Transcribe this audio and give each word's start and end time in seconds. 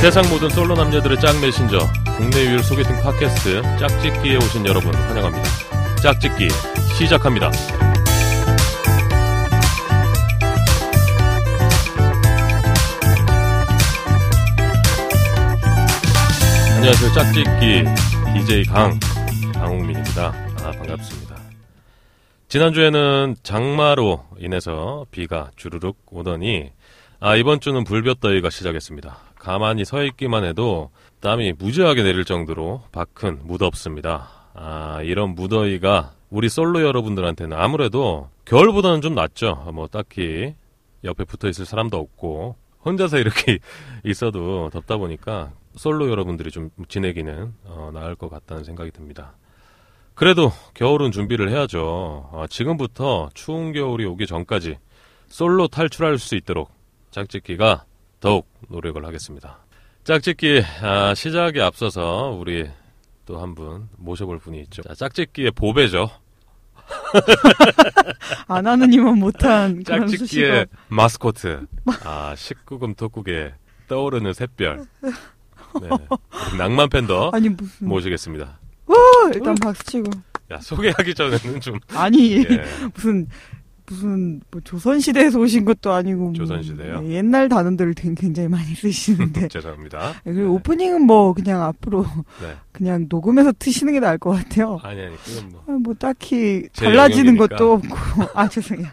세상 0.00 0.26
모든 0.30 0.48
솔로 0.48 0.74
남녀들의 0.74 1.20
짝 1.20 1.38
메신저 1.42 1.78
국내 2.16 2.46
유일 2.46 2.62
소개팅 2.62 2.96
팟캐스트 3.02 3.60
짝짓기에 3.78 4.36
오신 4.36 4.64
여러분 4.64 4.94
환영합니다. 4.94 5.46
짝짓기 6.02 6.48
시작합니다. 6.96 7.50
안녕하세요. 16.76 17.12
짝짓기 17.12 17.84
DJ 18.32 18.64
강 18.64 18.98
강홍민입니다. 19.52 20.28
아, 20.62 20.70
반갑습니다. 20.78 21.36
지난주에는 22.48 23.36
장마로 23.42 24.24
인해서 24.38 25.04
비가 25.10 25.50
주르륵 25.56 25.98
오더니 26.06 26.72
아, 27.20 27.36
이번 27.36 27.60
주는 27.60 27.84
불볕더위가 27.84 28.48
시작했습니다. 28.48 29.29
가만히 29.40 29.86
서 29.86 30.04
있기만 30.04 30.44
해도 30.44 30.90
땀이 31.20 31.54
무지하게 31.58 32.02
내릴 32.02 32.24
정도로 32.24 32.82
밖은 32.92 33.40
무덥습니다. 33.44 34.28
아, 34.54 35.00
이런 35.02 35.34
무더위가 35.34 36.12
우리 36.28 36.48
솔로 36.48 36.82
여러분들한테는 36.82 37.56
아무래도 37.56 38.28
겨울보다는 38.44 39.00
좀 39.00 39.14
낫죠. 39.14 39.70
뭐 39.72 39.88
딱히 39.88 40.54
옆에 41.04 41.24
붙어 41.24 41.48
있을 41.48 41.64
사람도 41.64 41.96
없고 41.96 42.56
혼자서 42.84 43.18
이렇게 43.18 43.58
있어도 44.04 44.68
덥다 44.70 44.98
보니까 44.98 45.52
솔로 45.74 46.10
여러분들이 46.10 46.50
좀 46.50 46.70
지내기는 46.88 47.54
어, 47.64 47.90
나을 47.94 48.16
것 48.16 48.28
같다는 48.28 48.62
생각이 48.62 48.90
듭니다. 48.90 49.36
그래도 50.14 50.52
겨울은 50.74 51.12
준비를 51.12 51.48
해야죠. 51.48 52.28
어, 52.30 52.44
지금부터 52.50 53.30
추운 53.32 53.72
겨울이 53.72 54.04
오기 54.04 54.26
전까지 54.26 54.76
솔로 55.28 55.66
탈출할 55.66 56.18
수 56.18 56.36
있도록 56.36 56.70
짝짓기가 57.10 57.86
더욱 58.20 58.46
노력을 58.68 59.04
하겠습니다. 59.04 59.58
짝짓기 60.04 60.62
아, 60.82 61.14
시작에 61.14 61.60
앞서서 61.60 62.36
우리 62.38 62.68
또 63.26 63.38
한 63.40 63.54
분 63.54 63.88
모셔볼 63.96 64.38
분이 64.38 64.60
있죠. 64.62 64.82
자, 64.82 64.94
짝짓기의 64.94 65.52
보배죠. 65.52 66.10
안 68.48 68.66
하느님은 68.66 69.18
못한 69.18 69.82
짝짓기의. 69.84 70.66
마스코트. 70.88 71.66
아, 72.04 72.34
19금 72.34 72.96
토국에 72.96 73.54
떠오르는 73.88 74.32
샛별. 74.32 74.84
네. 75.02 75.88
낭만 76.58 76.88
팬더 76.88 77.30
아니 77.34 77.48
무슨 77.48 77.88
모시겠습니다. 77.88 78.58
어, 78.86 78.94
일단 79.32 79.54
박수 79.54 79.84
치고 79.84 80.10
야, 80.50 80.58
소개하기 80.58 81.14
전에는 81.14 81.60
좀 81.60 81.78
아니 81.94 82.38
예. 82.42 82.64
무슨 82.92 83.28
무슨 83.90 84.40
뭐 84.52 84.60
조선 84.62 85.00
시대에서 85.00 85.40
오신 85.40 85.64
것도 85.64 85.92
아니고 85.92 86.20
뭐, 86.26 86.32
조선시대요? 86.32 87.02
예, 87.06 87.10
옛날 87.16 87.48
단어들을 87.48 87.94
굉장히 87.94 88.48
많이 88.48 88.72
쓰시는데 88.74 89.48
죄송합니다. 89.50 90.14
예, 90.26 90.32
그리고 90.32 90.54
오프닝은 90.54 91.02
뭐 91.02 91.32
그냥 91.34 91.62
앞으로 91.62 92.04
네. 92.40 92.54
그냥 92.70 93.06
녹음해서 93.08 93.52
트시는 93.58 93.92
게 93.94 94.00
나을 94.00 94.16
것 94.18 94.30
같아요. 94.30 94.78
아니 94.84 95.02
아니 95.02 95.16
그건 95.16 95.50
뭐 95.50 95.64
아, 95.66 95.72
뭐 95.72 95.94
딱히 95.94 96.68
제 96.72 96.84
달라지는 96.86 97.36
영역이니까. 97.36 97.56
것도 97.56 97.72
없고 97.72 97.96
아 98.38 98.48
죄송해요 98.48 98.88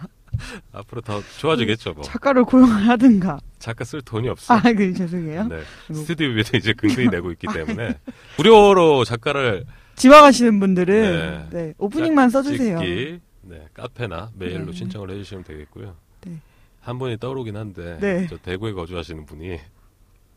앞으로 0.71 1.01
더 1.01 1.21
좋아지겠죠 1.39 1.93
뭐. 1.93 2.03
작가를 2.03 2.43
고용을 2.43 2.87
하든가 2.87 3.39
작가 3.59 3.83
쓸 3.85 4.01
돈이 4.01 4.29
없어. 4.29 4.53
아 4.55 4.61
그 4.61 4.93
죄송해요 4.93 5.47
네. 5.47 5.59
그리고 5.87 6.01
스튜디오비도 6.01 6.57
이제 6.57 6.73
근근히 6.73 7.07
내고 7.09 7.31
있기 7.31 7.47
때문에 7.53 7.97
무료로 8.37 9.03
작가를 9.03 9.65
지망하시는 9.95 10.59
분들은 10.59 11.49
네. 11.51 11.57
네, 11.65 11.73
오프닝만 11.79 12.29
써주세요 12.29 12.77
찍기, 12.79 13.19
네, 13.49 13.67
카페나 13.73 14.31
메일로 14.35 14.67
네. 14.67 14.71
신청을 14.73 15.09
해주시면 15.11 15.43
되겠고요. 15.43 15.95
네. 16.25 16.39
한 16.81 16.97
분이 16.99 17.17
떠오르긴 17.17 17.55
한데 17.57 17.97
네. 17.99 18.27
저 18.29 18.37
대구에 18.37 18.73
거주하시는 18.73 19.25
분이 19.25 19.59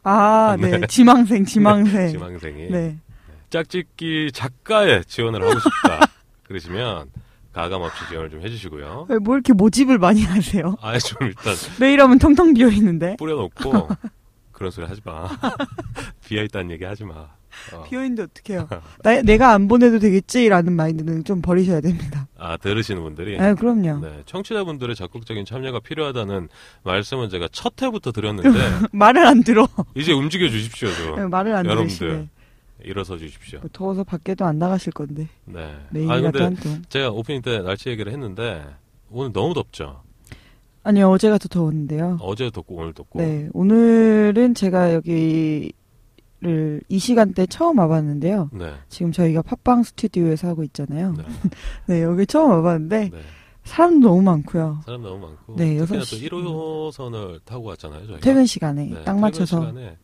아, 0.03 0.57
네. 0.61 0.79
네. 0.79 0.87
지망생, 0.87 1.45
지망생. 1.45 2.09
지망생이 2.13 2.71
네. 2.71 2.97
짝짓기 3.51 4.31
작가에 4.33 5.03
지원을 5.03 5.43
하고 5.43 5.59
싶다 5.59 6.07
그러시면 6.45 7.11
가감 7.53 7.83
없이 7.83 8.07
지원을 8.09 8.31
좀 8.31 8.43
해주시고요. 8.43 9.07
왜 9.09 9.19
뭐 9.19 9.35
이렇게 9.35 9.53
모집을 9.53 9.99
많이 9.99 10.23
하세요? 10.25 10.77
아예 10.81 10.99
좀 10.99 11.19
일단 11.27 11.55
메일 11.81 12.01
하면 12.01 12.19
텅텅 12.19 12.55
비어 12.55 12.69
있는데. 12.69 13.17
뿌려놓고 13.19 13.89
그런 14.53 14.71
소리 14.71 14.87
하지 14.87 15.01
마. 15.05 15.29
비어 16.25 16.45
있다는 16.45 16.71
얘기 16.71 16.85
하지 16.85 17.03
마. 17.05 17.29
어. 17.75 17.83
비어 17.85 18.01
있는데 18.05 18.23
어떡해요? 18.25 18.69
나, 19.03 19.23
내가 19.23 19.53
안 19.53 19.69
보내도 19.69 19.99
되겠지라는 19.99 20.73
마인드는 20.73 21.25
좀 21.25 21.43
버리셔야 21.43 21.81
됩니다. 21.81 22.29
아 22.39 22.57
들으시는 22.57 23.03
분들이 23.03 23.39
아, 23.39 23.55
그럼요. 23.55 24.01
네, 24.01 24.23
청취자분들의 24.27 24.95
적극적인 24.97 25.45
참여가 25.45 25.81
필요하다는 25.81 26.49
말씀은 26.85 27.29
제가 27.29 27.49
첫 27.53 27.81
회부터 27.83 28.13
드렸는데 28.13 28.51
말을 28.93 29.27
안 29.27 29.43
들어. 29.43 29.69
이제 29.95 30.13
움직여 30.13 30.49
주십시오 30.49 30.89
좀 30.93 31.31
말을 31.31 31.55
안 31.55 31.65
여러분들. 31.67 31.97
들으시네. 31.99 32.29
일어서 32.83 33.19
주십시오. 33.19 33.61
뭐 33.61 33.69
더워서 33.73 34.05
밖에도 34.05 34.47
안 34.47 34.59
나가실 34.59 34.93
건데. 34.95 35.29
네. 35.45 35.61
아 36.09 36.21
근데 36.21 36.43
한 36.43 36.57
통. 36.57 36.81
제가 36.89 37.11
오프닝 37.11 37.43
때 37.43 37.59
날씨 37.61 37.91
얘기를 37.91 38.11
했는데 38.11 38.65
오늘 39.11 39.33
너무 39.33 39.53
덥죠. 39.53 40.03
아니요, 40.83 41.11
어제가 41.11 41.37
더 41.37 41.47
더웠는데요. 41.49 42.17
어제 42.23 42.49
덥고 42.51 42.75
오늘 42.77 42.95
덥고. 42.95 43.19
네. 43.21 43.49
오늘은 43.53 44.55
제가 44.55 44.95
여기 44.95 45.73
를 46.43 46.81
이 46.89 46.99
시간대 46.99 47.47
처음 47.47 47.79
와봤는데요. 47.79 48.49
네. 48.53 48.73
지금 48.89 49.13
저희가 49.13 49.43
팟빵 49.43 49.83
스튜디오에서 49.83 50.49
하고 50.49 50.63
있잖아요. 50.65 51.13
네. 51.17 51.25
네, 51.87 52.03
여기 52.03 52.27
처음 52.27 52.51
와봤는데, 52.51 53.11
네. 53.13 53.19
사람도 53.65 54.09
너무 54.09 54.23
많고요. 54.23 54.81
사람 54.87 55.03
너무 55.03 55.27
많고. 55.27 55.57
네, 55.57 55.77
여섯 55.79 56.03
시- 56.03 56.29
또 56.31 56.37
1호선을 56.39 57.41
타고 57.45 57.65
왔잖아요. 57.69 58.07
저희가. 58.07 58.21
퇴근 58.21 58.47
시간에 58.47 58.87
네, 58.87 59.05
딱 59.05 59.19
맞춰서. 59.19 59.61
시간에 59.61 59.97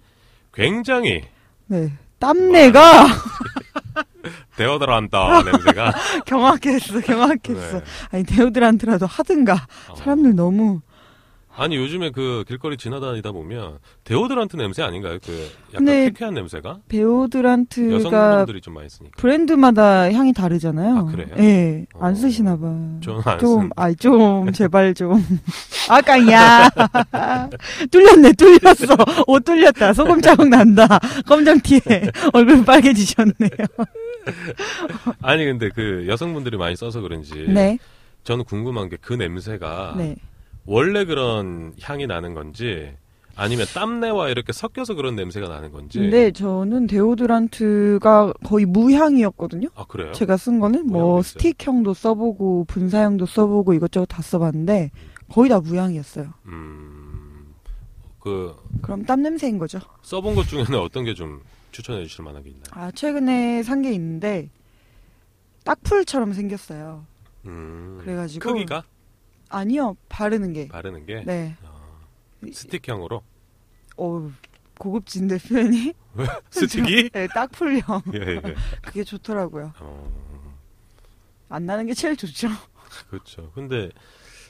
굉장히 0.53 1.23
네. 1.69 1.91
땀내가 2.19 3.07
데어들한다 4.57 5.43
냄새가. 5.43 5.93
경악했어, 6.27 7.01
경악했어. 7.01 7.79
네. 7.79 7.85
아니, 8.11 8.25
데오드란트라도 8.25 9.07
하든가. 9.07 9.67
어. 9.91 9.95
사람들 9.97 10.35
너무. 10.35 10.81
아니 11.59 11.77
요즘에 11.77 12.11
그 12.11 12.45
길거리 12.47 12.77
지나다니다 12.77 13.33
보면 13.33 13.79
데오드란트 14.05 14.57
냄새 14.57 14.83
아닌가요? 14.83 15.19
그 15.25 15.33
약간 15.71 15.85
근데 15.87 16.05
쾌쾌한 16.11 16.35
냄새가 16.35 16.81
데오드란트가 16.89 17.95
여성분들이 17.95 18.61
좀 18.61 18.75
많이 18.75 18.89
쓰니까. 18.91 19.15
브랜드마다 19.17 20.13
향이 20.13 20.33
다르잖아요. 20.35 20.97
아, 20.97 21.05
그래요? 21.05 21.29
예, 21.39 21.87
안 21.99 22.13
어. 22.13 22.15
쓰시나 22.15 22.57
봐. 22.59 22.67
저는 23.03 23.23
안 23.25 23.39
좀, 23.39 23.49
쓰는데. 23.49 23.69
아이, 23.77 23.97
좀, 23.97 24.53
제발 24.53 24.93
좀. 24.95 25.25
아까야. 25.89 26.69
뚫렸네, 27.91 28.33
뚫렸어. 28.33 28.95
옷 29.27 29.45
뚫렸다. 29.45 29.93
소금 29.95 30.21
자국 30.21 30.49
난다. 30.49 30.87
검정 31.27 31.59
티에 31.61 31.81
얼굴 32.35 32.65
빨개지셨네요. 32.65 33.51
아니 35.23 35.45
근데 35.45 35.71
그 35.75 36.05
여성분들이 36.09 36.57
많이 36.57 36.77
써서 36.77 37.01
그런지 37.01 37.47
네. 37.49 37.79
저는 38.25 38.45
궁금한 38.45 38.89
게 38.89 38.97
그 39.01 39.15
냄새가 39.15 39.95
네. 39.97 40.17
원래 40.67 41.05
그런 41.05 41.73
향이 41.81 42.07
나는 42.07 42.35
건지 42.35 42.93
아니면 43.39 43.67
땀내와 43.75 44.31
이렇게 44.31 44.53
섞여서 44.53 44.95
그런 44.95 45.15
냄새가 45.15 45.49
나는 45.49 45.71
건지. 45.71 45.99
근데 45.99 46.31
저는 46.33 46.87
데오드란트가 46.87 48.33
거의 48.45 48.65
무향이었거든요. 48.65 49.69
아 49.75 49.85
그래요? 49.87 50.13
제가 50.13 50.37
쓴 50.37 50.59
거는 50.59 50.87
뭐? 50.87 51.23
스틱형도 51.23 51.93
써보고 51.95 52.65
분사형도 52.69 53.27
써보고 53.27 53.75
이것저것 53.75 54.07
다 54.07 54.23
써봤는데 54.23 54.91
거의 55.31 55.51
다 55.51 55.61
무향이었어요. 55.61 56.33
음. 56.47 57.53
그 58.21 58.57
그럼 58.83 59.05
땀 59.05 59.23
냄새인 59.23 59.59
거죠. 59.59 59.79
써본 60.03 60.35
것 60.35 60.49
중에는 60.49 60.75
어떤 60.81 61.05
게 61.05 61.15
좀 61.15 61.41
추천해 61.73 62.03
주실 62.07 62.25
만한 62.25 62.43
게 62.43 62.49
있나요? 62.51 62.65
아 62.71 62.91
최근에 62.91 63.63
산 63.63 63.83
게 63.83 63.93
있는데 63.93 64.49
딱풀처럼 65.65 66.33
생겼어요. 66.33 67.05
음. 67.45 67.99
그래가지고 68.03 68.51
크기가 68.53 68.83
아니요 69.49 69.97
바르는 70.09 70.53
게. 70.53 70.69
바르는 70.69 71.07
게 71.07 71.23
네. 71.25 71.57
어, 71.63 71.97
스틱형으로 72.53 73.23
어 73.97 74.31
고급진데 74.79 75.39
표현이? 75.39 75.95
스틱이 76.51 77.11
네, 77.15 77.27
딱풀형. 77.29 78.03
예, 78.15 78.19
예. 78.21 78.55
그게 78.83 79.05
좋더라고요. 79.05 79.73
어, 79.81 80.53
안 81.49 81.65
나는 81.67 81.87
게 81.87 81.95
제일 81.95 82.17
좋죠. 82.17 82.49
그렇죠. 83.09 83.51
근데 83.55 83.91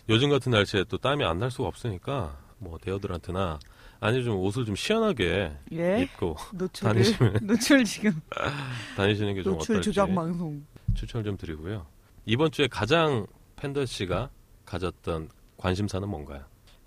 요즘 0.08 0.30
같은 0.30 0.50
날씨에 0.52 0.84
또 0.88 0.98
땀이 0.98 1.24
안 1.24 1.38
날 1.38 1.50
수가 1.50 1.68
없으니까 1.68 2.38
뭐 2.58 2.78
데오드란트나 2.78 3.58
아니 4.00 4.24
좀 4.24 4.36
옷을 4.38 4.64
좀 4.64 4.74
시원하게 4.76 5.52
예. 5.72 6.02
입고 6.02 6.36
노출을 6.54 6.92
다니시면- 7.02 7.42
노출 7.46 7.84
지금 7.84 8.12
다니시는 8.96 9.34
게 9.34 9.42
좀 9.42 9.54
어떨지 9.54 9.82
조작 9.82 10.12
방송. 10.14 10.64
추천을 10.94 11.24
좀 11.24 11.36
드리고요. 11.36 11.86
이번 12.24 12.50
주에 12.50 12.66
가장 12.68 13.26
팬더 13.56 13.84
씨가 13.86 14.30
가졌던 14.66 15.30
관심사는 15.56 16.06
뭔가요? 16.08 16.42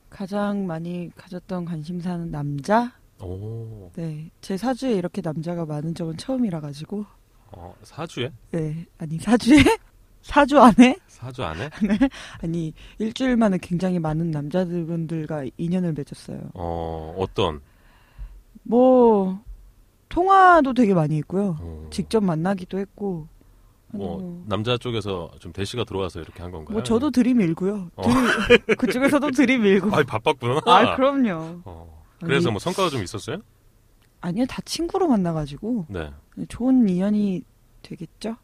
가장 0.09 0.67
많이 0.67 1.09
가졌던 1.15 1.65
관심사는 1.65 2.29
남자? 2.29 2.91
오, 3.21 3.91
네. 3.95 4.29
제 4.41 4.57
사주에 4.57 4.93
이렇게 4.93 5.21
남자가 5.21 5.65
많은 5.65 5.95
적은 5.95 6.17
처음이라 6.17 6.61
가지고. 6.61 7.05
어, 7.51 7.73
사주에? 7.83 8.31
네. 8.51 8.85
아니, 8.97 9.17
사주에? 9.17 9.57
사주 10.21 10.59
안에? 10.59 10.97
사주 11.07 11.43
안에? 11.43 11.69
아니, 12.43 12.73
일주일 12.97 13.37
만에 13.37 13.57
굉장히 13.61 13.99
많은 13.99 14.31
남자분들과 14.31 15.45
인연을 15.57 15.93
맺었어요. 15.93 16.51
어, 16.53 17.15
어떤? 17.17 17.61
뭐 18.63 19.41
통화도 20.09 20.73
되게 20.73 20.93
많이 20.93 21.17
있고요. 21.17 21.57
어, 21.59 21.87
직접 21.91 22.23
만나기도 22.23 22.77
했고. 22.79 23.27
뭐 23.91 24.19
뭐, 24.19 24.43
남자 24.47 24.77
쪽에서 24.77 25.31
좀 25.39 25.51
대시가 25.51 25.83
들어와서 25.83 26.19
이렇게 26.21 26.41
한 26.43 26.51
건가요? 26.51 26.73
뭐 26.73 26.83
저도 26.83 27.09
들이밀고요. 27.11 27.91
어. 27.95 28.01
들이, 28.03 28.75
그쪽에서도 28.77 29.31
들이밀고. 29.31 29.95
아이 29.95 30.03
바빴구나. 30.03 30.61
아, 30.65 30.95
그럼요. 30.95 31.61
어, 31.65 32.03
그래서 32.19 32.49
아니, 32.49 32.53
뭐 32.53 32.59
성과가 32.59 32.89
좀 32.89 33.03
있었어요? 33.03 33.37
아니요, 34.21 34.45
다 34.47 34.61
친구로 34.65 35.07
만나가지고 35.07 35.85
네. 35.89 36.11
좋은 36.49 36.87
인연이 36.87 37.41
되겠죠. 37.81 38.35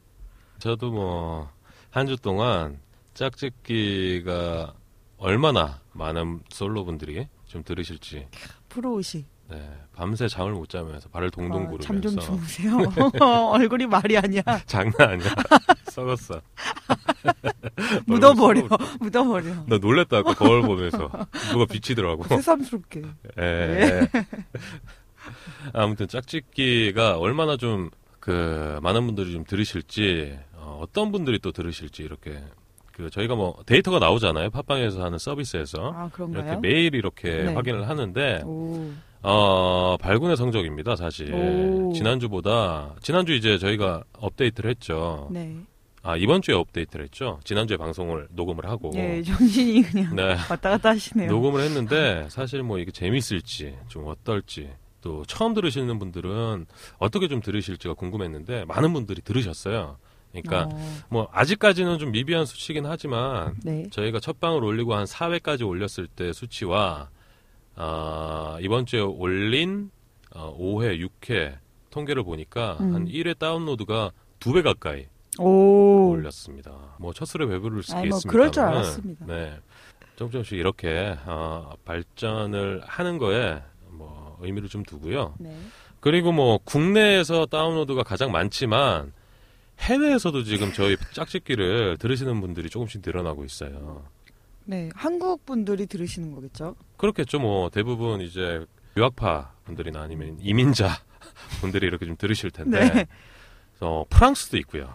저도 0.60 0.92
뭐 0.92 1.50
한 1.92 2.08
주 2.08 2.18
동안 2.18 2.80
짝짓기가 3.14 4.74
얼마나 5.18 5.80
많은 5.94 6.42
솔로분들이 6.50 7.28
좀 7.46 7.64
들으실지 7.64 8.28
프로의식. 8.70 9.26
네, 9.50 9.72
밤새 9.94 10.28
잠을 10.28 10.54
못 10.54 10.70
자면서 10.70 11.10
발을 11.10 11.30
동동 11.32 11.68
구르면서 11.68 11.86
잠 11.88 12.02
좀 12.02 12.20
주무세요. 12.20 12.78
얼굴이 13.52 13.86
말이 13.88 14.18
아니야. 14.18 14.42
장난 14.66 15.10
아니야 15.12 15.30
썩었어 15.92 16.42
묻어버려. 18.08 18.68
묻어버려. 19.00 19.66
나 19.68 19.78
놀랬다 19.78 20.18
아까 20.18 20.34
거울 20.34 20.62
보면서 20.62 21.10
누가 21.52 21.66
비치더라고 21.66 22.24
새삼스럽게. 22.24 23.02
예. 23.40 24.10
아무튼 25.74 26.08
짝짓기가 26.08 27.18
얼마나 27.18 27.58
좀 27.58 27.90
그 28.26 28.80
많은 28.82 29.06
분들이 29.06 29.34
좀 29.34 29.44
들으실지 29.44 30.40
어, 30.54 30.80
어떤 30.82 31.12
분들이 31.12 31.38
또 31.38 31.52
들으실지 31.52 32.02
이렇게 32.02 32.42
그 32.92 33.12
저희가 33.12 33.36
뭐 33.36 33.62
데이터가 33.68 34.00
나오잖아요 34.00 34.50
팟빵에서 34.50 35.04
하는 35.04 35.20
서비스에서 35.20 35.94
아, 35.94 36.10
이렇게? 36.18 36.56
매일 36.60 36.96
이렇게 36.96 37.44
네. 37.44 37.54
확인을 37.54 37.88
하는데 37.88 38.42
오. 38.44 38.92
어, 39.28 39.98
발군의 39.98 40.38
성적입니다 40.38 40.96
사실 40.96 41.34
오. 41.34 41.94
지난주보다 41.94 42.96
지난주 43.02 43.34
이제 43.34 43.58
저희가 43.58 44.04
업데이트를 44.14 44.70
했죠 44.70 45.28
네. 45.32 45.56
아 46.04 46.16
이번 46.16 46.42
주에 46.44 46.54
업데이트를 46.54 47.06
했죠 47.06 47.40
지난주에 47.44 47.78
방송을 47.78 48.28
녹음을 48.32 48.66
하고 48.70 48.92
예, 48.96 49.24
정신이 49.24 49.82
그냥 49.82 50.16
네 50.16 50.36
왔다 50.50 50.70
갔다 50.70 50.90
하시네요. 50.90 51.32
녹음을 51.32 51.62
했는데 51.62 52.28
사실 52.30 52.62
뭐 52.62 52.78
이게 52.78 52.92
재밌을지 52.92 53.76
좀 53.88 54.06
어떨지 54.08 54.70
또 55.02 55.24
처음 55.26 55.54
들으시는 55.54 55.98
분들은 55.98 56.66
어떻게 57.00 57.28
좀 57.28 57.42
들으실지가 57.42 57.96
궁금했는데 57.96 58.66
많은 58.66 58.94
분들이 58.94 59.22
들으셨어요. 59.22 59.98
그러니까 60.32 60.76
어, 60.76 60.92
뭐 61.10 61.30
아직까지는 61.32 61.98
좀 61.98 62.12
미비한 62.12 62.46
수치긴 62.46 62.86
하지만 62.86 63.56
네. 63.64 63.86
저희가 63.92 64.20
첫 64.20 64.40
방을 64.40 64.64
올리고 64.64 64.94
한 64.94 65.06
4회까지 65.06 65.68
올렸을 65.68 66.08
때 66.14 66.34
수치와 66.34 67.10
아, 67.76 68.58
이번 68.62 68.86
주에 68.86 69.00
올린 69.02 69.90
어, 70.34 70.56
5회, 70.58 71.00
6회 71.22 71.58
통계를 71.90 72.24
보니까 72.24 72.78
음. 72.80 72.94
한 72.96 73.06
1회 73.08 73.38
다운로드가 73.38 74.12
두 74.40 74.54
배 74.54 74.62
가까이 74.62 75.08
오. 75.40 76.10
올렸습니다. 76.12 76.72
뭐 77.00 77.14
첫술에 77.14 77.46
배부를 77.48 77.84
수 77.84 77.94
아이, 77.96 78.08
뭐 78.08 78.18
있습니다. 78.18 78.32
그럴 78.32 78.52
줄 78.52 78.64
알았습니다. 78.64 79.26
네. 79.26 79.58
조금씩 80.16 80.58
이렇게 80.58 81.18
어, 81.26 81.74
발전을 81.84 82.82
하는 82.86 83.18
거에 83.18 83.62
뭐 83.90 84.38
의미를 84.42 84.70
좀 84.70 84.84
두고요. 84.84 85.36
네. 85.40 85.58
그리고 86.00 86.32
뭐 86.32 86.60
국내에서 86.64 87.48
다운로드가 87.48 88.04
가장 88.04 88.32
많지만 88.32 89.12
해외에서도 89.80 90.44
지금 90.44 90.72
저희 90.72 90.96
짝짓기를 91.14 91.98
들으시는 91.98 92.40
분들이 92.40 92.70
조금씩 92.70 93.02
늘어나고 93.06 93.44
있어요. 93.44 94.06
네. 94.66 94.90
한국 94.96 95.46
분들이 95.46 95.86
들으시는 95.86 96.32
거겠죠? 96.34 96.76
그렇겠죠. 96.98 97.40
뭐 97.40 97.70
대부분 97.70 98.22
이제 98.22 98.66
유학파 98.98 99.52
분들이나 99.66 100.02
아니면 100.02 100.38
이민자 100.40 100.90
분들이 101.62 101.88
이렇게 101.88 102.06
좀 102.06 102.16
들으실 102.18 102.52
텐데 102.52 102.90
네. 102.94 103.06
어, 103.82 104.04
프랑스도 104.10 104.58
있고요. 104.60 104.94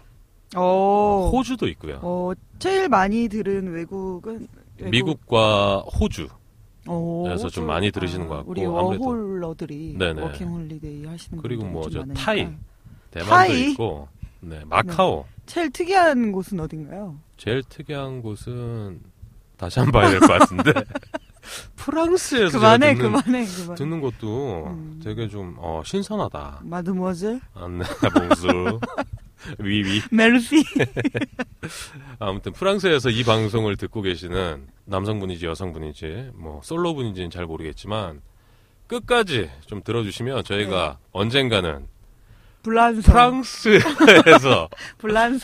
오. 0.57 1.31
호주도 1.33 1.69
있고요. 1.69 2.01
어, 2.03 2.33
제일 2.59 2.89
많이 2.89 3.29
들은 3.29 3.73
외국은 3.73 4.49
외국- 4.79 4.91
미국과 4.91 5.81
호주. 5.81 6.29
오, 6.89 7.25
그래서 7.25 7.49
좀 7.51 7.67
많이 7.67 7.91
들으시는 7.91 8.27
것 8.27 8.37
같고, 8.37 8.51
우리 8.51 8.65
워홀러들이 8.65 9.97
네네. 9.99 10.23
워킹 10.23 10.49
홀리데이 10.49 11.05
하시는 11.05 11.41
그리고 11.41 11.67
뭐좀 11.67 12.07
저. 12.09 12.15
타이, 12.15 12.49
대만도 13.11 13.31
타이? 13.31 13.71
있고, 13.73 14.09
네 14.41 14.65
마카오. 14.65 15.27
제일 15.45 15.71
특이한 15.71 16.33
곳은 16.33 16.59
어딘가요? 16.59 17.17
제일 17.37 17.63
특이한 17.69 18.23
곳은 18.23 19.01
다시 19.61 19.79
한 19.79 19.91
번 19.91 20.03
봐야 20.03 20.11
될 20.11 20.21
것 20.21 20.27
같은데 20.39 20.73
프랑스에서 21.77 22.59
그만해, 22.59 22.95
듣는, 22.95 23.13
그만해, 23.13 23.45
그만해. 23.47 23.75
듣는 23.75 24.01
것도 24.01 24.67
음. 24.69 25.01
되게 25.05 25.29
좀 25.29 25.57
어, 25.59 25.83
신선하다. 25.85 26.61
마드모아젤 26.65 27.41
아, 27.55 27.69
네, 27.69 27.85
봉수. 28.15 28.81
위위. 29.59 30.01
메르시. 30.11 30.63
아무튼 32.19 32.53
프랑스에서 32.53 33.11
이 33.11 33.25
방송을 33.25 33.77
듣고 33.77 34.03
계시는 34.03 34.67
남성분인지 34.85 35.47
여성분인지 35.47 36.31
뭐 36.35 36.61
솔로분인지는 36.63 37.31
잘 37.31 37.47
모르겠지만 37.47 38.21
끝까지 38.87 39.51
좀 39.67 39.83
들어주시면 39.83 40.45
저희가 40.45 40.99
네. 41.01 41.07
언젠가는 41.13 41.87
불란서. 42.63 43.11
프랑스에서. 43.11 44.69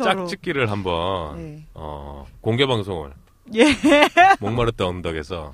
짝짓기를 0.04 0.70
한번 0.70 1.36
네. 1.38 1.66
어, 1.74 2.26
공개 2.42 2.66
방송을 2.66 3.12
예. 3.54 3.64
목마르다 4.40 4.87
언덕에서 4.87 5.52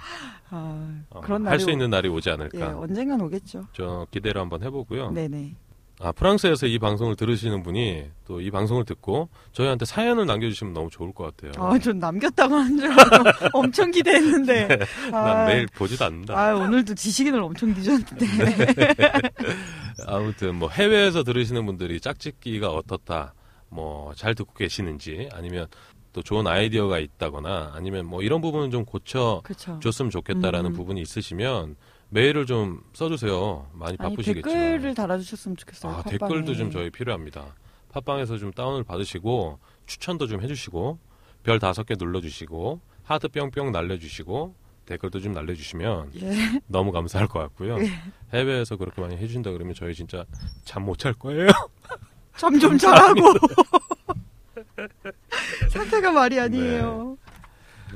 아, 0.50 1.02
어, 1.10 1.20
그런 1.22 1.42
날이 1.44 1.52
할수 1.52 1.68
오- 1.68 1.70
있는 1.70 1.90
날이 1.90 2.08
오지 2.08 2.28
예, 2.28 2.34
않을까. 2.34 2.78
언젠간 2.78 3.20
오겠죠. 3.20 3.66
저 3.72 4.06
기대를 4.10 4.40
한번 4.40 4.62
해보고요. 4.62 5.10
네네. 5.12 5.54
아 6.00 6.10
프랑스에서 6.10 6.66
이 6.66 6.78
방송을 6.80 7.14
들으시는 7.14 7.62
분이 7.62 8.06
또 8.26 8.40
이 8.40 8.50
방송을 8.50 8.84
듣고 8.84 9.28
저희한테 9.52 9.84
사연을 9.84 10.26
남겨주시면 10.26 10.72
너무 10.72 10.90
좋을 10.90 11.12
것 11.12 11.36
같아요. 11.36 11.52
아, 11.64 11.78
전 11.78 11.98
남겼다고 12.00 12.54
하는 12.56 12.76
줄 12.76 12.90
알고 12.90 13.48
엄청 13.58 13.90
기대했는데. 13.92 14.78
아, 15.12 15.20
난 15.20 15.46
매일 15.46 15.66
보지도 15.66 16.04
않는다. 16.06 16.34
아, 16.36 16.54
오늘도 16.54 16.94
지식인을 16.94 17.40
엄청 17.40 17.72
뒤졌는데. 17.74 18.26
아무튼 20.06 20.56
뭐 20.56 20.68
해외에서 20.70 21.22
들으시는 21.22 21.64
분들이 21.66 22.00
짝짓기가 22.00 22.68
어떻다, 22.70 23.34
뭐 23.68 24.12
잘 24.16 24.34
듣고 24.34 24.52
계시는지 24.54 25.28
아니면 25.32 25.66
또 26.12 26.22
좋은 26.22 26.46
아이디어가 26.46 26.98
있다거나 26.98 27.72
아니면 27.74 28.06
뭐 28.06 28.22
이런 28.22 28.40
부분은 28.40 28.70
좀 28.70 28.84
고쳐 28.84 29.40
그렇죠. 29.44 29.78
줬으면 29.80 30.10
좋겠다라는 30.10 30.72
음. 30.72 30.74
부분이 30.74 31.00
있으시면 31.00 31.76
메일을 32.10 32.44
좀 32.46 32.82
써주세요. 32.92 33.68
많이 33.72 33.96
아니, 33.98 34.10
바쁘시겠지만. 34.10 34.42
댓글을 34.60 34.94
달아주셨으면 34.94 35.56
좋겠어요. 35.56 35.92
아. 35.92 36.02
댓글도 36.02 36.54
좀 36.54 36.70
저희 36.70 36.90
필요합니다. 36.90 37.54
팟빵에서 37.92 38.36
좀 38.38 38.52
다운을 38.52 38.84
받으시고 38.84 39.58
추천도 39.86 40.26
좀 40.26 40.42
해주시고 40.42 40.98
별 41.42 41.58
다섯 41.58 41.84
개 41.86 41.94
눌러주시고 41.98 42.80
하트 43.02 43.28
뿅뿅 43.28 43.72
날려주시고 43.72 44.54
댓글도 44.86 45.20
좀 45.20 45.32
날려주시면 45.32 46.10
예. 46.20 46.60
너무 46.66 46.92
감사할 46.92 47.28
것 47.28 47.38
같고요. 47.38 47.78
예. 47.80 47.90
해외에서 48.34 48.76
그렇게 48.76 49.00
많이 49.00 49.16
해주신다 49.16 49.50
그러면 49.52 49.74
저희 49.74 49.94
진짜 49.94 50.24
잠 50.64 50.82
못 50.84 50.98
잘 50.98 51.14
거예요. 51.14 51.48
잠 52.36 52.58
좀 52.58 52.76
자라고. 52.78 53.20
상태가 56.02 56.10
말이 56.10 56.38
아니에요. 56.38 57.16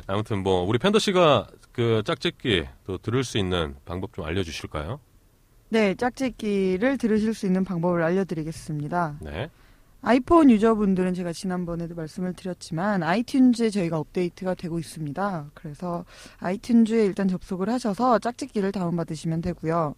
아무튼 0.07 0.43
뭐 0.43 0.63
우리 0.63 0.79
팬더 0.79 0.99
씨가 1.01 1.49
그 1.73 2.03
짝짓기 2.07 2.65
또 2.87 2.97
들을 2.99 3.25
수 3.25 3.37
있는 3.37 3.75
방법 3.85 4.15
좀 4.15 4.25
알려주실까요? 4.25 5.01
네, 5.69 5.95
짝짓기를 5.97 6.97
들으실 6.97 7.35
수 7.35 7.45
있는 7.47 7.65
방법을 7.65 8.03
알려드리겠습니다. 8.03 9.19
네. 9.21 9.51
아이폰 10.03 10.51
유저분들은 10.51 11.15
제가 11.15 11.33
지난번에도 11.33 11.97
말씀을 11.97 12.33
드렸지만 12.35 13.01
아이튠즈에 13.01 13.73
저희가 13.73 13.99
업데이트가 13.99 14.55
되고 14.55 14.79
있습니다. 14.79 15.51
그래서 15.55 16.05
아이튠즈에 16.39 17.05
일단 17.07 17.27
접속을 17.27 17.69
하셔서 17.69 18.21
짝짓기를 18.21 18.71
다운받으시면 18.71 19.41
되고요. 19.41 19.97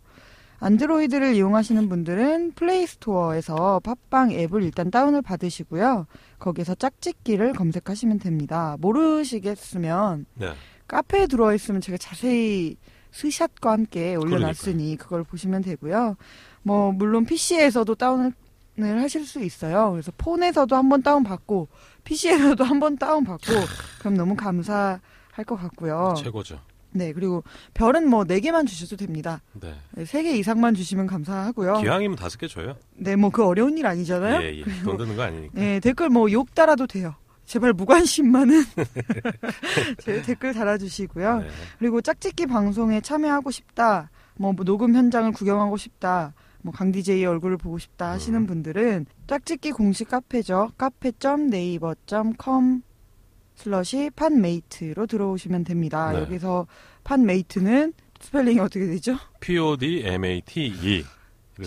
안드로이드를 0.61 1.35
이용하시는 1.35 1.89
분들은 1.89 2.53
플레이스토어에서 2.53 3.81
팟빵 3.81 4.33
앱을 4.33 4.63
일단 4.63 4.91
다운을 4.91 5.23
받으시고요. 5.23 6.07
거기서 6.39 6.75
짝짓기를 6.75 7.53
검색하시면 7.53 8.19
됩니다. 8.19 8.77
모르시겠으면 8.81 10.27
네. 10.35 10.53
카페에 10.89 11.27
들어와 11.27 11.55
있으면 11.55 11.81
제가 11.81 11.99
자세히 11.99 12.77
스샷과 13.11 13.73
함께 13.73 14.17
올려놨으니 14.17 14.97
그걸 14.97 15.25
보시면 15.25 15.63
되고요. 15.63 16.17
뭐 16.63 16.93
물론 16.93 17.25
PC에서도 17.25 17.95
다운을 17.95 18.33
하실 18.79 19.25
수 19.25 19.43
있어요. 19.43 19.93
그래서 19.93 20.13
폰에서도 20.19 20.75
한번 20.75 21.03
다운 21.03 21.23
받고 21.23 21.69
PC에서도 22.05 22.63
한번 22.65 22.97
다운 22.99 23.25
받고 23.25 23.53
그럼 24.01 24.15
너무 24.15 24.35
감사할 24.35 25.01
것 25.47 25.57
같고요. 25.57 26.15
최고죠. 26.19 26.61
네 26.99 27.13
그리고 27.13 27.45
별은 27.75 28.09
뭐 28.11 28.25
네 28.25 28.41
개만 28.41 28.67
주셔도 28.67 28.97
됩니다. 28.97 29.41
네. 29.61 29.73
세개 30.05 30.37
이상만 30.37 30.75
주시면 30.75 31.07
감사하고요. 31.07 31.81
기왕이면 31.81 32.17
다섯 32.17 32.37
개 32.39 32.47
줘요. 32.49 32.75
네 32.97 33.15
뭐 33.17 33.31
그 33.31 33.45
어려운 33.45 33.79
일 33.79 33.87
아니잖아요. 33.87 34.43
예, 34.43 34.59
예. 34.59 34.65
돈 34.85 34.97
드는 34.99 35.17
거 35.17 35.23
아니니까. 35.23 35.53
네, 35.55 35.81
댓글 35.81 36.09
뭐 36.11 36.29
욕 36.31 36.55
달아도 36.55 36.87
돼요. 36.87 37.15
제발 37.47 37.73
무관심만은 37.73 38.63
제 40.03 40.21
댓글 40.23 40.53
달아주시고요. 40.53 41.39
네. 41.41 41.49
그리고 41.79 42.01
짝짓기 42.03 42.45
방송에 42.47 43.01
참여하고 43.01 43.51
싶다 43.51 44.11
뭐 44.37 44.53
녹음 44.53 44.95
현장을 44.95 45.33
구경하고 45.33 45.79
싶다. 45.79 46.35
뭐 46.61 46.73
강디제이의 46.75 47.25
얼굴을 47.25 47.57
보고 47.57 47.79
싶다 47.79 48.11
하시는 48.11 48.41
음. 48.41 48.47
분들은 48.47 49.07
짝짓기 49.29 49.71
공식 49.73 50.09
카페죠. 50.09 50.73
카페.네이버.com 50.77 52.83
slash 53.59 54.11
podmate로 54.15 55.07
들어오시면 55.09 55.65
됩니다. 55.65 56.13
네. 56.13 56.21
여기서 56.21 56.69
podmate는 57.03 57.93
스펠링이 58.21 58.61
어떻게 58.61 58.87
되죠? 58.87 59.17
PODMATE를 59.41 61.05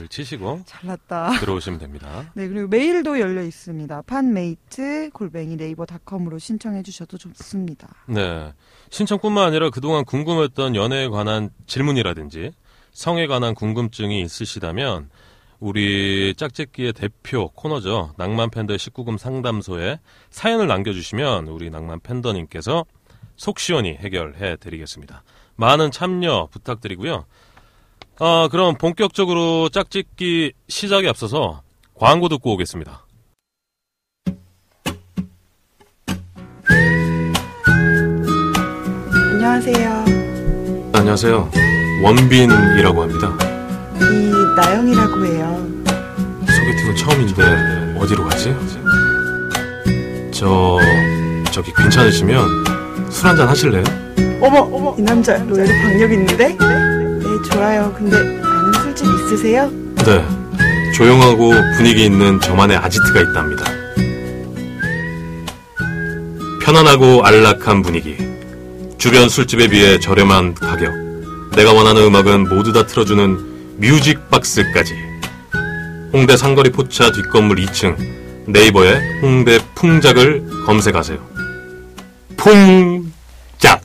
치시고 0.09 0.61
잘났다. 0.65 1.31
들어오시면 1.39 1.79
됩니다. 1.79 2.31
네, 2.33 2.47
그리고 2.47 2.69
메일도 2.69 3.19
열려 3.19 3.43
있습니다. 3.43 4.03
podmate 4.03 5.09
골뱅이 5.11 5.57
naver.com으로 5.57 6.39
신청해 6.39 6.81
주셔도 6.83 7.17
좋습니다. 7.17 7.89
네. 8.07 8.53
신청뿐만 8.89 9.47
아니라 9.47 9.69
그동안 9.69 10.05
궁금했던 10.05 10.77
연애에 10.77 11.09
관한 11.09 11.49
질문이라든지 11.67 12.53
성에 12.93 13.27
관한 13.27 13.53
궁금증이 13.53 14.21
있으시다면 14.21 15.09
우리 15.61 16.33
짝짓기의 16.35 16.93
대표 16.93 17.49
코너죠. 17.49 18.13
낭만 18.17 18.49
팬더의 18.49 18.79
19금 18.79 19.17
상담소에 19.17 19.99
사연을 20.31 20.67
남겨주시면 20.67 21.47
우리 21.47 21.69
낭만 21.69 21.99
팬더님께서 22.01 22.83
속 23.37 23.59
시원히 23.59 23.93
해결해 23.93 24.57
드리겠습니다. 24.57 25.23
많은 25.55 25.91
참여 25.91 26.49
부탁드리고요. 26.51 27.25
아, 28.19 28.47
그럼 28.51 28.75
본격적으로 28.75 29.69
짝짓기 29.69 30.53
시작에 30.67 31.07
앞서서 31.07 31.61
광고 31.93 32.27
듣고 32.27 32.53
오겠습니다. 32.53 33.05
안녕하세요. 39.33 40.05
안녕하세요. 40.93 41.51
원빈이라고 42.03 43.01
합니다. 43.03 43.50
이나영이라고 44.01 45.25
해요. 45.25 45.67
소개팅은 46.47 46.95
처음인데 46.95 47.97
어디로 47.99 48.23
가지? 48.25 48.55
저 50.31 50.79
저기 51.51 51.71
괜찮으시면 51.73 52.47
술 53.09 53.27
한잔 53.27 53.47
하실래요? 53.47 53.83
어머, 54.41 54.59
어머, 54.59 54.95
이 54.97 55.01
남자 55.01 55.35
의외로 55.35 55.67
박력 55.83 56.11
있는데? 56.11 56.57
네, 56.57 57.49
좋아요. 57.51 57.93
근데 57.95 58.17
아는 58.17 58.73
술집 58.73 59.05
있으세요? 59.05 59.69
네. 59.97 60.25
조용하고 60.95 61.51
분위기 61.77 62.05
있는 62.05 62.39
저만의 62.39 62.77
아지트가 62.77 63.21
있답니다. 63.21 63.65
편안하고 66.63 67.23
안락한 67.23 67.81
분위기. 67.81 68.17
주변 68.97 69.29
술집에 69.29 69.67
비해 69.67 69.99
저렴한 69.99 70.55
가격. 70.55 70.93
내가 71.55 71.73
원하는 71.73 72.03
음악은 72.03 72.49
모두 72.49 72.71
다 72.71 72.85
틀어주는 72.85 73.50
뮤직 73.81 74.29
박스까지. 74.29 74.93
홍대 76.13 76.37
상거리 76.37 76.71
포차 76.71 77.11
뒷건물 77.11 77.57
2층 77.57 77.97
네이버에 78.51 79.19
홍대 79.21 79.57
풍작을 79.75 80.65
검색하세요. 80.65 81.19
풍작. 82.37 83.81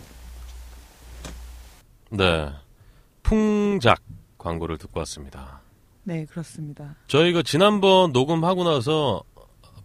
네. 2.10 2.50
풍작 3.22 3.98
광고를 4.38 4.78
듣고 4.78 5.00
왔습니다. 5.00 5.60
네, 6.04 6.24
그렇습니다. 6.26 6.94
저희가 7.08 7.42
지난번 7.42 8.12
녹음하고 8.12 8.64
나서 8.64 9.22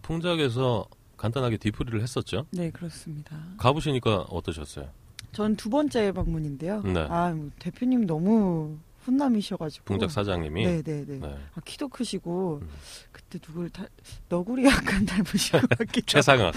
풍작에서 0.02 0.86
간단하게 1.16 1.56
뒤풀이를 1.56 2.02
했었죠. 2.02 2.46
네, 2.50 2.70
그렇습니다. 2.70 3.36
가보시니까 3.58 4.26
어떠셨어요? 4.30 4.88
전 5.32 5.56
두 5.56 5.70
번째 5.70 6.12
방문인데요. 6.12 6.82
네. 6.82 7.06
아, 7.08 7.30
뭐 7.34 7.50
대표님 7.58 8.06
너무 8.06 8.76
훈남이셔가지고. 9.02 9.84
풍작 9.84 10.10
사장님이 10.10 10.64
네, 10.66 10.82
네, 10.82 11.04
네. 11.06 11.18
네. 11.18 11.38
아, 11.54 11.60
키도 11.64 11.88
크시고 11.88 12.60
음. 12.62 12.68
그때 13.10 13.38
누굴 13.38 13.68
다 13.70 13.84
너구리 14.28 14.64
약간 14.64 15.04
닮으신 15.04 15.60
것 15.60 15.68
같기도. 15.70 16.06
최상학. 16.06 16.54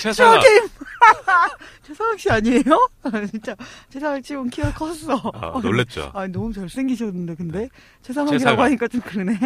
최상학. 0.00 0.40
최상임 0.42 0.68
최상학 1.82 2.20
씨 2.20 2.30
아니에요? 2.30 2.88
아, 3.02 3.26
진짜 3.26 3.56
최상학 3.88 4.22
지금 4.22 4.48
키가 4.50 4.72
컸어. 4.74 5.20
아, 5.34 5.60
놀랬죠. 5.62 6.10
아, 6.14 6.26
너무 6.26 6.52
잘생기셨는데 6.52 7.34
근데 7.36 7.68
최상학이라고 8.02 8.38
최상학. 8.38 8.60
하니까 8.64 8.88
좀 8.88 9.00
그러네. 9.00 9.38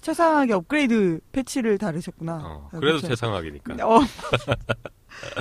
최상학이 0.00 0.52
업그레이드 0.52 1.20
패치를 1.32 1.78
다르셨구나. 1.78 2.34
어, 2.36 2.68
아, 2.72 2.78
그래도 2.78 2.96
그쵸? 2.96 3.08
최상학이니까. 3.08 3.74
어. 3.86 4.00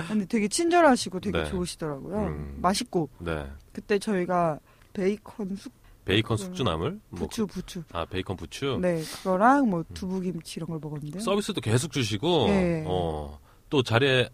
근데 0.08 0.26
되게 0.26 0.48
친절하시고 0.48 1.20
되게 1.20 1.44
네. 1.44 1.46
좋으시더라고요. 1.50 2.18
음. 2.28 2.58
맛있고 2.62 3.10
네. 3.20 3.46
그때 3.74 4.00
저희가 4.00 4.60
베이컨 4.96 5.56
숙 5.56 5.74
베이컨 6.06 6.38
숙주나물? 6.38 7.00
뭐, 7.10 7.20
부추 7.22 7.48
부추. 7.48 7.84
아, 7.92 8.06
베이컨 8.06 8.38
부추? 8.38 8.78
네, 8.80 9.02
그거랑 9.02 9.70
뭐 9.70 9.84
두부김치 9.94 10.60
이런 10.60 10.70
걸 10.70 10.80
먹었는데요. 10.80 11.22
서비스도 11.22 11.62
계속 11.62 11.92
주시고, 11.92 12.46
네. 12.48 12.84
어, 12.86 13.40
또 13.70 13.82
자리에 13.82 14.30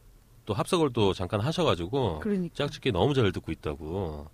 또 0.46 0.54
합석을 0.54 0.92
또 0.92 1.14
잠깐 1.14 1.40
하셔가지고, 1.40 2.20
그러니까. 2.20 2.54
짝짓기 2.56 2.92
너무 2.92 3.14
잘 3.14 3.32
듣고 3.32 3.54
있다고, 3.54 4.28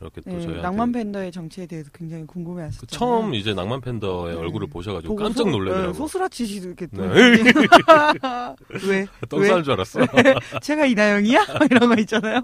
이렇게 0.00 0.20
또 0.20 0.30
네, 0.30 0.36
저희한테. 0.40 0.60
낭만 0.62 0.92
팬더의 0.92 1.32
정체에 1.32 1.66
대해서 1.66 1.88
굉장히 1.94 2.26
궁금해하셨잖아요. 2.26 2.80
그 2.80 2.86
처음 2.86 3.34
이제 3.34 3.54
낭만 3.54 3.80
팬더의 3.80 4.34
네. 4.34 4.40
얼굴을 4.40 4.68
보셔가지고 4.68 5.14
깜짝 5.16 5.44
소- 5.44 5.50
놀래더라고. 5.50 5.92
네, 5.92 5.98
소스라치시도 5.98 6.66
이렇게 6.66 6.86
또. 6.88 7.02
네. 7.06 7.14
왜? 8.88 9.06
떡 9.28 9.40
왜? 9.40 9.48
쌀줄 9.48 9.72
알았어. 9.72 10.00
제가 10.62 10.86
이나영이야? 10.86 11.44
이런 11.70 11.94
거 11.94 12.00
있잖아요. 12.00 12.40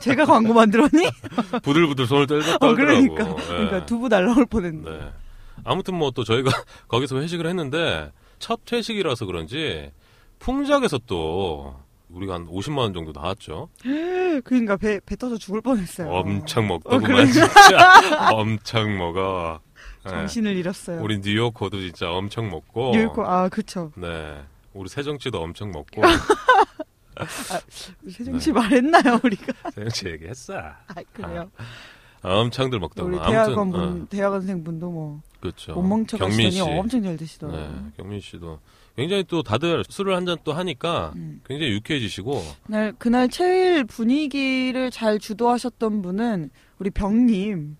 제가 0.00 0.24
광고 0.26 0.54
만들었니? 0.54 1.08
부들부들 1.62 2.06
손을 2.06 2.26
떨, 2.26 2.38
어, 2.40 2.42
떨더라고. 2.58 2.74
그러니까. 2.76 3.24
네. 3.24 3.46
그러니까 3.46 3.86
두부 3.86 4.08
날라올 4.08 4.46
뻔했네. 4.46 4.90
네. 4.90 5.00
아무튼 5.64 5.96
뭐 5.96 6.10
또 6.12 6.22
저희가 6.24 6.50
거기서 6.88 7.18
회식을 7.18 7.46
했는데 7.46 8.12
첫 8.38 8.60
회식이라서 8.70 9.26
그런지 9.26 9.90
풍작에서 10.38 10.98
또 11.06 11.74
우리가 12.08 12.34
한 12.34 12.46
50만 12.46 12.78
원 12.78 12.94
정도 12.94 13.12
나왔죠. 13.12 13.68
그러니까 14.44 14.76
배, 14.76 15.00
배 15.00 15.16
터져 15.16 15.36
죽을 15.36 15.60
뻔했어요. 15.60 16.08
엄청 16.08 16.64
어, 16.64 16.68
먹더구만 16.68 17.02
그러니까. 17.10 17.32
진짜 17.48 18.30
엄청 18.32 18.96
먹어. 18.98 19.60
네. 20.04 20.10
정신을 20.10 20.56
잃었어요. 20.56 21.02
우리 21.02 21.18
뉴요커도 21.18 21.80
진짜 21.80 22.10
엄청 22.12 22.48
먹고. 22.48 22.92
뉴욕, 22.92 23.18
아, 23.20 23.48
그쵸. 23.48 23.90
네. 23.96 24.40
우리 24.72 24.88
세정치도 24.88 25.42
엄청 25.42 25.72
먹고. 25.72 26.02
세정씨 28.10 28.52
말했나요, 28.52 29.20
우리가? 29.24 29.52
세정치 29.70 30.08
얘기했어. 30.08 30.58
아, 30.58 30.74
그래요. 31.12 31.50
엄청들 32.22 32.78
먹더구만. 32.78 33.20
우리 33.20 33.30
대학원 33.30 33.70
분, 33.70 33.80
어, 33.80 34.06
대학원생 34.08 34.64
분도 34.64 34.90
뭐, 34.90 35.22
그렇죠. 35.40 35.74
못 35.74 35.82
멍청 35.82 36.18
경민 36.18 36.46
하시더니 36.46 36.70
씨. 36.72 36.78
엄청 36.78 37.02
잘 37.02 37.16
드시더라고요. 37.16 37.60
네, 37.62 37.90
경민 37.96 38.20
씨도 38.20 38.58
굉장히 38.96 39.24
또 39.24 39.42
다들 39.42 39.84
술을 39.88 40.14
한 40.16 40.24
잔 40.26 40.36
또 40.44 40.52
하니까 40.52 41.12
음. 41.16 41.40
굉장히 41.46 41.72
유쾌해지시고 41.72 42.42
그날, 42.66 42.92
그날 42.98 43.28
제일 43.28 43.84
분위기를 43.84 44.90
잘 44.90 45.18
주도하셨던 45.18 46.02
분은 46.02 46.50
우리 46.78 46.90
병님. 46.90 47.76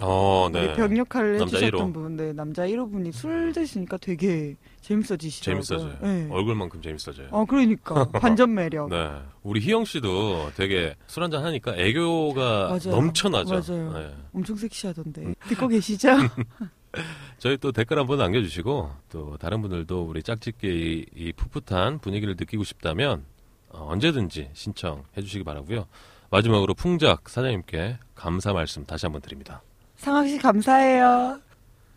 어, 0.00 0.48
네. 0.52 0.74
병 0.74 0.96
역할을 0.96 1.40
해주셨던 1.42 1.70
1호. 1.90 1.92
분. 1.92 2.16
네, 2.16 2.32
남자 2.32 2.64
1호 2.68 2.92
분이 2.92 3.10
술 3.10 3.52
드시니까 3.52 3.96
되게 3.96 4.54
재밌어지시더라고요. 4.82 5.62
재밌어져요. 5.64 5.98
네. 6.02 6.28
얼굴만큼 6.30 6.80
재밌어져요. 6.82 7.28
어, 7.32 7.44
그러니까. 7.44 8.04
반전 8.12 8.54
매력. 8.54 8.90
네. 8.90 9.10
우리 9.42 9.58
희영 9.60 9.84
씨도 9.84 10.52
되게 10.54 10.94
술 11.08 11.24
한잔 11.24 11.44
하니까 11.44 11.74
애교가 11.76 12.68
맞아요. 12.68 12.90
넘쳐나죠. 13.00 13.54
맞아요. 13.74 13.92
네. 13.94 14.14
엄청 14.32 14.54
섹시하던데. 14.54 15.22
음. 15.22 15.34
듣고 15.48 15.66
계시죠? 15.66 16.10
저희 17.38 17.56
또 17.58 17.72
댓글 17.72 17.98
한번 17.98 18.18
남겨주시고 18.18 18.90
또 19.10 19.36
다른 19.38 19.60
분들도 19.62 20.04
우리 20.06 20.22
짝짓기 20.22 20.66
이, 20.66 21.06
이 21.14 21.32
풋풋한 21.32 21.98
분위기를 22.00 22.34
느끼고 22.38 22.64
싶다면 22.64 23.24
어, 23.70 23.88
언제든지 23.90 24.50
신청해 24.54 25.20
주시기 25.22 25.44
바라고요. 25.44 25.86
마지막으로 26.30 26.74
풍작 26.74 27.28
사장님께 27.28 27.98
감사 28.14 28.52
말씀 28.52 28.84
다시 28.84 29.06
한번 29.06 29.22
드립니다. 29.22 29.62
상학 29.96 30.26
씨 30.28 30.38
감사해요. 30.38 31.40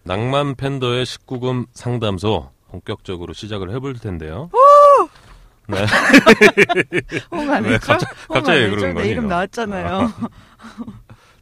낭만 0.03 0.55
팬더의 0.55 1.05
19금 1.05 1.67
상담소 1.73 2.49
본격적으로 2.69 3.33
시작을 3.33 3.71
해볼 3.71 3.99
텐데요. 3.99 4.49
네. 5.67 5.85
홍안 7.31 7.63
왜? 7.65 7.77
갑자- 7.77 8.07
홍 8.29 8.35
갑자기 8.35 8.57
안 8.59 8.63
했죠? 8.65 8.75
그러는 8.75 8.89
내 8.89 9.01
거니? 9.01 9.09
이름 9.09 9.27
나왔잖아요. 9.27 10.11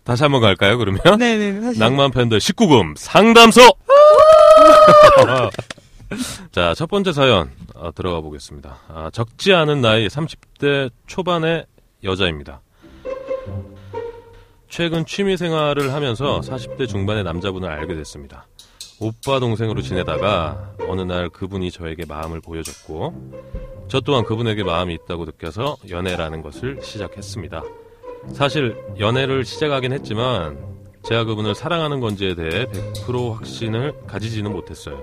다시 0.09 0.23
한번 0.23 0.41
갈까요, 0.41 0.79
그러면? 0.79 0.99
네네. 1.19 1.61
사실 1.61 1.79
낭만 1.79 2.09
팬더의 2.09 2.39
19금 2.39 2.97
상담소! 2.97 3.61
자, 6.51 6.73
첫 6.73 6.89
번째 6.89 7.13
사연 7.13 7.51
어, 7.75 7.91
들어가 7.93 8.19
보겠습니다. 8.19 8.79
아, 8.87 9.11
적지 9.13 9.53
않은 9.53 9.81
나이 9.81 10.07
30대 10.07 10.89
초반의 11.05 11.67
여자입니다. 12.03 12.61
최근 14.67 15.05
취미 15.05 15.37
생활을 15.37 15.93
하면서 15.93 16.39
40대 16.39 16.87
중반의 16.87 17.23
남자분을 17.23 17.69
알게 17.69 17.93
됐습니다. 17.93 18.47
오빠 18.99 19.39
동생으로 19.39 19.83
지내다가 19.83 20.73
어느 20.87 21.01
날 21.01 21.29
그분이 21.29 21.69
저에게 21.69 22.05
마음을 22.07 22.41
보여줬고 22.41 23.85
저 23.87 23.99
또한 23.99 24.25
그분에게 24.25 24.63
마음이 24.63 24.95
있다고 24.95 25.25
느껴서 25.25 25.77
연애라는 25.87 26.41
것을 26.41 26.79
시작했습니다. 26.81 27.61
사실 28.33 28.75
연애를 28.99 29.45
시작하긴 29.45 29.93
했지만 29.93 30.57
제가 31.03 31.23
그분을 31.23 31.55
사랑하는 31.55 32.01
건지에 32.01 32.35
대해 32.35 32.65
100% 32.65 33.33
확신을 33.33 33.93
가지지는 34.05 34.51
못했어요. 34.51 35.01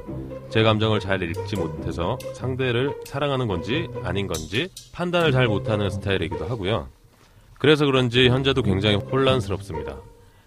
제 0.50 0.62
감정을 0.62 1.00
잘 1.00 1.22
읽지 1.22 1.56
못해서 1.56 2.18
상대를 2.34 2.94
사랑하는 3.04 3.48
건지 3.48 3.88
아닌 4.04 4.26
건지 4.26 4.68
판단을 4.92 5.32
잘 5.32 5.46
못하는 5.46 5.90
스타일이기도 5.90 6.44
하고요. 6.44 6.88
그래서 7.58 7.86
그런지 7.86 8.28
현재도 8.28 8.62
굉장히 8.62 8.96
혼란스럽습니다. 8.96 9.96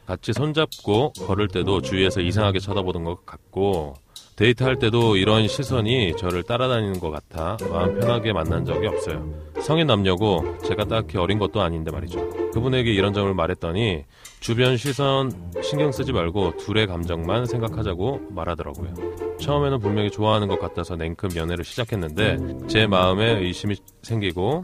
같이 0.06 0.34
손잡고 0.34 1.14
걸을 1.14 1.48
때도 1.48 1.82
주위에서 1.82 2.22
이상하게 2.22 2.60
쳐다보는 2.60 3.04
것 3.04 3.26
같고 3.26 3.96
데이트할 4.40 4.80
때도 4.80 5.18
이런 5.18 5.50
시선이 5.50 6.16
저를 6.16 6.44
따라다니는 6.44 7.02
것 7.02 7.12
같아 7.12 7.58
마음 7.70 8.00
편하게 8.00 8.32
만난 8.32 8.64
적이 8.64 8.88
없어요. 8.88 9.30
성인 9.62 9.88
남녀고 9.88 10.60
제가 10.60 10.86
딱히 10.86 11.18
어린 11.18 11.38
것도 11.40 11.62
아닌데 11.62 11.92
말이죠. 11.92 12.52
그분에게 12.54 12.90
이런 12.90 13.12
점을 13.12 13.32
말했더니 13.34 14.06
주변 14.40 14.78
시선 14.78 15.52
신경 15.62 15.92
쓰지 15.92 16.14
말고 16.14 16.56
둘의 16.56 16.88
감정만 16.88 17.48
생각하자고 17.48 18.28
말하더라고요. 18.30 18.94
처음에는 19.42 19.80
분명히 19.80 20.10
좋아하는 20.10 20.48
것 20.48 20.58
같아서 20.58 20.96
냉큼 20.96 21.36
연애를 21.36 21.66
시작했는데 21.66 22.38
제 22.70 22.88
마음에 22.88 23.40
의심이 23.40 23.76
생기고 24.04 24.64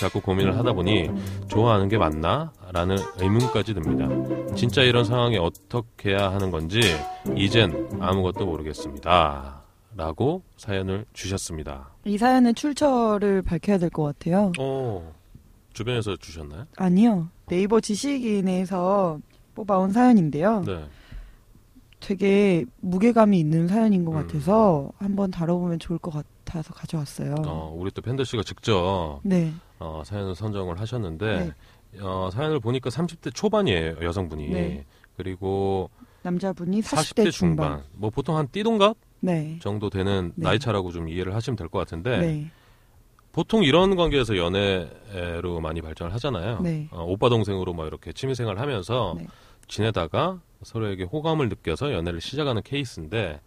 자꾸 0.00 0.20
고민을 0.20 0.56
하다 0.56 0.72
보니 0.72 1.10
좋아하는 1.48 1.88
게 1.88 1.98
맞나? 1.98 2.52
라는 2.72 2.96
의문까지 3.18 3.74
듭니다. 3.74 4.08
진짜 4.54 4.82
이런 4.82 5.04
상황에 5.04 5.36
어떻게 5.38 6.10
해야 6.10 6.32
하는 6.32 6.50
건지 6.50 6.80
이젠 7.36 7.88
아무것도 8.00 8.46
모르겠습니다. 8.46 9.60
라고 9.96 10.42
사연을 10.56 11.04
주셨습니다. 11.12 11.90
이 12.04 12.16
사연의 12.16 12.54
출처를 12.54 13.42
밝혀야 13.42 13.76
될 13.78 13.90
것 13.90 14.04
같아요. 14.04 14.52
어, 14.58 15.12
주변에서 15.74 16.16
주셨나요? 16.16 16.64
아니요. 16.76 17.28
네이버 17.46 17.80
지식인에서 17.80 19.18
뽑아온 19.54 19.92
사연인데요. 19.92 20.62
네. 20.64 20.84
되게 21.98 22.64
무게감이 22.80 23.38
있는 23.38 23.68
사연인 23.68 24.04
것 24.04 24.12
음. 24.12 24.26
같아서 24.26 24.90
한번 24.98 25.30
다뤄보면 25.30 25.78
좋을 25.80 25.98
것 25.98 26.12
같아서 26.12 26.72
가져왔어요. 26.72 27.34
어, 27.46 27.74
우리 27.76 27.90
또 27.90 28.00
팬더 28.00 28.24
씨가 28.24 28.42
직접 28.44 29.20
네. 29.22 29.52
어, 29.80 30.02
사연을 30.04 30.34
선정을 30.34 30.78
하셨는데 30.78 31.52
어, 32.00 32.30
사연을 32.32 32.60
보니까 32.60 32.90
30대 32.90 33.34
초반이에요 33.34 33.96
여성분이 34.02 34.48
네. 34.50 34.84
그리고 35.16 35.90
남자분이 36.22 36.80
40대, 36.82 37.24
40대, 37.24 37.32
중반. 37.32 37.32
중반. 37.32 37.84
뭐 37.92 38.10
보통 38.10 38.36
한 38.36 38.46
띠동갑 38.52 38.96
네. 39.20 39.58
정도 39.60 39.90
되는 39.90 40.32
네. 40.36 40.44
나이 40.44 40.58
차라고 40.58 40.92
좀 40.92 41.08
이해를 41.08 41.34
하시면 41.34 41.56
될 41.56 41.68
것 41.68 41.78
같은데 41.80 42.18
네. 42.18 42.50
보통 43.32 43.62
이런 43.64 43.96
관계에서 43.96 44.36
연애로 44.36 45.60
많이 45.60 45.80
발전을 45.80 46.12
하잖아요. 46.14 46.60
네. 46.62 46.88
어, 46.90 47.04
오빠 47.04 47.28
동생으로 47.28 47.72
뭐 47.72 47.86
이렇게 47.86 48.12
취미생활 48.12 48.58
하면서 48.58 49.14
네. 49.16 49.26
지내다가 49.68 50.40
서로에게 50.62 51.04
호감을 51.04 51.48
느껴서 51.48 51.92
연애를 51.92 52.20
시작하는 52.20 52.60
케이스인데 52.62 53.40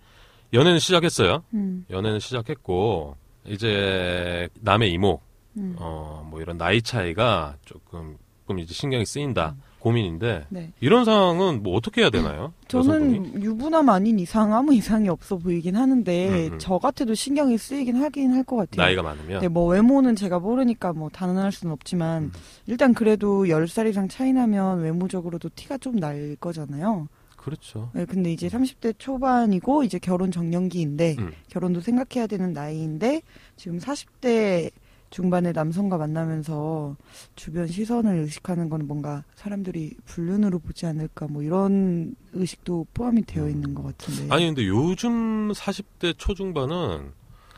연애는 0.54 0.80
시작했어요. 0.80 1.44
음, 1.54 1.86
연애는 1.90 2.20
시작했고 2.20 3.18
이제 3.46 4.48
남의 4.62 4.92
이모 4.94 5.20
음. 5.58 5.76
어, 5.78 6.28
뭐 6.30 6.42
이런 6.42 6.58
나이 6.58 6.82
차이가 6.82 7.56
조금 7.66 8.18
조금 8.44 8.60
이제 8.60 8.74
신경이 8.74 9.06
쓰인다 9.06 9.56
고민인데 9.80 10.46
네. 10.50 10.72
이런 10.82 11.04
상황은 11.06 11.62
뭐 11.64 11.76
어떻게 11.76 12.02
해야 12.02 12.10
되나요? 12.10 12.54
여성분이? 12.74 13.16
저는 13.34 13.44
유부남 13.44 13.90
아닌 13.90 14.18
이상 14.20 14.54
아무 14.54 14.74
이상이 14.74 15.08
없어 15.10 15.38
보이긴 15.38 15.76
하는데 15.76 16.30
음, 16.48 16.54
음. 16.54 16.60
저 16.60 16.78
같아도 16.78 17.14
신경이 17.16 17.58
쓰이긴 17.58 17.98
하긴 17.98 18.34
할 18.34 18.44
것 18.44 18.56
같아요. 18.58 18.86
나이가 18.86 19.02
많으면 19.04 19.42
네, 19.42 19.48
뭐 19.48 19.66
외모는 19.68 20.16
제가 20.16 20.40
모르니까 20.40 20.92
뭐 20.94 21.10
단언할 21.10 21.52
수는 21.54 21.72
없지만 21.74 22.24
음. 22.24 22.32
일단 22.68 22.94
그래도 22.94 23.44
10살 23.46 23.90
이상 23.90 24.08
차이 24.10 24.34
나면 24.34 24.82
외모적으로도 24.82 25.50
티가 25.56 25.78
좀 25.78 25.96
날 26.00 26.36
거잖아요. 26.40 27.08
그렇죠. 27.38 27.90
네, 27.94 28.06
근데 28.06 28.32
이제 28.32 28.48
30대 28.48 28.96
초반이고 28.98 29.84
이제 29.84 30.00
결혼 30.00 30.32
정년기인데 30.32 31.16
음. 31.20 31.32
결혼도 31.50 31.82
생각해야 31.82 32.26
되는 32.28 32.54
나이인데 32.54 33.22
지금 33.58 33.80
40대 33.80 34.72
중반의 35.14 35.54
남성과 35.54 36.00
만나면서 36.00 36.96
주변 37.36 37.68
시선을 37.68 38.16
의식하는 38.22 38.68
건 38.68 38.88
뭔가 38.88 39.24
사람들이 39.36 39.96
불륜으로 40.06 40.58
보지 40.58 40.88
않을까 40.88 41.28
뭐 41.28 41.44
이런 41.44 42.16
의식도 42.34 42.88
포함이 42.96 43.24
되어 43.28 43.48
있는 43.48 43.76
것 43.76 43.84
같은데 43.84 44.34
아니 44.34 44.48
근데 44.48 44.68
요즘 44.68 45.52
40대 45.52 46.16
초중반은 46.18 47.12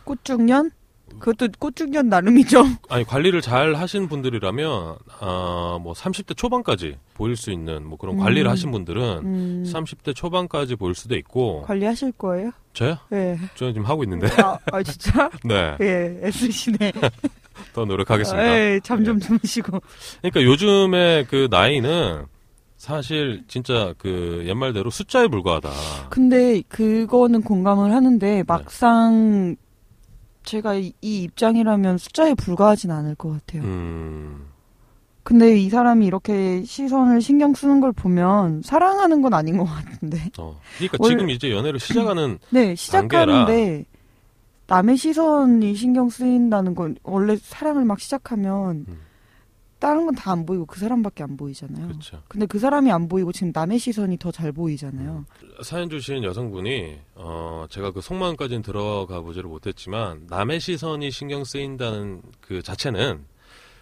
꽃중년 0.04 0.72
그것도 1.20 1.48
꽃중년 1.60 2.10
나름이죠. 2.10 2.66
아니 2.90 3.06
관리를 3.06 3.40
잘 3.40 3.76
하신 3.76 4.10
분들이라면 4.10 4.98
아뭐 5.22 5.94
30대 5.94 6.36
초반까지 6.36 6.98
보일 7.14 7.38
수 7.38 7.52
있는 7.52 7.86
뭐 7.86 7.98
그런 7.98 8.16
음. 8.16 8.20
관리를 8.20 8.52
하신 8.52 8.72
분들은 8.72 9.02
음, 9.24 9.64
30대 9.66 10.14
초반까지 10.14 10.76
보일 10.76 10.94
수도 10.94 11.16
있고 11.16 11.62
관리하실 11.62 12.12
거예요? 12.14 12.52
저요? 12.74 12.98
네. 13.10 13.38
저는 13.56 13.74
지금 13.74 13.86
하고 13.88 14.04
있는데 14.04 14.28
아, 14.42 14.58
아, 14.74 14.84
진짜? 14.84 15.30
네. 15.46 15.78
예, 15.80 16.20
애쓰시네. 16.24 16.92
더 17.74 17.86
노력하겠습니다. 17.86 18.48
예, 18.48 18.80
잠좀 18.84 19.20
주무시고. 19.20 19.80
그러니까 20.22 20.44
요즘에 20.44 21.26
그 21.30 21.48
나이는 21.50 22.26
사실 22.78 23.44
진짜 23.48 23.94
그 23.98 24.44
옛말대로 24.48 24.90
숫자에 24.90 25.28
불과하다. 25.28 25.70
근데 26.10 26.62
그거는 26.68 27.42
공감을 27.42 27.92
하는데 27.92 28.44
막상 28.48 29.56
제가 30.44 30.76
이, 30.76 30.94
이 31.02 31.24
입장이라면 31.24 31.98
숫자에 31.98 32.36
불과하진 32.36 32.92
않을 32.92 33.16
것 33.16 33.32
같아요. 33.32 33.64
음. 33.64 34.46
근데 35.24 35.58
이 35.58 35.70
사람이 35.72 36.06
이렇게 36.06 36.64
시선을 36.64 37.20
신경 37.20 37.56
쓰는 37.56 37.80
걸 37.80 37.92
보면 37.92 38.62
사랑하는 38.64 39.24
건 39.24 39.34
아닌 39.34 39.58
것 39.58 39.64
같은데. 39.66 40.20
어. 40.38 40.60
그러니까 40.78 40.98
월- 41.00 41.10
지금 41.10 41.30
이제 41.32 41.50
연애를 41.50 41.80
시작하는 41.80 42.38
네, 42.52 42.76
시작하는데 42.76 43.86
남의 44.68 44.98
시선이 44.98 45.76
신경 45.76 46.10
쓰인다는 46.10 46.74
건 46.76 46.96
원래 47.04 47.36
사람을 47.38 47.86
막 47.86 48.00
시작하면 48.00 48.86
음. 48.88 49.00
다른 49.78 50.06
건 50.06 50.16
다 50.16 50.32
안 50.32 50.46
보이고 50.46 50.66
그 50.66 50.80
사람밖에 50.80 51.22
안 51.22 51.38
보이잖아요. 51.38 51.88
그렇죠. 51.88 52.24
근데 52.28 52.46
그 52.48 52.58
사람이 52.58 52.90
안 52.92 53.08
보이고 53.08 53.32
지금 53.32 53.52
남의 53.54 53.78
시선이 53.78 54.18
더 54.18 54.32
잘 54.32 54.52
보이잖아요. 54.52 55.26
사연 55.64 55.90
주신 55.90 56.24
여성분이 56.24 56.98
어 57.16 57.66
제가 57.70 57.92
그 57.92 58.02
속마음까지는 58.02 58.64
들어가 58.64 59.22
보지를 59.22 59.50
못했지만 59.50 60.26
남의 60.30 60.60
시선이 60.62 61.12
신경 61.12 61.44
쓰인다는 61.44 62.22
그 62.42 62.64
자체는 62.64 63.26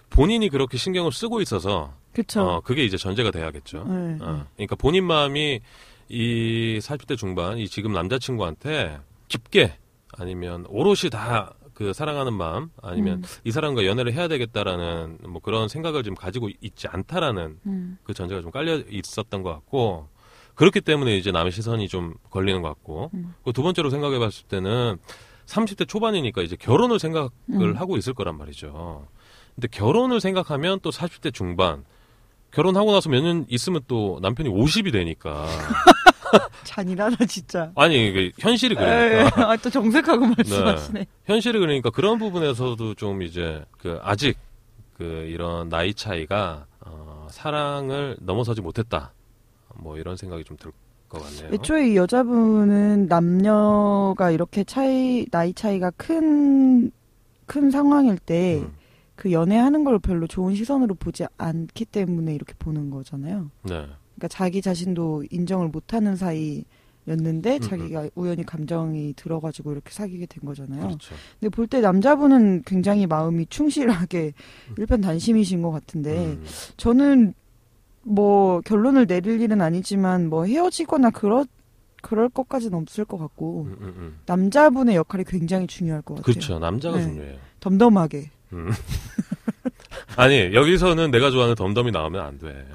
본인이 0.10 0.50
그렇게 0.50 0.78
신경을 0.78 1.12
쓰고 1.14 1.42
있어서 1.42 1.94
그렇죠. 2.12 2.42
어 2.42 2.62
그게 2.62 2.84
이제 2.84 2.98
전제가 2.98 3.32
돼야겠죠. 3.32 3.86
네, 3.86 4.18
어, 4.22 4.46
그러니까 4.56 4.76
본인 4.76 5.06
마음이 5.06 5.62
이 6.10 6.80
40대 6.82 7.18
중반 7.18 7.58
이 7.60 7.68
지금 7.70 7.94
남자친구한테 7.94 9.00
깊게 9.30 9.78
아니면 10.18 10.66
오롯이 10.70 11.10
다 11.12 11.54
그 11.74 11.92
사랑하는 11.92 12.34
마음 12.34 12.70
아니면 12.82 13.20
음. 13.20 13.24
이 13.44 13.52
사람과 13.52 13.86
연애를 13.86 14.14
해야 14.14 14.28
되겠다라는 14.28 15.18
뭐 15.28 15.42
그런 15.42 15.68
생각을 15.68 16.04
지금 16.04 16.16
가지고 16.16 16.50
있지 16.62 16.88
않다라는 16.88 17.60
음. 17.66 17.98
그 18.04 18.14
전제가 18.14 18.42
좀 18.42 18.52
깔려 18.52 18.78
있었던 18.90 19.42
것 19.42 19.52
같고 19.52 20.08
그렇기 20.56 20.82
때문에 20.82 21.18
이제 21.18 21.32
남의 21.32 21.52
시선이 21.52 21.88
좀 21.88 22.14
걸리는 22.30 22.62
것 22.62 22.68
같고 22.70 23.10
음. 23.16 23.34
그두 23.44 23.64
번째로 23.64 23.90
생각해 23.90 24.20
봤을 24.20 24.46
때는 24.48 24.98
30대 25.48 25.88
초반이니까 25.88 26.44
이제 26.44 26.56
결혼을 26.56 27.00
생각을 27.00 27.30
음. 27.50 27.76
하고 27.76 27.98
있을 27.98 28.14
거란 28.14 28.38
말이죠. 28.38 29.08
근데 29.56 29.68
결혼을 29.68 30.22
생각하면 30.22 30.80
또 30.82 30.92
40대 30.92 31.34
중반 31.34 31.84
결혼하고 32.52 32.92
나서 32.92 33.10
몇 33.10 33.22
년 33.24 33.46
있으면 33.50 33.82
또 33.88 34.20
남편이 34.22 34.48
50이 34.48 34.92
되니까 34.92 35.48
잔인하다 36.64 37.26
진짜. 37.26 37.72
아니 37.76 38.08
이게 38.08 38.32
현실이 38.40 38.76
그러니까 38.76 39.52
아, 39.52 39.58
또 39.58 39.70
정색하고 39.70 40.26
말씀하시네. 40.26 41.06
현실이 41.26 41.60
그러니까 41.60 41.90
그런 41.90 42.18
부분에서도 42.20 42.96
좀 42.96 43.22
이제 43.22 43.64
그 43.78 44.00
아직 44.02 44.38
그 44.98 45.04
이런 45.04 45.70
나이 45.70 45.94
차이가 45.94 46.66
어, 46.82 47.28
사랑을 47.30 48.18
넘어서지 48.20 48.62
못했다 48.62 49.12
뭐 49.76 49.98
이런 49.98 50.16
생각이 50.18 50.44
좀 50.44 50.58
들 50.58 50.72
것 51.10 51.22
같네요. 51.22 51.54
애초에 51.54 51.92
이 51.92 51.96
여자분은 51.96 53.08
남녀가 53.08 54.32
이렇게 54.32 54.64
차이 54.64 55.26
나이 55.30 55.54
차이가 55.54 55.92
큰 55.92 56.92
큰 57.46 57.70
상황일 57.72 58.18
때 58.18 58.62
음, 58.62 58.74
그 59.16 59.32
연애하는 59.32 59.84
걸 59.84 60.00
별로 60.00 60.28
좋은 60.28 60.56
시선으로 60.56 60.96
보지 60.96 61.26
않기 61.38 61.86
때문에 61.86 62.34
이렇게 62.34 62.54
보는 62.58 62.90
거잖아요. 62.90 63.52
네. 63.64 63.88
그러니까 64.24 64.28
자기 64.30 64.62
자신도 64.62 65.26
인정을 65.32 65.68
못하는 65.68 66.16
사이였는데 66.16 67.56
음, 67.56 67.60
자기가 67.60 68.10
우연히 68.16 68.46
감정이 68.46 69.14
들어가지고 69.18 69.74
이렇게 69.74 69.92
사귀게 69.92 70.26
된 70.28 70.46
거잖아요. 70.46 70.82
그렇죠. 70.88 71.16
근데 71.40 71.50
볼 71.50 71.68
때 71.68 71.82
남자분은 71.82 72.64
굉장히 72.66 73.06
마음이 73.06 73.48
충실하게 73.48 74.34
일편단심이신 74.78 75.62
것 75.62 75.72
같은데 75.72 76.16
음, 76.16 76.46
저는 76.78 77.34
뭐 78.04 78.62
결론을 78.62 79.08
내릴 79.08 79.42
일은 79.42 79.62
아니지만 79.62 80.30
뭐 80.30 80.46
헤어지거나 80.46 81.10
그럴 81.10 81.46
그럴 82.02 82.30
것까지는 82.30 82.78
없을 82.78 83.04
것 83.06 83.18
같고 83.18 83.64
음, 83.64 83.78
음, 83.82 83.94
음. 83.98 84.20
남자분의 84.26 84.96
역할이 84.96 85.24
굉장히 85.26 85.68
중요할 85.68 86.02
것 86.02 86.16
같아요. 86.16 86.24
그렇죠. 86.24 86.60
남자가 86.60 86.98
네. 86.98 87.04
중요해요. 87.04 87.38
덤덤하게 87.60 88.30
음. 88.54 88.70
아니 90.16 90.54
여기서는 90.54 91.12
내가 91.12 91.30
좋아하는 91.32 91.56
덤덤이 91.56 91.92
나오면 91.92 92.22
안 92.26 92.38
돼. 92.38 92.66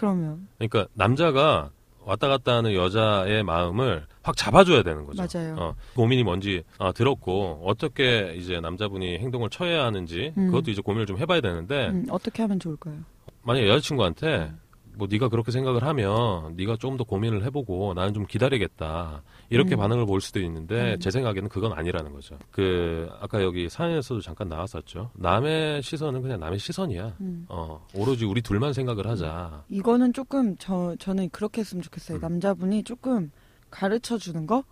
그러면 0.00 0.48
그러니까 0.56 0.86
남자가 0.94 1.70
왔다 2.06 2.28
갔다 2.28 2.56
하는 2.56 2.72
여자의 2.72 3.42
마음을 3.42 4.06
확 4.22 4.34
잡아줘야 4.34 4.82
되는 4.82 5.04
거죠. 5.04 5.22
맞아요. 5.22 5.56
어, 5.58 5.74
고민이 5.94 6.24
뭔지 6.24 6.62
아, 6.78 6.92
들었고 6.92 7.62
어떻게 7.66 8.34
이제 8.38 8.60
남자분이 8.60 9.18
행동을 9.18 9.50
처해야 9.50 9.84
하는지 9.84 10.32
음. 10.38 10.46
그것도 10.46 10.70
이제 10.70 10.80
고민을 10.80 11.04
좀 11.04 11.18
해봐야 11.18 11.42
되는데 11.42 11.88
음, 11.88 12.06
어떻게 12.08 12.40
하면 12.42 12.58
좋을까요? 12.58 12.96
만약 13.42 13.60
에 13.60 13.68
여자친구한테 13.68 14.50
뭐 14.96 15.08
네가 15.10 15.28
그렇게 15.28 15.50
생각을 15.50 15.82
하면 15.84 16.54
네가 16.56 16.76
조금 16.76 16.96
더 16.96 17.04
고민을 17.04 17.44
해보고 17.44 17.94
나는 17.94 18.12
좀 18.12 18.26
기다리겠다 18.26 19.22
이렇게 19.48 19.76
음. 19.76 19.78
반응을 19.78 20.06
보일 20.06 20.20
수도 20.20 20.40
있는데 20.40 20.94
음. 20.94 21.00
제 21.00 21.10
생각에는 21.10 21.48
그건 21.48 21.72
아니라는 21.72 22.12
거죠. 22.12 22.38
그 22.50 23.08
아까 23.20 23.42
여기 23.42 23.68
사연에서도 23.68 24.20
잠깐 24.20 24.48
나왔었죠. 24.48 25.10
남의 25.14 25.82
시선은 25.82 26.22
그냥 26.22 26.40
남의 26.40 26.58
시선이야. 26.58 27.16
음. 27.20 27.46
어 27.48 27.86
오로지 27.94 28.24
우리 28.24 28.42
둘만 28.42 28.72
생각을 28.72 29.06
하자. 29.06 29.64
이거는 29.68 30.12
조금 30.12 30.56
저 30.58 30.94
저는 30.98 31.30
그렇게 31.30 31.60
했으면 31.60 31.82
좋겠어요. 31.82 32.18
음. 32.18 32.20
남자분이 32.20 32.84
조금 32.84 33.30
가르쳐 33.70 34.18
주는 34.18 34.46
거 34.46 34.64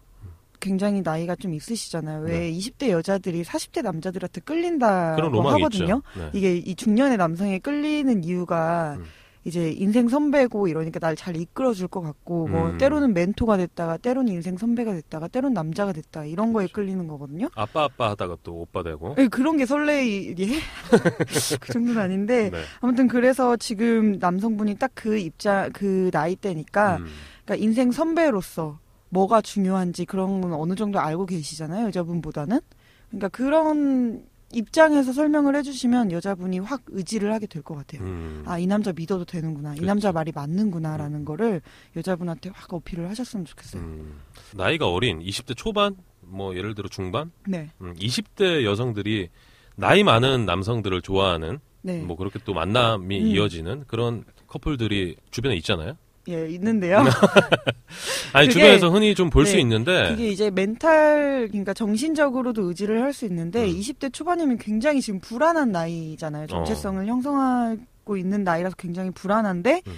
굉장히 0.60 1.02
나이가 1.02 1.36
좀 1.36 1.54
있으시잖아요. 1.54 2.22
왜 2.22 2.38
네. 2.40 2.52
20대 2.52 2.90
여자들이 2.90 3.42
40대 3.42 3.82
남자들한테 3.82 4.40
끌린다고 4.40 5.48
하거든요. 5.50 6.02
네. 6.16 6.30
이게 6.32 6.56
이 6.56 6.74
중년의 6.74 7.16
남성에 7.16 7.60
끌리는 7.60 8.24
이유가 8.24 8.96
음. 8.98 9.04
이제 9.48 9.70
인생 9.72 10.08
선배고 10.08 10.68
이러니까 10.68 10.98
날 11.00 11.16
잘 11.16 11.36
이끌어 11.36 11.72
줄 11.74 11.88
것 11.88 12.00
같고 12.02 12.46
뭐 12.48 12.70
음. 12.70 12.78
때로는 12.78 13.12
멘토가 13.14 13.56
됐다가 13.56 13.96
때로는 13.96 14.32
인생 14.32 14.56
선배가 14.56 14.92
됐다가 14.92 15.26
때로는 15.28 15.54
남자가 15.54 15.92
됐다 15.92 16.24
이런 16.26 16.52
거에. 16.52 16.68
끌리는 16.68 17.06
거거든요. 17.08 17.48
아빠 17.56 17.84
아빠 17.84 18.10
하다가 18.10 18.36
또 18.42 18.60
오빠 18.60 18.82
되고. 18.82 19.14
예, 19.18 19.26
그런 19.28 19.56
게 19.56 19.66
설레이 19.66 20.34
그 21.60 21.72
정도는 21.72 22.00
아닌데 22.00 22.50
네. 22.50 22.58
아무튼 22.80 23.08
그래서 23.08 23.56
지금 23.56 24.18
남성분이 24.18 24.76
딱 24.76 24.92
그 24.94 25.16
입장 25.18 25.70
그 25.72 26.10
나이 26.12 26.34
때니까 26.36 26.96
음. 26.96 27.06
그러니까 27.44 27.64
인생 27.64 27.90
선배로서 27.92 28.78
뭐가 29.10 29.40
중요한지 29.40 30.04
그런 30.06 30.40
건 30.40 30.52
어느 30.52 30.74
정도 30.74 30.98
알고 30.98 31.26
계시잖아요 31.26 31.86
여자분보다는 31.86 32.60
그러니까 33.08 33.28
그런 33.28 34.22
입장에서 34.52 35.12
설명을 35.12 35.54
해주시면 35.56 36.10
여자분이 36.12 36.58
확 36.60 36.82
의지를 36.88 37.32
하게 37.34 37.46
될 37.46 37.62
것 37.62 37.74
같아요. 37.76 38.02
음. 38.02 38.42
아 38.46 38.58
이 38.58 38.66
남자 38.66 38.92
믿어도 38.92 39.24
되는구나 39.24 39.72
이 39.72 39.76
그렇죠. 39.76 39.86
남자 39.86 40.12
말이 40.12 40.32
맞는구나라는 40.34 41.24
거를 41.24 41.60
여자분한테 41.96 42.50
확 42.54 42.72
어필을 42.72 43.08
하셨으면 43.10 43.44
좋겠어요. 43.44 43.82
음. 43.82 44.20
나이가 44.54 44.88
어린 44.88 45.20
20대 45.20 45.54
초반 45.56 45.96
뭐 46.22 46.56
예를 46.56 46.74
들어 46.74 46.88
중반 46.88 47.30
네, 47.46 47.70
음, 47.80 47.94
20대 47.98 48.64
여성들이 48.64 49.28
나이 49.76 50.02
많은 50.02 50.44
남성들을 50.46 51.02
좋아하는 51.02 51.58
네, 51.82 52.00
뭐 52.02 52.16
그렇게 52.16 52.38
또 52.44 52.54
만남이 52.54 53.20
음. 53.20 53.26
이어지는 53.28 53.84
그런 53.86 54.24
커플들이 54.46 55.16
주변에 55.30 55.56
있잖아요. 55.56 55.94
예 56.28 56.48
있는데요. 56.50 56.98
아니 58.32 58.48
그게- 58.48 58.60
주변에서 58.60 58.90
흔히 58.90 59.14
좀 59.14 59.30
볼수 59.30 59.54
네, 59.56 59.60
있는데 59.62 60.10
그게 60.10 60.28
이제 60.28 60.50
멘탈 60.50 61.48
그러니까 61.50 61.72
정신적으로도 61.74 62.68
의지를 62.68 63.02
할 63.02 63.08
수 63.12 63.24
있는데 63.24 63.64
음. 63.64 63.70
20대 63.70 64.12
초반이면 64.12 64.58
굉장히 64.58 65.00
지금 65.00 65.18
불안한 65.20 65.72
나이잖아요. 65.72 66.46
정체성을 66.46 67.06
형성하고 67.06 68.16
있는 68.18 68.44
나이라서 68.44 68.76
굉장히 68.76 69.10
불안한데 69.10 69.82
음. 69.86 69.92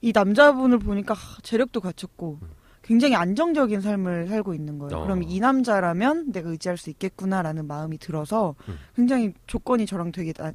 이 0.00 0.12
남자분을 0.14 0.78
보니까 0.78 1.14
하, 1.14 1.38
재력도 1.42 1.80
갖췄고 1.80 2.38
음. 2.40 2.48
굉장히 2.82 3.14
안정적인 3.16 3.80
삶을 3.80 4.28
살고 4.28 4.54
있는 4.54 4.78
거예요. 4.78 4.98
어. 4.98 5.02
그럼 5.04 5.22
이 5.24 5.38
남자라면 5.40 6.32
내가 6.32 6.50
의지할 6.50 6.76
수 6.78 6.90
있겠구나라는 6.90 7.66
마음이 7.66 7.98
들어서 7.98 8.54
음. 8.68 8.78
굉장히 8.96 9.32
조건이 9.48 9.84
저랑 9.86 10.12
되게 10.12 10.32
나, 10.32 10.52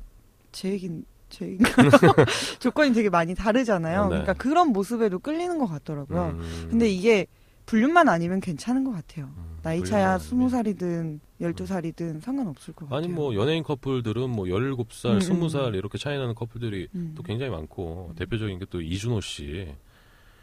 제 0.53 0.69
얘긴 0.71 1.03
제 1.29 1.45
얘기인가? 1.45 1.69
조건이 2.59 2.93
되게 2.93 3.09
많이 3.09 3.35
다르잖아요. 3.35 4.03
네. 4.03 4.09
그러니까 4.09 4.33
그런 4.33 4.69
모습에도 4.69 5.19
끌리는 5.19 5.57
것 5.57 5.67
같더라고요. 5.67 6.35
음. 6.37 6.67
근데 6.69 6.89
이게 6.89 7.27
불륜만 7.65 8.07
아니면 8.07 8.39
괜찮은 8.39 8.85
것 8.85 8.91
같아요. 8.91 9.25
음, 9.37 9.57
나이 9.61 9.83
차야 9.83 10.19
스무 10.19 10.49
살이든 10.49 11.19
열두 11.41 11.65
살이든 11.65 12.21
상관없을 12.21 12.73
것 12.73 12.85
같아요. 12.85 12.97
아니 12.97 13.07
뭐 13.09 13.35
연예인 13.35 13.63
커플들은 13.63 14.29
뭐 14.29 14.45
17살, 14.45 15.05
음, 15.15 15.19
20살 15.19 15.75
이렇게 15.75 15.97
차이 15.97 16.17
나는 16.17 16.33
커플들이 16.33 16.87
음. 16.95 17.13
또 17.15 17.23
굉장히 17.23 17.51
많고 17.51 18.13
대표적인 18.17 18.59
게 18.59 18.65
또 18.69 18.81
이준호 18.81 19.19
씨. 19.21 19.67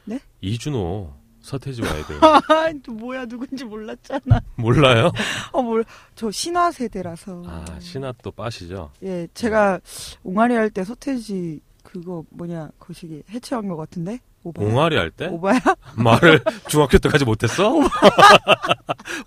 네? 0.04 0.20
이준호 0.42 1.14
서태지와 1.44 1.88
아이들 1.92 2.16
아, 2.24 2.40
또 2.82 2.92
뭐야 2.92 3.26
누군지 3.26 3.64
몰랐잖아. 3.64 4.40
몰라요? 4.56 5.12
어, 5.52 5.62
뭘, 5.62 5.84
저 6.14 6.30
신화 6.30 6.70
세대라서. 6.70 7.42
아 7.46 7.64
신화 7.80 8.12
또 8.22 8.30
빠시죠. 8.30 8.90
예, 9.02 9.28
제가 9.34 9.78
옹알이 10.22 10.54
할 10.54 10.70
때 10.70 10.82
서태지 10.84 11.60
그거 11.82 12.24
뭐냐 12.30 12.70
거시기 12.78 13.22
해체한 13.30 13.68
것 13.68 13.76
같은데. 13.76 14.18
오바야? 14.42 14.66
옹알이 14.66 14.96
할 14.96 15.10
때 15.10 15.26
오바야? 15.28 15.58
말을 15.96 16.40
중학교 16.68 16.98
때까지 16.98 17.24
못했어? 17.26 17.72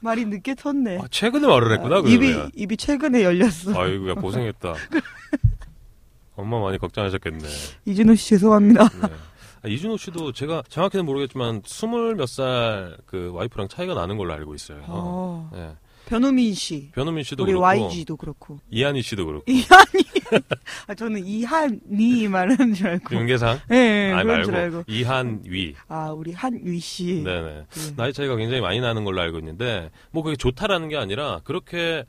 말이 0.02 0.26
늦게 0.26 0.54
텄네. 0.56 1.02
아, 1.04 1.08
최근에 1.12 1.48
말을 1.48 1.72
했구나 1.74 2.00
입이 2.00 2.18
그러면. 2.32 2.52
입이 2.56 2.78
최근에 2.78 3.24
열렸어. 3.24 3.80
아이고 3.80 4.10
야 4.10 4.14
고생했다. 4.16 4.74
엄마 6.36 6.60
많이 6.60 6.78
걱정하셨겠네. 6.80 7.48
이준호 7.86 8.16
씨 8.16 8.30
죄송합니다. 8.30 8.88
네. 8.90 9.08
아, 9.68 9.70
이준호 9.70 9.98
씨도 9.98 10.32
제가 10.32 10.64
정확히는 10.70 11.06
모르겠지만 11.06 11.62
스물 11.66 12.16
몇 12.16 12.28
살 12.28 12.98
그 13.06 13.32
와이프랑 13.34 13.68
차이가 13.68 13.94
나는 13.94 14.18
걸로 14.18 14.34
알고 14.34 14.56
있어요. 14.56 14.82
어, 14.88 15.50
네. 15.54 15.72
변우민 16.08 16.54
씨, 16.54 16.90
변우민 16.94 17.24
씨도 17.24 17.44
우리 17.44 17.52
그렇고 17.52 17.66
YG도 17.66 18.16
그렇고. 18.16 18.60
이한희 18.72 19.02
씨도 19.02 19.26
그렇고 19.26 19.44
이한이. 19.52 20.04
아, 20.88 20.94
저는 20.96 21.26
이한이 21.26 22.28
말하는 22.30 22.74
줄 22.74 22.88
알고. 22.88 23.14
윤계상 23.16 23.60
예, 23.72 23.76
예, 23.76 24.14
아니 24.14 24.24
그런 24.24 24.44
줄 24.46 24.56
알고. 24.56 24.84
이한위. 24.88 25.74
아, 25.90 26.12
우리 26.12 26.32
한위 26.32 26.80
씨. 26.80 27.24
네네. 27.24 27.42
네. 27.70 27.96
나이 27.98 28.14
차이가 28.14 28.36
굉장히 28.38 28.62
많이 28.62 28.80
나는 28.80 29.04
걸로 29.04 29.22
알고 29.22 29.40
있는데 29.40 29.90
뭐 30.12 30.24
그게 30.24 30.36
좋다라는 30.38 30.88
게 30.90 30.96
아니라 30.98 31.42
그렇게 31.44 32.06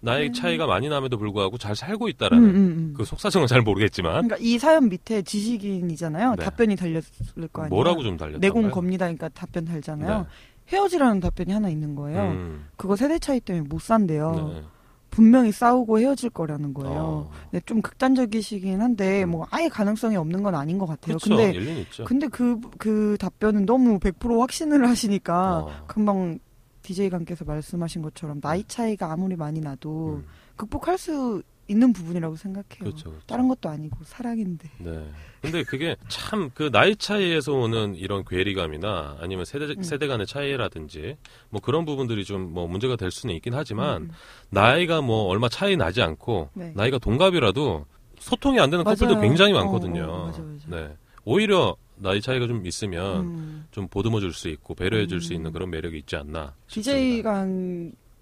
나이 0.00 0.32
차이가 0.32 0.66
많이 0.66 0.88
남에도 0.88 1.18
불구하고 1.18 1.58
잘 1.58 1.74
살고 1.74 2.06
음, 2.06 2.10
있다라는 2.10 2.44
음, 2.44 2.54
음. 2.54 2.94
그 2.96 3.04
속사정은 3.04 3.46
잘 3.46 3.62
모르겠지만 3.62 4.12
그러니까 4.12 4.36
이 4.40 4.58
사연 4.58 4.88
밑에 4.88 5.22
지식인이잖아요. 5.22 6.36
네. 6.36 6.44
답변이 6.44 6.76
달렸을 6.76 7.48
거 7.52 7.62
아니에요. 7.62 7.74
뭐라고 7.74 8.02
좀 8.02 8.16
달렸던가요? 8.16 8.40
내공 8.40 8.70
겁니다. 8.70 9.06
그러니까 9.06 9.28
답변 9.30 9.64
달잖아요. 9.64 10.26
헤어지라는 10.68 11.20
답변이 11.20 11.52
하나 11.52 11.68
있는 11.68 11.94
거예요. 11.94 12.22
네. 12.22 12.30
음, 12.30 12.66
그거 12.76 12.94
세대 12.94 13.18
차이 13.18 13.40
때문에 13.40 13.66
못 13.68 13.80
산대요. 13.80 14.52
네. 14.54 14.62
분명히 15.10 15.50
싸우고 15.50 15.98
헤어질 16.00 16.30
거라는 16.30 16.74
거예요. 16.74 16.98
어. 17.00 17.30
근데 17.50 17.64
좀 17.64 17.80
극단적이시긴 17.80 18.80
한데 18.80 19.24
음. 19.24 19.30
뭐 19.30 19.46
아예 19.50 19.68
가능성이 19.68 20.16
없는 20.16 20.42
건 20.42 20.54
아닌 20.54 20.78
것 20.78 20.86
같아요. 20.86 21.16
그렇죠. 21.16 21.36
근데. 21.36 21.84
근데 22.04 22.28
그그 22.28 23.16
답변은 23.18 23.66
너무 23.66 23.98
100% 23.98 24.38
확신을 24.38 24.86
하시니까 24.86 25.58
어. 25.60 25.70
금방 25.86 26.38
DJ 26.88 27.10
관께서 27.10 27.44
말씀하신 27.44 28.00
것처럼 28.02 28.40
나이 28.40 28.64
차이가 28.64 29.12
아무리 29.12 29.36
많이 29.36 29.60
나도 29.60 30.22
음, 30.22 30.26
극복할 30.56 30.96
수 30.96 31.42
있는 31.70 31.92
부분이라고 31.92 32.34
생각해요. 32.36 32.78
그렇죠. 32.80 33.10
그렇죠. 33.10 33.26
다른 33.26 33.46
것도 33.46 33.68
아니고 33.68 33.98
사랑인데. 34.04 34.70
네. 34.78 35.06
근데 35.42 35.62
그게 35.64 35.96
참 36.08 36.50
그 36.54 36.70
나이 36.70 36.96
차이에서 36.96 37.52
오는 37.52 37.94
이런 37.94 38.24
괴리감이나 38.24 39.18
아니면 39.20 39.44
세대 39.44 39.66
음. 39.66 39.82
세대 39.82 40.06
간의 40.06 40.26
차이라든지 40.26 41.18
뭐 41.50 41.60
그런 41.60 41.84
부분들이 41.84 42.24
좀 42.24 42.52
뭐 42.54 42.66
문제가 42.66 42.96
될 42.96 43.10
수는 43.10 43.34
있긴 43.34 43.52
하지만 43.52 44.02
음. 44.04 44.10
나이가 44.48 45.02
뭐 45.02 45.24
얼마 45.24 45.50
차이 45.50 45.76
나지 45.76 46.00
않고 46.00 46.48
네. 46.54 46.72
나이가 46.74 46.96
동갑이라도 46.98 47.84
소통이 48.18 48.58
안 48.60 48.70
되는 48.70 48.82
커플도 48.84 49.14
맞아요. 49.16 49.20
굉장히 49.20 49.52
어, 49.52 49.56
많거든요. 49.56 50.04
어, 50.10 50.26
맞아, 50.28 50.40
맞아. 50.42 50.64
네. 50.68 50.96
오히려 51.26 51.76
나이 52.00 52.20
차이가 52.20 52.46
좀 52.46 52.66
있으면 52.66 53.20
음. 53.26 53.66
좀 53.70 53.88
보듬어 53.88 54.20
줄 54.20 54.32
수 54.32 54.48
있고 54.48 54.74
배려해 54.74 55.06
줄수 55.06 55.32
음. 55.32 55.36
있는 55.36 55.52
그런 55.52 55.70
매력이 55.70 55.98
있지 55.98 56.16
않나. 56.16 56.54
싶습니다. 56.66 57.30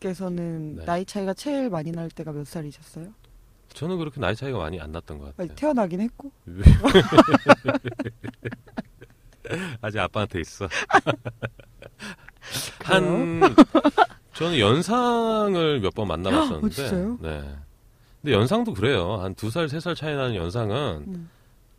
관께서는 0.01 0.77
네. 0.77 0.85
나이 0.85 1.05
차이가 1.05 1.33
제일 1.35 1.71
많이 1.71 1.91
날 1.93 2.09
때가 2.11 2.33
몇 2.33 2.47
살이셨어요? 2.47 3.07
저는 3.73 3.99
그렇게 3.99 4.21
나이 4.21 4.35
차이가 4.35 4.59
많이 4.59 4.81
안 4.81 4.91
났던 4.93 5.19
것 5.19 5.27
아니, 5.39 5.49
같아요. 5.49 5.55
태어나긴 5.55 6.01
했고. 6.01 6.31
아직 9.81 9.99
아빠한테 10.01 10.41
있어. 10.41 10.69
한 12.85 13.41
저는 14.33 14.59
연상을 14.59 15.81
몇 15.81 15.95
번 15.95 16.09
만나봤었는데. 16.09 16.67
어, 16.67 16.71
진짜요? 16.71 17.19
네. 17.21 17.43
근데 18.23 18.33
연상도 18.35 18.73
그래요. 18.75 19.17
한 19.21 19.35
두 19.35 19.51
살, 19.51 19.69
세 19.69 19.79
살 19.81 19.95
차이 19.95 20.15
나는 20.17 20.35
연상은 20.35 21.05
음. 21.07 21.31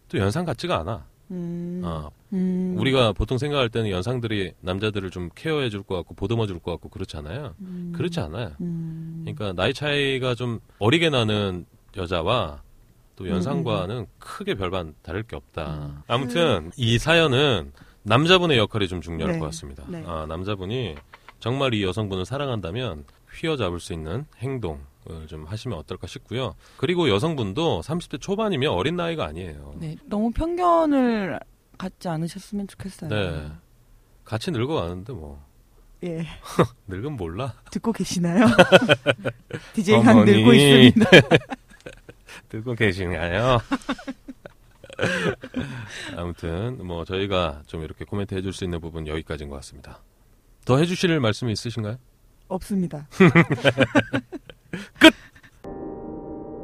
또 0.09 0.17
연상 0.17 0.45
같지가 0.45 0.79
않아. 0.79 1.05
음. 1.31 1.81
어, 1.83 2.09
음. 2.33 2.75
우리가 2.77 3.11
보통 3.13 3.37
생각할 3.37 3.69
때는 3.69 3.89
연상들이 3.89 4.53
남자들을 4.61 5.09
좀 5.11 5.29
케어해 5.35 5.69
줄 5.69 5.83
것 5.83 5.95
같고 5.95 6.15
보듬어 6.15 6.47
줄 6.47 6.59
것 6.59 6.71
같고 6.71 6.89
그렇잖아요. 6.89 7.53
음. 7.59 7.93
그렇지 7.95 8.19
않아요. 8.19 8.51
음. 8.61 9.21
그러니까 9.23 9.53
나이 9.53 9.73
차이가 9.73 10.35
좀 10.35 10.59
어리게 10.79 11.09
나는 11.09 11.65
여자와 11.95 12.61
또 13.15 13.27
연상과는 13.29 13.97
음, 13.97 14.05
크게 14.19 14.53
별반 14.55 14.93
다를 15.01 15.23
게 15.23 15.35
없다. 15.35 15.73
음. 15.75 16.01
아무튼 16.07 16.71
이 16.77 16.97
사연은 16.99 17.71
남자분의 18.03 18.57
역할이 18.57 18.87
좀 18.87 19.01
중요할 19.01 19.33
네. 19.33 19.39
것 19.39 19.45
같습니다. 19.47 19.83
네. 19.87 20.03
아, 20.05 20.25
남자분이 20.29 20.95
정말 21.39 21.73
이 21.73 21.83
여성분을 21.83 22.25
사랑한다면 22.25 23.05
휘어잡을 23.33 23.79
수 23.79 23.93
있는 23.93 24.25
행동을 24.39 24.79
좀 25.27 25.45
하시면 25.45 25.77
어떨까 25.77 26.07
싶고요. 26.07 26.55
그리고 26.77 27.09
여성분도 27.09 27.81
30대 27.81 28.19
초반이면 28.19 28.71
어린 28.71 28.95
나이가 28.95 29.25
아니에요. 29.25 29.75
네, 29.77 29.95
너무 30.05 30.31
편견을 30.31 31.39
갖지 31.77 32.07
않으셨으면 32.09 32.67
좋겠어요. 32.67 33.09
네. 33.09 33.51
같이 34.25 34.51
늙어가는데 34.51 35.13
뭐 35.13 35.45
예. 36.03 36.25
늙은 36.87 37.13
몰라. 37.13 37.53
듣고 37.71 37.91
계시나요? 37.91 38.45
DJ 39.73 40.01
강 40.03 40.25
늙고 40.25 40.53
있습니다. 40.53 41.09
듣고 42.49 42.75
계시나요? 42.75 43.59
아무튼 46.15 46.85
뭐 46.85 47.05
저희가 47.05 47.63
좀 47.67 47.83
이렇게 47.83 48.05
코멘트 48.05 48.35
해줄 48.35 48.53
수 48.53 48.63
있는 48.63 48.79
부분 48.79 49.07
여기까지인 49.07 49.49
것 49.49 49.55
같습니다. 49.57 50.01
더 50.65 50.77
해주실 50.77 51.19
말씀이 51.19 51.51
있으신가요? 51.51 51.97
없습니다. 52.47 53.07
끝. 54.99 55.13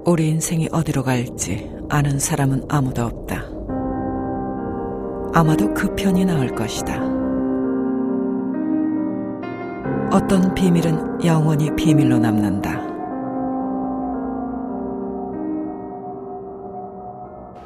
우리 0.06 0.30
인생이 0.30 0.70
어디로 0.72 1.04
갈지 1.04 1.70
아는 1.90 2.20
사람은 2.20 2.66
아무도 2.70 3.04
없다. 3.04 3.44
아마도 5.34 5.74
그 5.74 5.94
편이 5.96 6.26
나을 6.26 6.54
것이다. 6.54 7.02
어떤 10.12 10.54
비밀은 10.54 11.26
영원히 11.26 11.74
비밀로 11.76 12.20
남는다. 12.20 12.94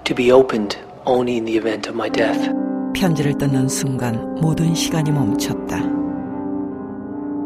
to 0.08 0.16
be 0.16 0.32
opened 0.32 0.78
only 1.06 1.36
in 1.36 1.44
the 1.44 1.58
event 1.58 1.90
of 1.90 1.96
my 1.96 2.10
death. 2.10 2.50
편지를 2.94 3.38
뜯는 3.38 3.68
순간 3.68 4.36
모든 4.36 4.74
시간이 4.74 5.12
멈췄다. 5.12 5.82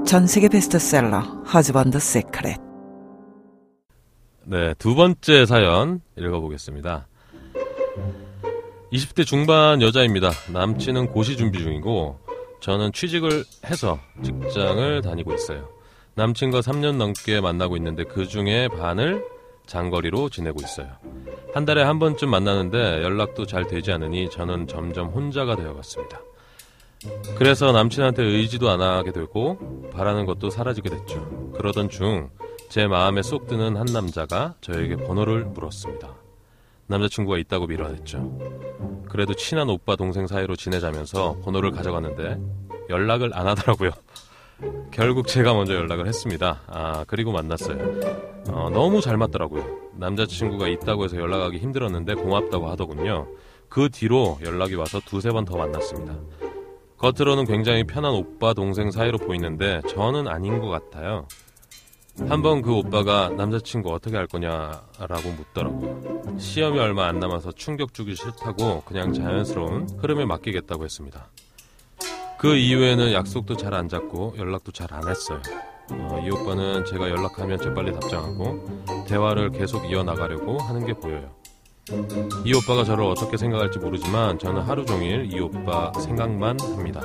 전 0.05 0.27
세계 0.27 0.47
베스트셀러 0.47 1.19
허즈번드 1.51 1.99
세크렛. 1.99 2.70
네, 4.43 4.73
두 4.75 4.95
번째 4.95 5.45
사연 5.45 6.01
읽어보겠습니다. 6.17 7.07
20대 8.91 9.25
중반 9.25 9.81
여자입니다. 9.81 10.31
남친은 10.51 11.07
고시 11.07 11.37
준비 11.37 11.59
중이고 11.59 12.19
저는 12.59 12.91
취직을 12.91 13.43
해서 13.65 13.99
직장을 14.23 15.01
다니고 15.01 15.33
있어요. 15.33 15.69
남친과 16.15 16.59
3년 16.61 16.97
넘게 16.97 17.39
만나고 17.39 17.77
있는데 17.77 18.03
그 18.03 18.27
중에 18.27 18.67
반을 18.67 19.23
장거리로 19.67 20.29
지내고 20.29 20.59
있어요. 20.61 20.87
한 21.53 21.65
달에 21.65 21.83
한 21.83 21.99
번쯤 21.99 22.29
만나는데 22.29 23.03
연락도 23.03 23.45
잘 23.45 23.67
되지 23.67 23.91
않으니 23.91 24.29
저는 24.29 24.67
점점 24.67 25.07
혼자가 25.09 25.55
되어갔습니다. 25.55 26.19
그래서 27.35 27.71
남친한테 27.71 28.23
의지도 28.23 28.69
안 28.69 28.81
하게 28.81 29.11
되고 29.11 29.89
바라는 29.91 30.25
것도 30.25 30.49
사라지게 30.49 30.89
됐죠. 30.89 31.51
그러던 31.55 31.89
중 31.89 32.29
제 32.71 32.87
마음에 32.87 33.21
쏙 33.21 33.47
드는 33.47 33.75
한 33.75 33.85
남자가 33.91 34.55
저에게 34.61 34.95
번호를 34.95 35.43
물었습니다. 35.43 36.15
남자친구가 36.87 37.37
있다고 37.39 37.67
밀어냈죠. 37.67 39.03
그래도 39.09 39.33
친한 39.33 39.69
오빠 39.69 39.97
동생 39.97 40.25
사이로 40.25 40.55
지내자면서 40.55 41.41
번호를 41.43 41.71
가져갔는데 41.71 42.39
연락을 42.89 43.31
안 43.37 43.47
하더라고요. 43.47 43.91
결국 44.89 45.27
제가 45.27 45.53
먼저 45.53 45.73
연락을 45.73 46.07
했습니다. 46.07 46.61
아, 46.67 47.03
그리고 47.09 47.33
만났어요. 47.33 47.77
어, 48.47 48.69
너무 48.69 49.01
잘 49.01 49.17
맞더라고요. 49.17 49.65
남자친구가 49.97 50.69
있다고 50.69 51.03
해서 51.03 51.17
연락하기 51.17 51.57
힘들었는데 51.57 52.13
고맙다고 52.13 52.69
하더군요. 52.69 53.27
그 53.67 53.89
뒤로 53.89 54.39
연락이 54.45 54.75
와서 54.75 55.01
두세 55.05 55.31
번 55.31 55.43
더 55.43 55.57
만났습니다. 55.57 56.15
겉으로는 56.99 57.43
굉장히 57.43 57.83
편한 57.83 58.13
오빠 58.13 58.53
동생 58.53 58.91
사이로 58.91 59.17
보이는데 59.17 59.81
저는 59.89 60.29
아닌 60.29 60.61
것 60.61 60.69
같아요. 60.69 61.27
한 62.19 62.41
번 62.41 62.61
그 62.61 62.73
오빠가 62.73 63.29
남자친구 63.29 63.91
어떻게 63.93 64.15
할 64.17 64.27
거냐라고 64.27 65.29
묻더라고요. 65.37 66.37
시험이 66.37 66.79
얼마 66.79 67.07
안 67.07 67.19
남아서 67.19 67.51
충격 67.53 67.93
주기 67.93 68.15
싫다고 68.15 68.81
그냥 68.81 69.13
자연스러운 69.13 69.87
흐름에 69.99 70.25
맡기겠다고 70.25 70.83
했습니다. 70.83 71.27
그 72.37 72.55
이후에는 72.55 73.13
약속도 73.13 73.55
잘 73.57 73.73
안 73.73 73.87
잡고 73.87 74.35
연락도 74.37 74.71
잘 74.71 74.93
안 74.93 75.07
했어요. 75.07 75.41
어, 75.91 76.23
이 76.25 76.29
오빠는 76.29 76.85
제가 76.85 77.09
연락하면 77.09 77.57
재빨리 77.57 77.91
답장하고 77.93 79.05
대화를 79.07 79.51
계속 79.51 79.89
이어나가려고 79.89 80.57
하는 80.59 80.85
게 80.85 80.93
보여요. 80.93 81.31
이 82.45 82.53
오빠가 82.53 82.83
저를 82.83 83.03
어떻게 83.05 83.35
생각할지 83.37 83.79
모르지만 83.79 84.37
저는 84.39 84.61
하루 84.61 84.85
종일 84.85 85.31
이 85.33 85.39
오빠 85.39 85.91
생각만 85.99 86.59
합니다. 86.59 87.01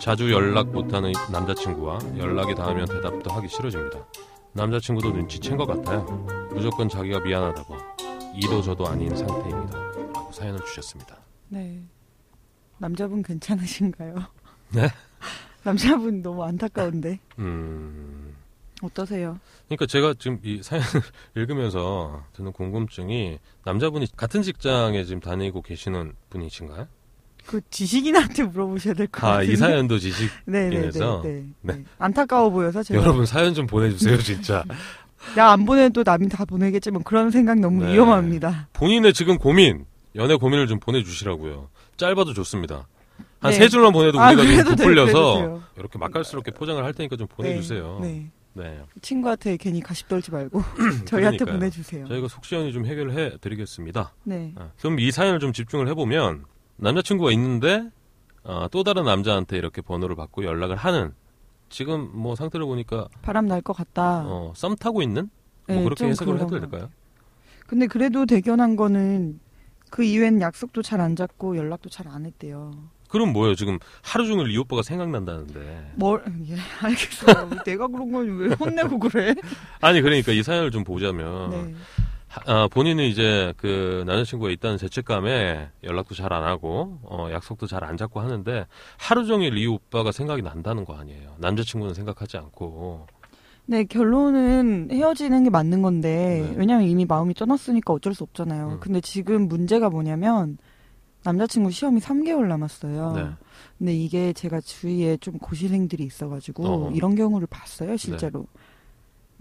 자주 0.00 0.32
연락 0.32 0.68
못하는 0.68 1.12
남자친구와 1.30 1.98
연락이 2.18 2.54
닿으면 2.54 2.86
대답도 2.86 3.30
하기 3.30 3.48
싫어집니다. 3.48 3.98
남자친구도 4.54 5.12
눈치챈 5.12 5.56
것 5.56 5.66
같아요. 5.66 6.02
무조건 6.52 6.88
자기가 6.88 7.20
미안하다고 7.20 7.76
이도 8.36 8.60
저도 8.62 8.86
아닌 8.86 9.14
상태입니다. 9.14 9.78
라고 9.78 10.30
사연을 10.32 10.60
주셨습니다. 10.64 11.18
네. 11.48 11.82
남자분 12.78 13.22
괜찮으신가요? 13.22 14.14
네? 14.74 14.88
남자분 15.64 16.22
너무 16.22 16.42
안타까운데. 16.44 17.18
음, 17.38 18.34
어떠세요? 18.82 19.38
그러니까 19.68 19.86
제가 19.86 20.14
지금 20.18 20.38
이 20.42 20.62
사연을 20.62 20.86
읽으면서 21.36 22.24
드는 22.32 22.52
궁금증이 22.52 23.38
남자분이 23.64 24.06
같은 24.16 24.42
직장에 24.42 25.04
지금 25.04 25.20
다니고 25.20 25.62
계시는 25.62 26.14
분이신가요? 26.30 26.88
그 27.46 27.60
지식인한테 27.70 28.44
물어보셔야 28.44 28.94
될 28.94 29.06
것 29.08 29.20
같아요. 29.20 29.38
아, 29.38 29.42
이 29.42 29.56
사연도 29.56 29.98
지식 29.98 30.30
네네네. 30.46 30.76
인해서? 30.76 31.20
네, 31.24 31.44
네. 31.60 31.74
네. 31.74 31.84
안타까워 31.98 32.50
보여서 32.50 32.82
제가. 32.82 33.00
여러분 33.02 33.26
사연 33.26 33.52
좀 33.54 33.66
보내주세요 33.66 34.16
진짜 34.18 34.64
나 35.36 35.52
안 35.52 35.64
보내도 35.64 36.02
남이 36.04 36.28
다 36.28 36.44
보내겠지만 36.44 37.02
그런 37.04 37.30
생각 37.30 37.58
너무 37.60 37.84
네. 37.84 37.92
위험합니다. 37.94 38.68
본인의 38.72 39.12
지금 39.12 39.38
고민 39.38 39.84
연애 40.16 40.34
고민을 40.36 40.66
좀 40.66 40.80
보내주시라고요 40.80 41.68
짧아도 41.96 42.34
좋습니다 42.34 42.88
한 43.40 43.50
네. 43.50 43.56
세 43.58 43.68
줄만 43.68 43.92
보내도 43.92 44.20
아, 44.20 44.32
우리가 44.32 44.62
좀 44.64 44.76
부풀려서. 44.76 45.60
이렇게 45.76 45.98
맛깔스럽게 45.98 46.52
포장을 46.52 46.82
할 46.84 46.92
테니까 46.92 47.16
좀 47.16 47.26
보내주세요 47.28 47.98
네. 48.02 48.30
네. 48.54 48.64
네. 48.64 48.80
친구한테 49.00 49.56
괜히 49.56 49.80
가십 49.80 50.08
떨지 50.08 50.30
말고 50.30 50.62
저희한테 51.06 51.38
그러니까요. 51.38 51.58
보내주세요. 51.58 52.06
저희가 52.08 52.28
속 52.28 52.44
시원히 52.44 52.72
좀 52.72 52.84
해결을 52.84 53.12
해드리겠습니다 53.16 54.12
네. 54.24 54.52
아, 54.56 54.70
그럼 54.80 54.98
이 55.00 55.10
사연을 55.10 55.38
좀 55.40 55.52
집중을 55.52 55.88
해보면 55.88 56.44
남자친구가 56.76 57.32
있는데 57.32 57.88
어, 58.44 58.66
또 58.70 58.82
다른 58.82 59.04
남자한테 59.04 59.56
이렇게 59.56 59.80
번호를 59.82 60.16
받고 60.16 60.44
연락을 60.44 60.76
하는 60.76 61.12
지금 61.68 62.10
뭐 62.12 62.34
상태를 62.34 62.66
보니까 62.66 63.08
바람 63.22 63.46
날 63.46 63.62
것 63.62 63.72
같다. 63.72 64.22
어, 64.26 64.52
썸 64.56 64.74
타고 64.76 65.00
있는 65.02 65.30
뭐 65.68 65.76
네, 65.76 65.82
그렇게 65.84 65.96
좀 65.96 66.08
해석을 66.10 66.36
해도 66.36 66.46
것 66.48 66.60
될까요? 66.60 66.90
근데 67.66 67.86
그래도 67.86 68.26
대견한 68.26 68.76
거는 68.76 69.40
그 69.90 70.02
이후엔 70.04 70.40
약속도 70.40 70.82
잘 70.82 71.00
안 71.00 71.16
잡고 71.16 71.56
연락도 71.56 71.88
잘 71.88 72.08
안 72.08 72.26
했대요. 72.26 72.72
그럼 73.08 73.32
뭐예요? 73.34 73.54
지금 73.54 73.78
하루 74.02 74.26
종일 74.26 74.50
이 74.50 74.56
오빠가 74.58 74.82
생각난다는데. 74.82 75.92
뭘, 75.96 76.24
예, 76.48 76.56
알겠어요. 76.80 77.50
내가 77.64 77.86
그런 77.86 78.10
건 78.10 78.26
왜 78.38 78.54
혼내고 78.54 78.98
그래? 78.98 79.34
아니 79.80 80.00
그러니까 80.00 80.32
이 80.32 80.42
사연을 80.42 80.70
좀 80.70 80.82
보자면 80.82 81.50
네. 81.50 81.74
하- 82.32 82.42
아, 82.62 82.68
본인은 82.68 83.04
이제 83.04 83.52
그 83.58 84.04
남자친구가 84.06 84.50
있다는 84.52 84.78
죄책감에 84.78 85.68
연락도 85.84 86.14
잘 86.14 86.32
안 86.32 86.44
하고 86.44 86.98
어, 87.02 87.28
약속도 87.30 87.66
잘 87.66 87.84
안 87.84 87.96
잡고 87.98 88.20
하는데 88.20 88.66
하루 88.96 89.26
종일 89.26 89.58
이 89.58 89.66
오빠가 89.66 90.12
생각이 90.12 90.40
난다는 90.40 90.84
거 90.84 90.94
아니에요. 90.94 91.34
남자친구는 91.38 91.92
생각하지 91.94 92.38
않고. 92.38 93.06
네, 93.66 93.84
결론은 93.84 94.88
헤어지는 94.90 95.44
게 95.44 95.50
맞는 95.50 95.82
건데, 95.82 96.46
네. 96.50 96.54
왜냐면 96.56 96.88
이미 96.88 97.04
마음이 97.04 97.34
떠났으니까 97.34 97.92
어쩔 97.92 98.12
수 98.14 98.24
없잖아요. 98.24 98.68
음. 98.68 98.80
근데 98.80 99.00
지금 99.00 99.46
문제가 99.46 99.88
뭐냐면, 99.88 100.58
남자친구 101.22 101.70
시험이 101.70 102.00
3개월 102.00 102.48
남았어요. 102.48 103.12
네. 103.14 103.24
근데 103.78 103.94
이게 103.94 104.32
제가 104.32 104.60
주위에 104.60 105.16
좀 105.18 105.38
고시생들이 105.38 106.02
있어가지고, 106.02 106.66
어. 106.66 106.90
이런 106.92 107.14
경우를 107.14 107.46
봤어요, 107.46 107.96
실제로. 107.96 108.46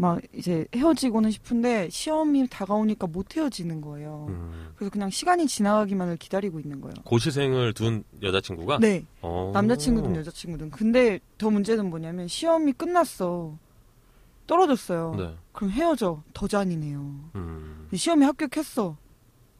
막 0.01 0.19
이제 0.33 0.65
헤어지고는 0.73 1.29
싶은데, 1.29 1.87
시험이 1.91 2.47
다가오니까 2.47 3.05
못 3.05 3.37
헤어지는 3.37 3.81
거예요. 3.81 4.25
음. 4.29 4.71
그래서 4.75 4.89
그냥 4.89 5.11
시간이 5.11 5.45
지나가기만을 5.45 6.17
기다리고 6.17 6.59
있는 6.59 6.81
거예요. 6.81 6.95
고시생을 7.03 7.73
둔 7.73 8.03
여자친구가 8.19 8.79
네. 8.79 9.05
어. 9.21 9.51
남자친구든 9.53 10.15
여자친구든. 10.15 10.71
근데 10.71 11.19
더 11.37 11.51
문제는 11.51 11.91
뭐냐면, 11.91 12.27
시험이 12.27 12.73
끝났어. 12.73 13.55
떨어졌어요. 14.47 15.13
네. 15.15 15.35
그럼 15.51 15.69
헤어져. 15.69 16.23
더 16.33 16.47
잔이네요. 16.47 17.29
음. 17.35 17.87
시험에 17.93 18.25
합격했어. 18.25 18.97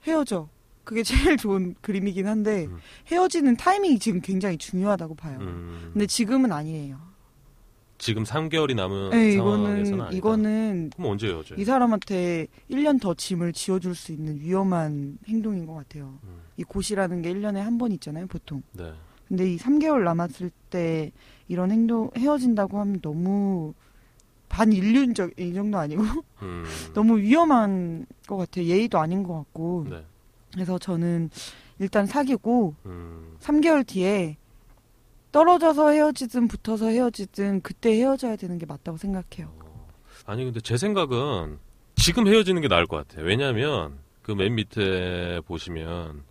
헤어져. 0.08 0.49
그게 0.84 1.04
제일 1.04 1.38
좋은 1.38 1.75
그림이긴 1.82 2.25
한데 2.25 2.65
음. 2.65 2.80
헤어지는 3.12 3.58
타이밍이 3.58 3.99
지금 3.99 4.19
굉장히 4.21 4.58
중요하다고 4.58 5.13
봐요. 5.13 5.38
음. 5.39 5.91
근데 5.93 6.08
지금은 6.08 6.51
아니에요. 6.51 7.11
지금 8.01 8.23
3개월이 8.23 8.75
남은 8.75 9.11
네, 9.11 9.35
상황에서는 9.37 10.05
이거는. 10.13 10.17
이거는 10.17 10.89
그럼 10.95 11.11
언제 11.11 11.27
헤어져요? 11.27 11.59
이 11.59 11.63
사람한테 11.63 12.47
1년 12.71 12.99
더 12.99 13.13
짐을 13.13 13.53
지어줄 13.53 13.93
수 13.93 14.11
있는 14.11 14.39
위험한 14.39 15.19
행동인 15.27 15.67
것 15.67 15.75
같아요. 15.75 16.17
음. 16.23 16.41
이 16.57 16.63
고시라는 16.63 17.21
게 17.21 17.31
1년에 17.31 17.57
한 17.57 17.77
번 17.77 17.91
있잖아요, 17.91 18.25
보통. 18.25 18.63
네. 18.73 18.91
근데 19.27 19.53
이 19.53 19.57
3개월 19.57 20.03
남았을 20.03 20.49
때 20.71 21.11
이런 21.47 21.69
행동 21.69 22.09
헤어진다고 22.17 22.79
하면 22.79 23.01
너무 23.01 23.73
반인륜적 24.49 25.39
이 25.39 25.53
정도 25.53 25.77
아니고 25.77 26.01
음. 26.41 26.65
너무 26.95 27.19
위험한 27.19 28.07
것 28.25 28.35
같아요. 28.37 28.65
예의도 28.65 28.97
아닌 28.99 29.21
것 29.21 29.35
같고. 29.35 29.85
네. 29.89 30.03
그래서 30.53 30.79
저는 30.79 31.29
일단 31.77 32.07
사귀고 32.07 32.73
음. 32.87 33.37
3개월 33.39 33.85
뒤에 33.85 34.37
떨어져서 35.31 35.89
헤어지든 35.89 36.47
붙어서 36.47 36.87
헤어지든 36.87 37.61
그때 37.61 37.91
헤어져야 37.97 38.35
되는 38.35 38.57
게 38.57 38.65
맞다고 38.65 38.97
생각해요. 38.97 39.51
아니 40.25 40.43
근데 40.43 40.59
제 40.61 40.77
생각은 40.77 41.57
지금 41.95 42.27
헤어지는 42.27 42.61
게 42.61 42.67
나을 42.67 42.85
것 42.87 42.97
같아요. 42.97 43.25
왜냐하면 43.25 43.99
그 44.21 44.33
맨 44.33 44.55
밑에 44.55 45.41
보시면 45.47 46.23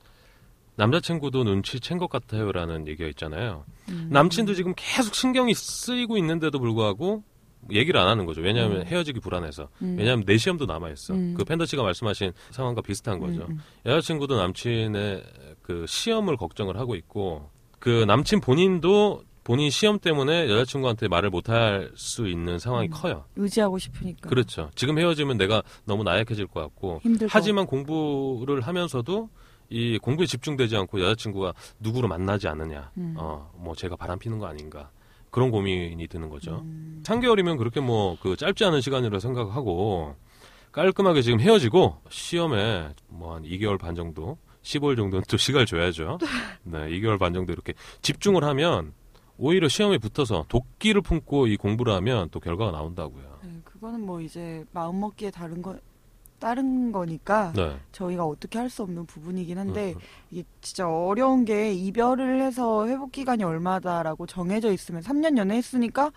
남자친구도 0.76 1.44
눈치 1.44 1.78
챈 1.78 1.98
것 1.98 2.08
같아요라는 2.08 2.88
얘기가 2.88 3.08
있잖아요. 3.10 3.64
음. 3.90 4.08
남친도 4.10 4.54
지금 4.54 4.72
계속 4.76 5.14
신경이 5.14 5.52
쓰이고 5.54 6.16
있는데도 6.18 6.58
불구하고 6.58 7.22
얘기를 7.70 8.00
안 8.00 8.08
하는 8.08 8.24
거죠. 8.24 8.40
왜냐하면 8.40 8.80
음. 8.82 8.86
헤어지기 8.86 9.20
불안해서. 9.20 9.68
음. 9.82 9.96
왜냐하면 9.98 10.24
내 10.24 10.38
시험도 10.38 10.64
남아 10.64 10.88
있어. 10.90 11.12
음. 11.12 11.34
그 11.36 11.44
팬더 11.44 11.66
씨가 11.66 11.82
말씀하신 11.82 12.32
상황과 12.50 12.80
비슷한 12.80 13.18
거죠. 13.18 13.42
음, 13.42 13.50
음. 13.50 13.60
여자친구도 13.84 14.36
남친의 14.38 15.22
그 15.60 15.84
시험을 15.86 16.38
걱정을 16.38 16.78
하고 16.78 16.94
있고 16.94 17.50
그 17.80 18.04
남친 18.06 18.40
본인도 18.40 19.24
본인 19.42 19.70
시험 19.70 19.98
때문에 19.98 20.48
여자친구한테 20.48 21.08
말을 21.08 21.30
못 21.30 21.48
할 21.48 21.90
수 21.96 22.28
있는 22.28 22.58
상황이 22.60 22.86
음. 22.88 22.92
커요. 22.92 23.24
의지하고 23.36 23.78
싶으니까. 23.78 24.28
그렇죠. 24.28 24.70
지금 24.76 24.98
헤어지면 24.98 25.38
내가 25.38 25.62
너무 25.84 26.04
나약해질 26.04 26.46
것 26.46 26.60
같고 26.60 27.00
힘들 27.02 27.26
거. 27.26 27.32
하지만 27.34 27.66
공부를 27.66 28.60
하면서도 28.60 29.28
이 29.70 29.98
공부에 29.98 30.26
집중되지 30.26 30.76
않고 30.76 31.00
여자친구가 31.00 31.54
누구를 31.80 32.08
만나지 32.08 32.46
않느냐. 32.48 32.90
음. 32.98 33.14
어, 33.16 33.50
뭐 33.56 33.74
제가 33.74 33.96
바람 33.96 34.18
피는 34.18 34.38
거 34.38 34.46
아닌가. 34.46 34.90
그런 35.30 35.50
고민이 35.50 36.06
드는 36.08 36.28
거죠. 36.28 36.60
음. 36.64 37.02
3개월이면 37.04 37.56
그렇게 37.56 37.80
뭐 37.80 38.16
그 38.20 38.36
짧지 38.36 38.64
않은 38.66 38.80
시간이라 38.82 39.18
생각하고 39.20 40.16
깔끔하게 40.72 41.22
지금 41.22 41.40
헤어지고 41.40 41.96
시험에 42.10 42.90
뭐 43.08 43.34
한 43.36 43.42
2개월 43.44 43.78
반 43.78 43.94
정도 43.94 44.38
15일 44.62 44.96
정도는 44.96 45.24
또 45.28 45.36
시간을 45.36 45.66
줘야죠. 45.66 46.18
네, 46.64 46.78
2개월 46.90 47.18
반 47.18 47.32
정도 47.32 47.52
이렇게 47.52 47.74
집중을 48.02 48.44
하면 48.44 48.92
오히려 49.38 49.68
시험에 49.68 49.98
붙어서 49.98 50.44
도끼를 50.48 51.00
품고 51.00 51.46
이 51.46 51.56
공부를 51.56 51.94
하면 51.94 52.28
또 52.30 52.40
결과가 52.40 52.72
나온다고요. 52.72 53.38
네, 53.42 53.50
그거는 53.64 54.04
뭐 54.04 54.20
이제 54.20 54.64
마음 54.72 55.00
먹기에 55.00 55.30
다른 55.30 55.62
거 55.62 55.76
다른 56.38 56.90
거니까 56.90 57.52
네. 57.54 57.76
저희가 57.92 58.24
어떻게 58.24 58.58
할 58.58 58.70
수 58.70 58.82
없는 58.82 59.04
부분이긴 59.06 59.58
한데 59.58 59.92
음, 59.94 60.00
이게 60.30 60.44
진짜 60.62 60.88
어려운 60.88 61.44
게 61.44 61.72
이별을 61.72 62.40
해서 62.42 62.86
회복 62.86 63.12
기간이 63.12 63.44
얼마다라고 63.44 64.26
정해져 64.26 64.72
있으면 64.72 65.02
3년 65.02 65.36
연애했으니까 65.36 66.10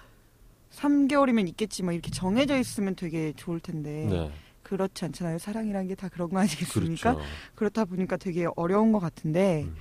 3개월이면 0.71 1.47
있겠지 1.49 1.83
뭐 1.83 1.91
이렇게 1.93 2.09
정해져 2.11 2.57
있으면 2.57 2.95
되게 2.95 3.33
좋을 3.35 3.59
텐데 3.59 4.07
네. 4.09 4.31
그렇지 4.73 5.05
않잖아요. 5.05 5.37
사랑이란 5.37 5.87
게 5.87 5.93
다 5.95 6.09
그런 6.09 6.29
거 6.29 6.39
아니겠습니까? 6.39 7.13
그렇죠. 7.13 7.29
그렇다 7.55 7.85
보니까 7.85 8.17
되게 8.17 8.47
어려운 8.55 8.91
것 8.91 8.99
같은데 8.99 9.63
음. 9.67 9.75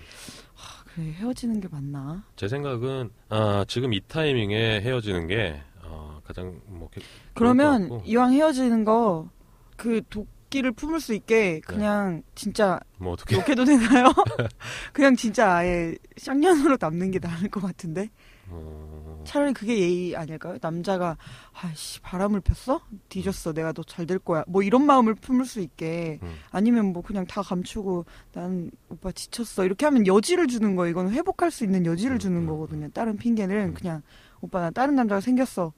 하, 0.54 0.84
그래 0.84 1.12
헤어지는 1.12 1.60
게 1.60 1.68
맞나? 1.70 2.22
제 2.36 2.48
생각은 2.48 3.10
아, 3.30 3.64
지금 3.66 3.92
이 3.94 4.00
타이밍에 4.06 4.80
헤어지는 4.82 5.26
게 5.26 5.60
어, 5.84 6.20
가장 6.24 6.60
뭐 6.66 6.90
그러면. 7.34 8.02
이왕 8.04 8.32
헤어지는 8.34 8.84
거 8.84 9.28
그 9.76 10.00
도끼를 10.10 10.70
품을 10.72 11.00
수 11.00 11.12
있게 11.14 11.58
그냥 11.60 12.22
진짜 12.36 12.78
뭐 12.98 13.14
어떻게 13.14 13.34
욕해도 13.36 13.64
되나요? 13.64 14.12
그냥 14.92 15.16
진짜 15.16 15.56
아예 15.56 15.96
쌍년으로 16.18 16.76
남는 16.78 17.10
게 17.10 17.18
나을 17.18 17.48
것 17.48 17.60
같은데 17.62 18.08
어, 18.48 18.91
차라리 19.24 19.52
그게 19.52 19.78
예의 19.78 20.16
아닐까요? 20.16 20.56
남자가 20.60 21.16
아씨 21.52 22.00
바람을 22.00 22.40
폈어? 22.40 22.80
뒤졌어 23.08 23.52
내가 23.52 23.72
너 23.72 23.82
잘 23.84 24.06
될 24.06 24.18
거야 24.18 24.44
뭐 24.48 24.62
이런 24.62 24.84
마음을 24.86 25.14
품을 25.14 25.44
수 25.44 25.60
있게 25.60 26.18
음. 26.22 26.34
아니면 26.50 26.92
뭐 26.92 27.02
그냥 27.02 27.26
다 27.26 27.42
감추고 27.42 28.04
난 28.32 28.70
오빠 28.88 29.12
지쳤어 29.12 29.64
이렇게 29.64 29.84
하면 29.86 30.06
여지를 30.06 30.46
주는 30.48 30.74
거예요 30.76 30.90
이건 30.90 31.10
회복할 31.10 31.50
수 31.50 31.64
있는 31.64 31.84
여지를 31.86 32.16
음, 32.16 32.18
주는 32.18 32.36
음, 32.42 32.46
거거든요 32.46 32.88
다른 32.90 33.16
핑계는 33.16 33.56
음. 33.70 33.74
그냥 33.74 34.02
오빠 34.40 34.60
나 34.60 34.70
다른 34.70 34.94
남자가 34.96 35.20
생겼어 35.20 35.72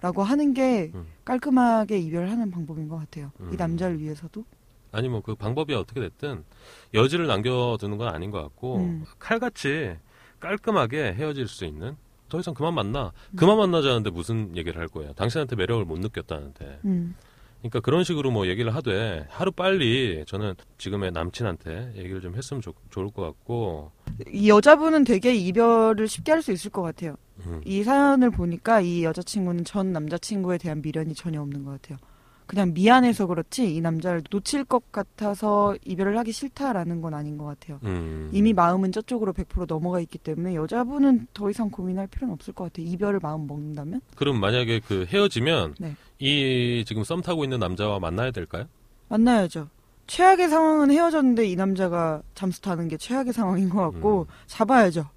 라고 0.00 0.22
하는 0.22 0.52
게 0.52 0.90
음. 0.94 1.06
깔끔하게 1.24 1.98
이별하는 1.98 2.50
방법인 2.50 2.88
것 2.88 2.96
같아요 2.98 3.30
음. 3.40 3.50
이 3.52 3.56
남자를 3.56 4.00
위해서도 4.00 4.44
아니 4.90 5.08
뭐 5.08 5.22
그 5.22 5.34
방법이 5.34 5.72
어떻게 5.74 6.00
됐든 6.00 6.44
여지를 6.92 7.26
남겨두는 7.26 7.96
건 7.96 8.08
아닌 8.08 8.30
것 8.30 8.42
같고 8.42 8.76
음. 8.78 9.04
칼같이 9.18 9.96
깔끔하게 10.40 11.14
헤어질 11.14 11.46
수 11.48 11.64
있는 11.64 11.96
더 12.32 12.40
이상 12.40 12.54
그만 12.54 12.72
만나 12.74 13.12
음. 13.32 13.36
그만 13.36 13.58
만나자는데 13.58 14.08
무슨 14.08 14.56
얘기를 14.56 14.80
할 14.80 14.88
거예요 14.88 15.12
당신한테 15.12 15.54
매력을 15.54 15.84
못 15.84 15.98
느꼈다는데 15.98 16.80
음. 16.86 17.14
그러니까 17.58 17.80
그런 17.80 18.04
식으로 18.04 18.30
뭐 18.30 18.46
얘기를 18.46 18.74
하되 18.74 19.26
하루 19.28 19.52
빨리 19.52 20.24
저는 20.26 20.54
지금의 20.78 21.12
남친한테 21.12 21.92
얘기를 21.96 22.22
좀 22.22 22.34
했으면 22.34 22.62
좋, 22.62 22.74
좋을 22.90 23.10
것 23.10 23.22
같고 23.22 23.92
이 24.32 24.48
여자분은 24.48 25.04
되게 25.04 25.34
이별을 25.34 26.08
쉽게 26.08 26.32
할 26.32 26.42
수 26.42 26.52
있을 26.52 26.70
것 26.70 26.80
같아요 26.80 27.16
음, 27.46 27.60
이 27.66 27.82
사연을 27.82 28.30
보니까 28.30 28.80
이 28.80 29.04
여자친구는 29.04 29.64
전 29.64 29.92
남자친구에 29.92 30.58
대한 30.58 30.80
미련이 30.80 31.14
전혀 31.14 31.40
없는 31.40 31.64
것 31.64 31.72
같아요. 31.72 31.98
그냥 32.46 32.74
미안해서 32.74 33.26
그렇지 33.26 33.74
이 33.74 33.80
남자를 33.80 34.22
놓칠 34.30 34.64
것 34.64 34.90
같아서 34.92 35.76
이별을 35.84 36.18
하기 36.18 36.32
싫다라는 36.32 37.00
건 37.00 37.14
아닌 37.14 37.38
것 37.38 37.44
같아요. 37.44 37.80
음. 37.84 38.30
이미 38.32 38.52
마음은 38.52 38.92
저쪽으로 38.92 39.32
100% 39.32 39.66
넘어가 39.66 40.00
있기 40.00 40.18
때문에 40.18 40.54
여자분은 40.54 41.28
더 41.32 41.50
이상 41.50 41.70
고민할 41.70 42.06
필요는 42.08 42.34
없을 42.34 42.52
것 42.52 42.64
같아요. 42.64 42.86
이별을 42.86 43.20
마음 43.22 43.46
먹는다면? 43.46 44.00
그럼 44.16 44.38
만약에 44.40 44.80
그 44.80 45.06
헤어지면 45.08 45.76
네. 45.78 45.96
이 46.18 46.84
지금 46.86 47.04
썸 47.04 47.22
타고 47.22 47.44
있는 47.44 47.58
남자와 47.58 47.98
만나야 47.98 48.30
될까요? 48.30 48.66
만나야죠. 49.08 49.68
최악의 50.06 50.48
상황은 50.48 50.90
헤어졌는데 50.90 51.46
이 51.46 51.56
남자가 51.56 52.22
잠수 52.34 52.60
타는 52.60 52.88
게 52.88 52.96
최악의 52.96 53.32
상황인 53.32 53.68
것 53.68 53.90
같고 53.90 54.26
음. 54.28 54.34
잡아야죠. 54.46 55.08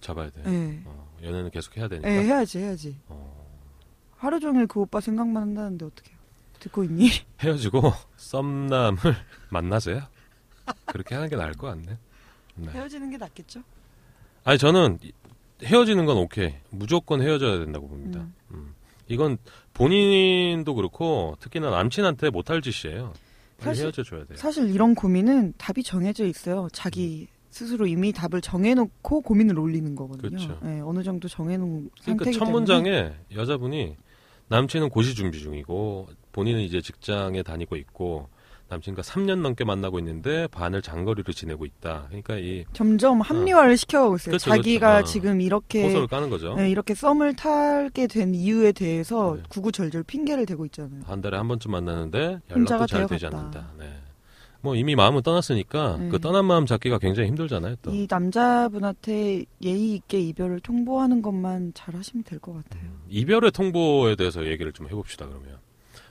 잡아야 0.00 0.30
돼. 0.30 0.42
예. 0.46 0.82
어, 0.84 1.08
연애는 1.22 1.50
계속 1.50 1.76
해야 1.76 1.88
되니까. 1.88 2.08
예, 2.10 2.24
해야지, 2.24 2.58
해야지. 2.58 2.96
어, 3.08 3.46
하루 4.16 4.40
종일 4.40 4.66
그 4.66 4.80
오빠 4.80 5.00
생각만 5.00 5.42
한다는데 5.42 5.84
어떡해요. 5.86 6.13
듣고 6.64 6.84
있니? 6.84 7.10
헤어지고 7.40 7.92
썸남을 8.16 8.96
만나세요. 9.50 10.02
그렇게 10.86 11.14
하는 11.14 11.28
게 11.28 11.36
나을 11.36 11.52
것 11.52 11.66
같네. 11.68 11.98
네. 12.56 12.70
헤어지는 12.70 13.10
게 13.10 13.16
낫겠죠? 13.18 13.62
아니 14.44 14.58
저는 14.58 14.98
이- 15.02 15.12
헤어지는 15.62 16.06
건 16.06 16.16
오케이. 16.16 16.54
무조건 16.70 17.20
헤어져야 17.22 17.58
된다고 17.58 17.86
봅니다. 17.88 18.20
음. 18.20 18.34
음. 18.52 18.74
이건 19.08 19.36
본인도 19.74 20.74
그렇고 20.74 21.36
특히나 21.40 21.70
남친한테 21.70 22.30
못할 22.30 22.62
짓이에요. 22.62 23.12
사실- 23.58 23.84
헤어져 23.84 24.02
줘야 24.02 24.24
돼요. 24.24 24.36
사실 24.36 24.68
이런 24.70 24.94
고민은 24.94 25.54
답이 25.58 25.82
정해져 25.82 26.24
있어요. 26.26 26.68
자기 26.72 27.28
스스로 27.50 27.86
이미 27.86 28.12
답을 28.12 28.40
정해놓고 28.40 29.20
고민을 29.20 29.58
올리는 29.58 29.94
거거든요. 29.94 30.28
그렇죠. 30.28 30.58
네, 30.62 30.80
어느 30.80 31.02
정도 31.02 31.28
정해놓은 31.28 31.90
그러니까 32.02 32.30
첫. 32.32 32.50
문장에 32.50 33.12
여자분이 33.34 33.96
남친은 34.48 34.88
고시 34.88 35.14
준비 35.14 35.38
중이고 35.40 36.08
본인은 36.34 36.60
이제 36.60 36.80
직장에 36.82 37.42
다니고 37.42 37.76
있고 37.76 38.28
남친과 38.68 39.02
3년 39.02 39.40
넘게 39.40 39.64
만나고 39.64 39.98
있는데 40.00 40.46
반을 40.48 40.82
장거리로 40.82 41.32
지내고 41.32 41.64
있다. 41.64 42.06
그러니까 42.08 42.36
이 42.38 42.64
점점 42.72 43.20
합리화를 43.20 43.76
시켜가고 43.76 44.16
있어요. 44.16 44.30
그렇죠, 44.32 44.50
자기가 44.50 44.94
그렇죠. 44.94 45.02
어. 45.04 45.12
지금 45.12 45.40
이렇게 45.40 45.84
호소를 45.84 46.06
까는 46.08 46.28
거죠. 46.30 46.54
네, 46.54 46.70
이렇게 46.70 46.94
썸을 46.94 47.36
타게 47.36 48.06
된 48.08 48.34
이유에 48.34 48.72
대해서 48.72 49.36
네. 49.36 49.42
구구절절 49.48 50.02
핑계를 50.04 50.46
대고 50.46 50.64
있잖아요. 50.66 51.02
한 51.04 51.20
달에 51.20 51.36
한 51.36 51.46
번쯤 51.46 51.70
만나는데 51.70 52.40
연락도 52.50 52.86
잘 52.86 53.06
되지 53.06 53.20
되어갔다. 53.20 53.38
않는다. 53.38 53.72
네. 53.78 53.90
뭐 54.62 54.74
이미 54.74 54.96
마음은 54.96 55.22
떠났으니까 55.22 55.98
네. 56.00 56.08
그 56.08 56.18
떠난 56.18 56.46
마음 56.46 56.64
잡기가 56.64 56.98
굉장히 56.98 57.28
힘들잖아요. 57.28 57.76
또 57.82 57.92
이 57.92 58.06
남자분한테 58.10 59.44
예의 59.62 59.94
있게 59.94 60.20
이별을 60.20 60.60
통보하는 60.60 61.20
것만 61.20 61.72
잘 61.74 61.94
하시면 61.94 62.24
될 62.24 62.38
것 62.40 62.54
같아요. 62.54 62.82
음, 62.82 62.98
이별의 63.10 63.52
통보에 63.52 64.16
대해서 64.16 64.46
얘기를 64.46 64.72
좀 64.72 64.88
해봅시다. 64.88 65.26
그러면 65.28 65.58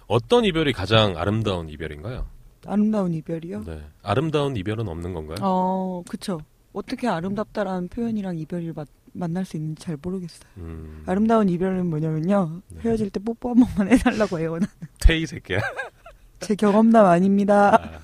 어떤 0.07 0.45
이별이 0.45 0.73
가장 0.73 1.17
아름다운 1.17 1.69
이별인가요? 1.69 2.27
아름다운 2.65 3.13
이별이요? 3.13 3.63
네. 3.65 3.83
아름다운 4.01 4.55
이별은 4.55 4.87
없는 4.87 5.13
건가요? 5.13 5.37
어, 5.41 6.03
그쵸. 6.07 6.39
어떻게 6.71 7.07
아름답다라는 7.07 7.87
표현이랑 7.89 8.37
이별을 8.39 8.73
마- 8.73 8.85
만날 9.13 9.45
수 9.45 9.57
있는지 9.57 9.83
잘 9.83 9.97
모르겠어요. 10.01 10.49
음, 10.57 11.03
아름다운 11.05 11.47
이별은 11.49 11.85
뭐냐면요. 11.87 12.61
네. 12.69 12.81
헤어질 12.81 13.09
때 13.11 13.19
뽀뽀 13.19 13.49
한 13.49 13.55
번만 13.65 13.91
해달라고 13.93 14.39
해요. 14.39 14.57
테이 14.99 15.25
새끼야. 15.25 15.59
제 16.39 16.55
경험담 16.55 17.05
아닙니다. 17.05 17.75
아, 17.75 17.99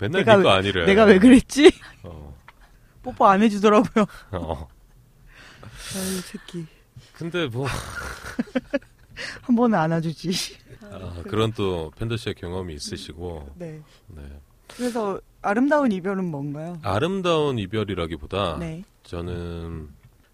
맨날 0.00 0.24
내가 0.24 0.36
네거 0.38 0.48
아니래. 0.50 0.86
내가 0.86 1.04
왜 1.04 1.18
그랬지? 1.18 1.70
어, 2.02 2.34
뽀뽀 3.02 3.26
안 3.26 3.42
해주더라고요. 3.42 4.04
어. 4.32 4.68
아이 5.96 6.16
새끼. 6.22 6.66
근데 7.12 7.46
뭐 7.46 7.66
한 9.42 9.54
번은 9.54 9.78
안아주지. 9.78 10.32
아, 10.92 11.22
그런 11.22 11.52
또 11.52 11.90
팬더 11.96 12.16
씨의 12.16 12.34
경험이 12.34 12.74
있으시고 12.74 13.50
네. 13.56 13.80
네. 14.08 14.22
그래서 14.76 15.20
아름다운 15.42 15.92
이별은 15.92 16.24
뭔가요? 16.24 16.78
아름다운 16.82 17.58
이별이라기보다 17.58 18.58
네. 18.58 18.82
저는 19.02 19.88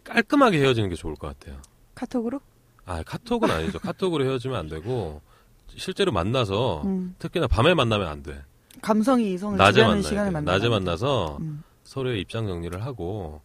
깔끔하게 0.04 0.58
헤어지는 0.60 0.88
게 0.88 0.94
좋을 0.94 1.14
것 1.16 1.26
같아요. 1.38 1.60
카톡으로? 1.94 2.40
아 2.86 3.02
카톡은 3.02 3.50
아니죠. 3.50 3.78
카톡으로 3.80 4.24
헤어지면 4.24 4.56
안 4.58 4.68
되고 4.68 5.20
실제로 5.76 6.12
만나서 6.12 6.82
음. 6.84 7.14
특히나 7.18 7.46
밤에 7.46 7.74
만나면 7.74 8.06
안 8.08 8.22
돼. 8.22 8.42
감성이 8.82 9.34
이성을 9.34 9.58
낮에 9.58 10.02
시간에 10.02 10.26
돼. 10.26 10.30
만나. 10.30 10.52
낮에 10.52 10.68
만나서 10.68 11.38
음. 11.40 11.62
서로의 11.84 12.20
입장 12.20 12.46
정리를 12.46 12.84
하고 12.84 13.40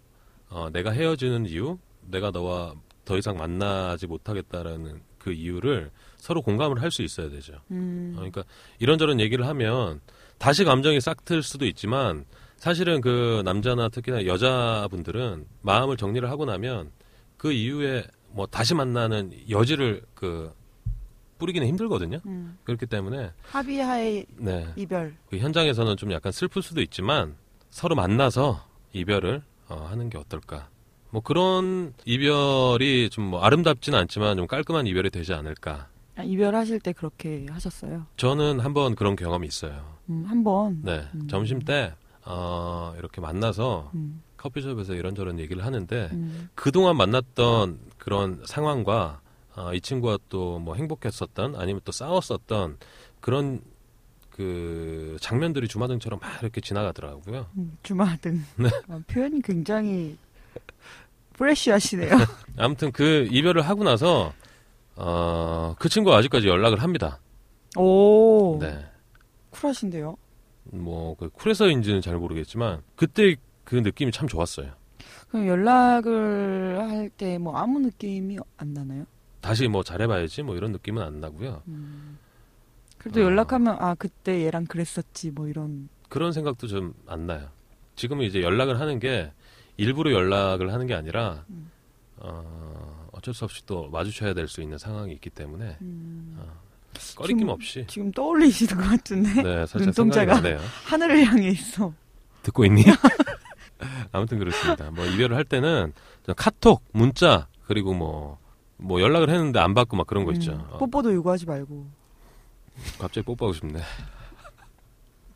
어, 0.49 0.69
내가 0.71 0.91
헤어지는 0.91 1.47
이유, 1.47 1.77
내가 2.01 2.31
너와 2.31 2.75
더 3.03 3.17
이상 3.17 3.37
만나지 3.37 4.07
못하겠다라는 4.07 5.01
그 5.17 5.31
이유를 5.33 5.91
서로 6.25 6.41
공감을 6.41 6.81
할 6.81 6.89
수 6.89 7.03
있어야 7.03 7.29
되죠. 7.29 7.53
음. 7.69 8.13
어, 8.15 8.19
그러니까 8.19 8.43
이런저런 8.79 9.19
얘기를 9.19 9.45
하면 9.45 10.01
다시 10.39 10.63
감정이 10.63 10.99
싹틀 10.99 11.43
수도 11.43 11.65
있지만 11.67 12.25
사실은 12.57 12.99
그 12.99 13.43
남자나 13.45 13.89
특히나 13.89 14.25
여자분들은 14.25 15.45
마음을 15.61 15.97
정리를 15.97 16.27
하고 16.29 16.45
나면 16.45 16.89
그 17.37 17.51
이후에 17.51 18.05
뭐 18.31 18.47
다시 18.47 18.73
만나는 18.73 19.33
여지를 19.49 20.01
그 20.15 20.51
뿌리기는 21.37 21.67
힘들거든요. 21.67 22.19
음. 22.25 22.57
그렇기 22.63 22.87
때문에 22.87 23.31
합의하에 23.43 24.25
네. 24.37 24.67
이별. 24.77 25.13
그 25.29 25.37
현장에서는 25.37 25.95
좀 25.97 26.11
약간 26.11 26.31
슬플 26.31 26.61
수도 26.63 26.81
있지만 26.81 27.35
서로 27.69 27.93
만나서 27.93 28.65
이별을 28.93 29.43
어, 29.67 29.87
하는 29.91 30.09
게 30.09 30.17
어떨까. 30.17 30.69
뭐 31.11 31.21
그런 31.21 31.93
이별이 32.05 33.09
좀 33.11 33.25
뭐 33.25 33.41
아름답지는 33.41 33.99
않지만 33.99 34.37
좀 34.37 34.47
깔끔한 34.47 34.87
이별이 34.87 35.09
되지 35.11 35.33
않을까. 35.33 35.89
아, 36.17 36.23
이별하실 36.23 36.79
때 36.79 36.93
그렇게 36.93 37.45
하셨어요. 37.49 38.05
저는 38.17 38.59
한 38.61 38.73
번 38.73 38.95
그런 38.95 39.15
경험이 39.15 39.47
있어요. 39.47 39.95
음, 40.09 40.25
한 40.27 40.43
번. 40.43 40.79
네, 40.83 41.05
음. 41.15 41.27
점심 41.27 41.59
때 41.59 41.93
어, 42.25 42.93
이렇게 42.97 43.19
만나서 43.21 43.91
음, 43.95 44.21
커피숍에서 44.37 44.93
이런저런 44.95 45.39
얘기를 45.39 45.65
하는데 45.65 46.09
음, 46.13 46.49
그동안 46.55 46.95
만났던 46.97 47.79
그런 47.97 48.41
상황과 48.45 49.19
어, 49.55 49.73
이 49.73 49.81
친구와 49.81 50.17
또 50.29 50.59
뭐 50.59 50.75
행복했었던 50.75 51.55
아니면 51.55 51.81
또 51.85 51.91
싸웠었던 51.91 52.77
그런 53.19 53.61
그 54.29 55.17
장면들이 55.21 55.67
주마등처럼 55.67 56.19
막 56.19 56.41
이렇게 56.41 56.59
지나가더라고요. 56.61 57.47
음, 57.57 57.77
주마등. 57.83 58.43
네. 58.57 58.69
어, 58.89 59.01
표현이 59.07 59.41
굉장히 59.41 60.17
프레쉬하시네요. 61.33 62.11
아무튼 62.57 62.91
그 62.91 63.27
이별을 63.31 63.61
하고 63.63 63.83
나서 63.83 64.33
어, 64.95 65.75
그 65.79 65.89
친구가 65.89 66.17
아직까지 66.17 66.47
연락을 66.47 66.81
합니다. 66.81 67.19
오. 67.77 68.57
네. 68.59 68.85
쿨하신데요. 69.51 70.15
뭐 70.71 71.15
그 71.15 71.29
쿨해서인지는 71.29 72.01
잘 72.01 72.17
모르겠지만 72.17 72.81
그때 72.95 73.35
그 73.63 73.75
느낌이 73.75 74.11
참 74.11 74.27
좋았어요. 74.27 74.71
그럼 75.29 75.47
연락을 75.47 76.77
할 76.79 77.09
때 77.17 77.37
뭐 77.37 77.55
아무 77.57 77.79
느낌이 77.79 78.37
안 78.57 78.73
나나요? 78.73 79.05
다시 79.41 79.67
뭐 79.67 79.83
잘해봐야지 79.83 80.43
뭐 80.43 80.55
이런 80.55 80.71
느낌은 80.71 81.01
안 81.03 81.19
나고요. 81.19 81.61
음. 81.67 82.17
그래도 82.97 83.19
어. 83.21 83.23
연락하면 83.23 83.77
아 83.79 83.93
그때 83.95 84.43
얘랑 84.45 84.65
그랬었지 84.65 85.31
뭐 85.31 85.47
이런. 85.47 85.89
그런 86.09 86.31
생각도 86.31 86.67
좀 86.67 86.93
안 87.07 87.27
나요. 87.27 87.49
지금은 87.95 88.25
이제 88.25 88.41
연락을 88.41 88.79
하는 88.79 88.99
게 88.99 89.31
일부러 89.77 90.11
연락을 90.11 90.73
하는 90.73 90.87
게 90.87 90.93
아니라 90.95 91.45
음. 91.49 91.69
어, 92.17 93.04
어쩔 93.17 93.33
수 93.33 93.45
없이 93.45 93.65
또 93.65 93.89
마주쳐야 93.89 94.33
될 94.33 94.47
수 94.47 94.61
있는 94.61 94.77
상황이 94.77 95.13
있기 95.13 95.29
때문에 95.29 95.77
음. 95.81 96.37
꺼리낌 97.15 97.39
지금- 97.39 97.49
없이 97.49 97.85
지금 97.87 98.11
떠올리시는 98.11 98.75
것 98.81 98.89
같은데 98.89 99.41
네 99.41 99.65
눈동자가. 99.75 100.41
하늘을 100.85 101.23
향해 101.25 101.49
있어. 101.49 101.93
듣고 102.43 102.65
있니? 102.65 102.83
아무튼 104.11 104.39
그렇습니다. 104.39 104.91
뭐 104.91 105.05
이별을 105.05 105.35
할 105.35 105.43
때는 105.43 105.93
카톡, 106.37 106.83
문자 106.91 107.47
그리고 107.67 107.93
뭐뭐 107.93 109.01
연락을 109.01 109.29
했는데 109.29 109.59
안 109.59 109.73
받고 109.73 109.97
막 109.97 110.07
그런 110.07 110.25
거 110.25 110.31
있죠. 110.33 110.53
음, 110.53 110.61
어, 110.71 110.77
뽀뽀도 110.77 111.13
요구하지 111.13 111.45
말고. 111.45 111.85
갑자기 112.99 113.25
뽀뽀하고 113.25 113.53
싶네. 113.53 113.81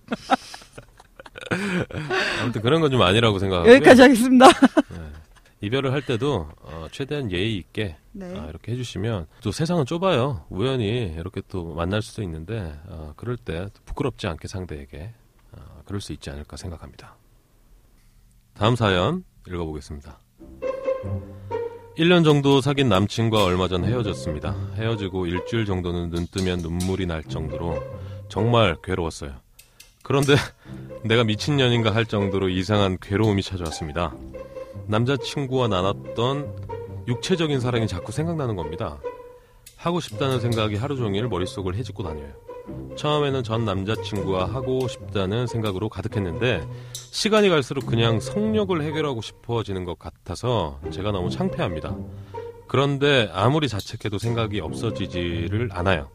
아무튼 2.41 2.61
그런 2.61 2.81
건 2.81 2.91
좀 2.91 3.01
아니라고 3.01 3.39
생각하고요. 3.39 3.73
여기까지 3.75 4.01
하겠습니다. 4.03 4.47
네. 4.47 4.97
이별을 5.61 5.91
할 5.91 6.05
때도 6.05 6.49
어, 6.61 6.87
최대한 6.91 7.31
예의 7.31 7.57
있게 7.57 7.97
네. 8.11 8.39
아, 8.39 8.45
이렇게 8.45 8.71
해주시면 8.71 9.27
또 9.41 9.51
세상은 9.51 9.85
좁아요. 9.85 10.45
우연히 10.49 11.13
이렇게 11.17 11.41
또 11.49 11.73
만날 11.73 12.01
수도 12.01 12.23
있는데 12.23 12.73
어, 12.87 13.13
그럴 13.17 13.35
때 13.35 13.67
부끄럽지 13.85 14.27
않게 14.27 14.47
상대에게 14.47 15.13
어, 15.51 15.81
그럴 15.85 15.99
수 15.99 16.13
있지 16.13 16.29
않을까 16.29 16.55
생각합니다. 16.55 17.15
다음 18.53 18.75
사연 18.75 19.23
읽어보겠습니다. 19.47 20.19
1년 21.97 22.23
정도 22.23 22.61
사귄 22.61 22.87
남친과 22.87 23.43
얼마 23.43 23.67
전 23.67 23.83
헤어졌습니다. 23.83 24.55
헤어지고 24.75 25.25
일주일 25.25 25.65
정도는 25.65 26.09
눈 26.09 26.27
뜨면 26.27 26.59
눈물이 26.59 27.05
날 27.05 27.23
정도로 27.23 27.83
정말 28.29 28.77
괴로웠어요. 28.81 29.33
그런데 30.03 30.35
내가 31.03 31.25
미친년인가 31.25 31.93
할 31.93 32.05
정도로 32.05 32.47
이상한 32.47 32.97
괴로움이 33.01 33.43
찾아왔습니다. 33.43 34.15
남자친구와 34.89 35.67
나눴던 35.67 37.05
육체적인 37.07 37.59
사랑이 37.59 37.87
자꾸 37.87 38.11
생각나는 38.11 38.55
겁니다. 38.55 38.99
하고 39.77 39.99
싶다는 39.99 40.39
생각이 40.39 40.75
하루 40.75 40.97
종일 40.97 41.27
머릿속을 41.27 41.75
헤집고 41.75 42.03
다녀요. 42.03 42.33
처음에는 42.95 43.43
전 43.43 43.65
남자친구와 43.65 44.45
하고 44.47 44.87
싶다는 44.87 45.45
생각으로 45.47 45.89
가득했는데 45.89 46.67
시간이 46.93 47.49
갈수록 47.49 47.85
그냥 47.85 48.19
성욕을 48.19 48.81
해결하고 48.81 49.21
싶어지는 49.21 49.85
것 49.85 49.97
같아서 49.97 50.79
제가 50.91 51.11
너무 51.11 51.29
창피합니다. 51.29 51.95
그런데 52.67 53.29
아무리 53.31 53.67
자책해도 53.67 54.17
생각이 54.17 54.59
없어지지를 54.59 55.69
않아요. 55.71 56.09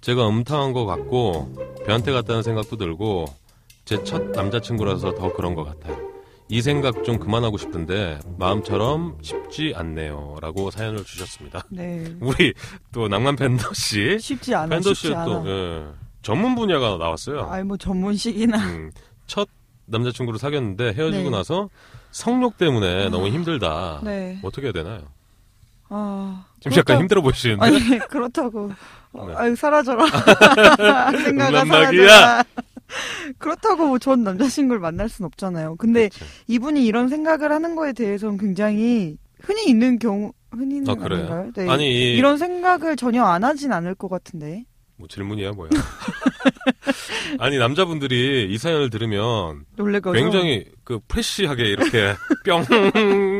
제가 0.00 0.28
음탕한 0.28 0.72
것 0.72 0.86
같고 0.86 1.52
변태 1.84 2.12
같다는 2.12 2.42
생각도 2.42 2.76
들고 2.76 3.26
제 3.84 4.02
첫 4.04 4.30
남자친구라서 4.30 5.14
더 5.14 5.32
그런 5.32 5.54
것 5.54 5.64
같아요. 5.64 6.13
이 6.54 6.62
생각 6.62 7.02
좀 7.02 7.18
그만하고 7.18 7.58
싶은데 7.58 8.20
마음처럼 8.38 9.18
쉽지 9.22 9.72
않네요. 9.74 10.36
라고 10.40 10.70
사연을 10.70 11.02
주셨습니다. 11.02 11.64
네. 11.68 12.14
우리 12.22 12.54
또 12.92 13.08
낭만 13.08 13.34
팬더 13.34 13.74
씨 13.74 14.16
쉽지 14.20 14.54
않아. 14.54 14.68
팬더 14.68 14.90
쉽지 14.94 15.08
씨의 15.08 15.16
않아. 15.16 15.24
또 15.24 15.44
예, 15.48 15.84
전문 16.22 16.54
분야가 16.54 16.96
나왔어요. 16.98 17.48
아이 17.50 17.64
뭐 17.64 17.76
전문식이나 17.76 18.56
음, 18.68 18.92
첫 19.26 19.48
남자친구를 19.86 20.38
사귀었는데 20.38 20.92
헤어지고 20.92 21.24
네. 21.24 21.30
나서 21.30 21.70
성욕 22.12 22.56
때문에 22.56 23.08
너무 23.08 23.26
힘들다. 23.26 24.02
네. 24.04 24.38
어떻게 24.44 24.68
해야 24.68 24.72
되나요? 24.72 25.00
아 25.88 26.44
지금 26.60 26.76
약간 26.76 26.98
그렇다- 26.98 27.00
힘들어 27.00 27.20
보이시는데 27.20 27.66
아니 27.66 27.98
그렇다고 27.98 28.70
어, 29.12 29.26
네. 29.26 29.34
아유 29.34 29.56
사라져라 29.56 30.06
생각아. 31.18 31.64
사라져라 31.64 32.44
그렇다고 33.38 33.86
뭐 33.86 33.98
전 33.98 34.22
남자친구를 34.24 34.80
만날 34.80 35.08
순 35.08 35.24
없잖아요 35.26 35.76
근데 35.76 36.08
그렇죠. 36.08 36.24
이분이 36.48 36.84
이런 36.86 37.08
생각을 37.08 37.50
하는 37.52 37.74
거에 37.76 37.92
대해서는 37.92 38.38
굉장히 38.38 39.16
흔히 39.40 39.66
있는 39.68 39.98
경우 39.98 40.32
흔히는 40.52 40.88
아, 40.90 40.94
그래요? 40.94 41.50
네. 41.56 41.68
아니 41.68 41.88
이- 41.90 42.16
이런 42.16 42.38
생각을 42.38 42.96
전혀 42.96 43.24
안 43.24 43.42
하진 43.44 43.72
않을 43.72 43.94
것 43.94 44.08
같은데 44.08 44.64
뭐 44.96 45.08
질문이야 45.08 45.52
뭐야? 45.52 45.70
아니 47.38 47.58
남자분들이 47.58 48.46
이 48.50 48.58
사연을 48.58 48.90
들으면. 48.90 49.64
굉장히 50.12 50.66
그 50.84 51.00
프레시하게 51.08 51.64
이렇게 51.64 52.14
뿅 52.46 52.64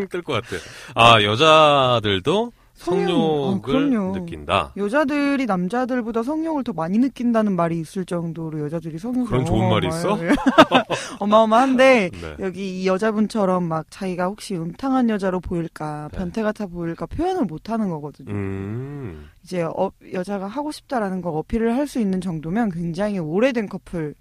뜰 0.08 0.22
것 0.22 0.32
같아. 0.42 0.56
아 0.94 1.22
여자들도 1.22 2.52
성욕, 2.84 3.64
성욕을 3.64 3.96
아. 3.96 4.12
느낀다. 4.12 4.72
여자들이 4.76 5.46
남자들보다 5.46 6.22
성욕을 6.22 6.64
더 6.64 6.72
많이 6.72 6.98
느낀다는 6.98 7.56
말이 7.56 7.78
있을 7.80 8.04
정도로 8.04 8.60
여자들이 8.60 8.98
성욕을 8.98 9.26
그런 9.26 9.44
좋은 9.44 9.68
말이 9.70 9.88
있어? 9.88 10.18
어마어마한데 11.20 12.10
네. 12.20 12.36
여기 12.40 12.82
이 12.82 12.86
여자분처럼 12.86 13.64
막 13.64 13.86
자기가 13.90 14.26
혹시 14.26 14.56
음탕한 14.56 15.08
여자로 15.10 15.40
보일까 15.40 16.08
네. 16.12 16.18
변태 16.18 16.42
같아 16.42 16.66
보일까 16.66 17.06
표현을 17.06 17.44
못 17.44 17.70
하는 17.70 17.88
거거든요. 17.88 18.32
음. 18.32 19.28
이제 19.42 19.62
어, 19.62 19.90
여자가 20.12 20.46
하고 20.46 20.72
싶다라는 20.72 21.22
걸 21.22 21.32
어필을 21.36 21.74
할 21.76 21.84
수 21.84 22.00
있는 22.00 22.20
정도면 22.22 22.70
굉장히 22.70 23.18
오래된 23.18 23.68
커플일 23.68 24.14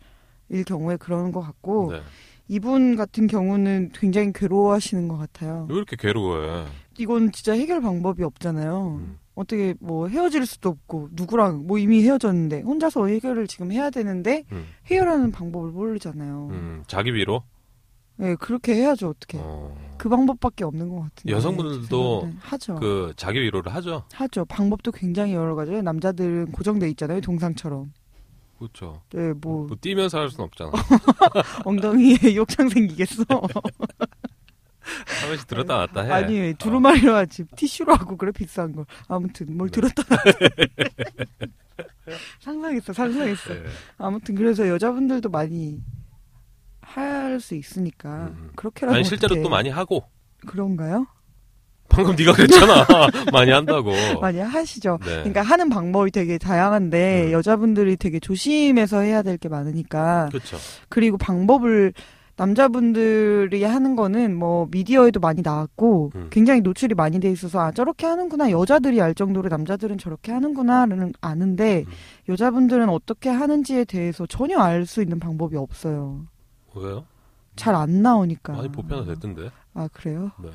경우에 0.67 0.97
그러는 0.97 1.31
것 1.31 1.39
같고 1.39 1.93
네. 1.93 2.01
이분 2.49 2.97
같은 2.97 3.25
경우는 3.27 3.91
굉장히 3.93 4.33
괴로워하시는 4.33 5.07
것 5.07 5.17
같아요. 5.17 5.65
왜 5.69 5.75
이렇게 5.77 5.95
괴로워해? 5.95 6.65
이건 6.99 7.31
진짜 7.31 7.53
해결 7.53 7.81
방법이 7.81 8.23
없잖아요. 8.23 8.97
음. 8.99 9.17
어떻게 9.35 9.73
뭐 9.79 10.07
헤어질 10.07 10.45
수도 10.45 10.69
없고 10.69 11.09
누구랑 11.13 11.65
뭐 11.65 11.79
이미 11.79 12.03
헤어졌는데 12.03 12.61
혼자서 12.61 13.07
해결을 13.07 13.47
지금 13.47 13.71
해야 13.71 13.89
되는데 13.89 14.43
음. 14.51 14.65
해결하는 14.85 15.31
방법을 15.31 15.71
모르잖아요. 15.71 16.49
음, 16.51 16.83
자기 16.87 17.13
위로? 17.13 17.41
네, 18.15 18.35
그렇게 18.35 18.75
해야죠 18.75 19.09
어떻게. 19.09 19.39
어, 19.41 19.75
그 19.97 20.07
방법밖에 20.07 20.63
없는 20.63 20.87
것 20.89 21.01
같은데. 21.01 21.31
여성분들도 21.35 22.29
하죠. 22.41 22.75
그 22.75 23.11
자기 23.17 23.41
위로를 23.41 23.73
하죠. 23.73 24.03
하죠. 24.13 24.45
방법도 24.45 24.91
굉장히 24.91 25.33
여러 25.33 25.55
가지예요. 25.55 25.81
남자들은 25.81 26.51
고정돼 26.51 26.89
있잖아요. 26.91 27.19
동상처럼. 27.21 27.91
그렇죠. 28.59 29.01
네, 29.11 29.33
뭐 29.33 29.67
뭐 29.67 29.75
뛰면서 29.81 30.19
할 30.19 30.29
수는 30.29 30.45
없잖아. 30.45 30.71
엉덩이에 31.65 32.17
욕창 32.35 32.69
생기겠어. 32.69 33.23
한 35.21 35.27
번씩 35.29 35.47
들었다 35.47 35.77
놨다 35.77 36.01
해. 36.03 36.11
아니 36.11 36.53
두루마리로 36.57 37.15
하지 37.15 37.43
티슈로 37.55 37.93
하고 37.95 38.17
그래 38.17 38.31
비싼 38.31 38.73
걸. 38.73 38.85
아무튼 39.07 39.55
뭘 39.57 39.69
네. 39.69 39.81
들었다 39.81 40.03
놨다. 40.09 40.23
상상했어, 42.41 42.93
상상했어. 42.93 43.53
네. 43.53 43.63
아무튼 43.97 44.35
그래서 44.35 44.67
여자분들도 44.67 45.29
많이 45.29 45.79
할 46.81 47.39
수 47.39 47.55
있으니까 47.55 48.25
음. 48.27 48.51
그렇게라도 48.55 48.95
아니 48.95 49.03
실제로 49.03 49.31
어떡해. 49.33 49.41
또 49.43 49.49
많이 49.49 49.69
하고 49.69 50.03
그런가요? 50.45 51.07
방금 51.89 52.15
네가 52.15 52.33
그랬잖아. 52.33 52.85
많이 53.33 53.51
한다고. 53.51 53.91
많이 54.21 54.39
하시죠. 54.39 54.99
네. 55.01 55.09
그러니까 55.17 55.41
하는 55.41 55.69
방법이 55.69 56.11
되게 56.11 56.37
다양한데 56.37 57.27
음. 57.27 57.31
여자분들이 57.31 57.97
되게 57.97 58.19
조심해서 58.19 58.99
해야 58.99 59.21
될 59.23 59.37
게 59.37 59.49
많으니까 59.49 60.27
그렇죠. 60.29 60.57
그리고 60.89 61.17
방법을 61.17 61.93
남자분들이 62.35 63.63
하는 63.63 63.95
거는 63.95 64.35
뭐 64.35 64.67
미디어에도 64.71 65.19
많이 65.19 65.41
나왔고 65.43 66.11
음. 66.15 66.27
굉장히 66.31 66.61
노출이 66.61 66.95
많이 66.95 67.19
돼 67.19 67.29
있어서 67.31 67.59
아 67.59 67.71
저렇게 67.71 68.05
하는구나 68.07 68.49
여자들이 68.51 69.01
알 69.01 69.13
정도로 69.13 69.49
남자들은 69.49 69.97
저렇게 69.97 70.31
하는구나라는 70.31 71.13
아는데 71.21 71.83
음. 71.87 71.91
여자분들은 72.29 72.89
어떻게 72.89 73.29
하는지에 73.29 73.85
대해서 73.85 74.25
전혀 74.25 74.59
알 74.59 74.85
수 74.85 75.01
있는 75.01 75.19
방법이 75.19 75.55
없어요. 75.57 76.25
왜요? 76.75 77.05
잘 77.55 77.75
안 77.75 78.01
나오니까. 78.01 78.53
많이 78.53 78.69
보편화 78.69 79.05
됐던데. 79.05 79.51
아 79.75 79.87
그래요? 79.93 80.31
네. 80.41 80.49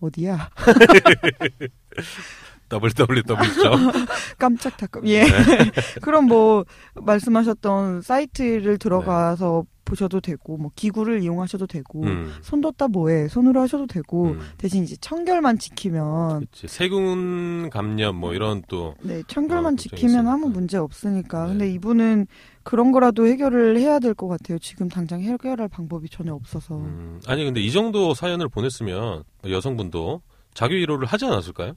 어디야? 0.00 0.50
www. 2.72 3.92
깜짝 4.38 4.76
닭 4.76 4.90
예. 5.06 5.24
그럼 6.02 6.26
뭐 6.26 6.64
말씀하셨던 6.94 8.00
사이트를 8.02 8.78
들어가서 8.78 9.64
보셔도 9.84 10.20
되고 10.20 10.56
뭐 10.56 10.70
기구를 10.76 11.22
이용하셔도 11.22 11.66
되고 11.66 12.04
음. 12.04 12.32
손 12.40 12.60
뒀다 12.60 12.86
뭐해 12.88 13.26
손으로 13.28 13.60
하셔도 13.60 13.86
되고 13.86 14.26
음. 14.28 14.40
대신 14.56 14.84
이제 14.84 14.96
청결만 15.00 15.58
지키면 15.58 16.40
그치. 16.40 16.68
세균 16.68 17.68
감염 17.68 18.16
뭐 18.16 18.32
이런 18.32 18.62
또 18.68 18.94
네 19.02 19.22
청결만 19.26 19.74
어, 19.74 19.76
지키면 19.76 20.28
아무. 20.28 20.48
문제 20.48 20.78
없으니까 20.78 21.42
네. 21.44 21.48
근데 21.50 21.70
이분은 21.72 22.26
그런 22.62 22.92
거라도 22.92 23.26
해결을 23.26 23.76
해야 23.78 23.98
될 23.98 24.14
것 24.14 24.28
같아요 24.28 24.58
지금 24.60 24.88
당장 24.88 25.20
해결할 25.20 25.68
방법이 25.68 26.08
전혀 26.08 26.32
없어서 26.32 26.76
음, 26.76 27.20
아니 27.26 27.44
근데 27.44 27.60
이 27.60 27.70
정도 27.72 28.14
사연을 28.14 28.48
보냈으면 28.48 29.24
여성분도 29.48 30.22
자기 30.54 30.76
위로를 30.76 31.06
하지 31.06 31.24
않았을까요? 31.26 31.72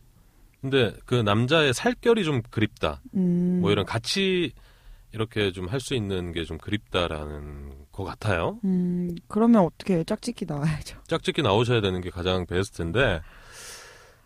근데 0.70 0.96
그 1.06 1.14
남자의 1.16 1.74
살결이 1.76 2.24
좀 2.24 2.42
그립다. 2.50 3.02
음, 3.14 3.60
뭐 3.62 3.72
이런 3.72 3.86
같이 3.86 4.52
이렇게 5.14 5.52
좀 5.52 5.68
할 5.70 5.80
수 5.80 5.94
있는 5.94 6.32
게 6.32 6.44
좀 6.44 6.58
그립다라는 6.58 7.86
것 7.92 8.04
같아요. 8.04 8.60
음 8.64 9.16
그러면 9.28 9.62
어떻게? 9.64 10.04
짝짓기 10.04 10.46
나와야죠 10.48 10.98
짝짓기 11.08 11.42
나오셔야 11.44 11.82
되는 11.82 12.02
게 12.02 12.10
가장 12.10 12.46
베스트인데 12.48 13.22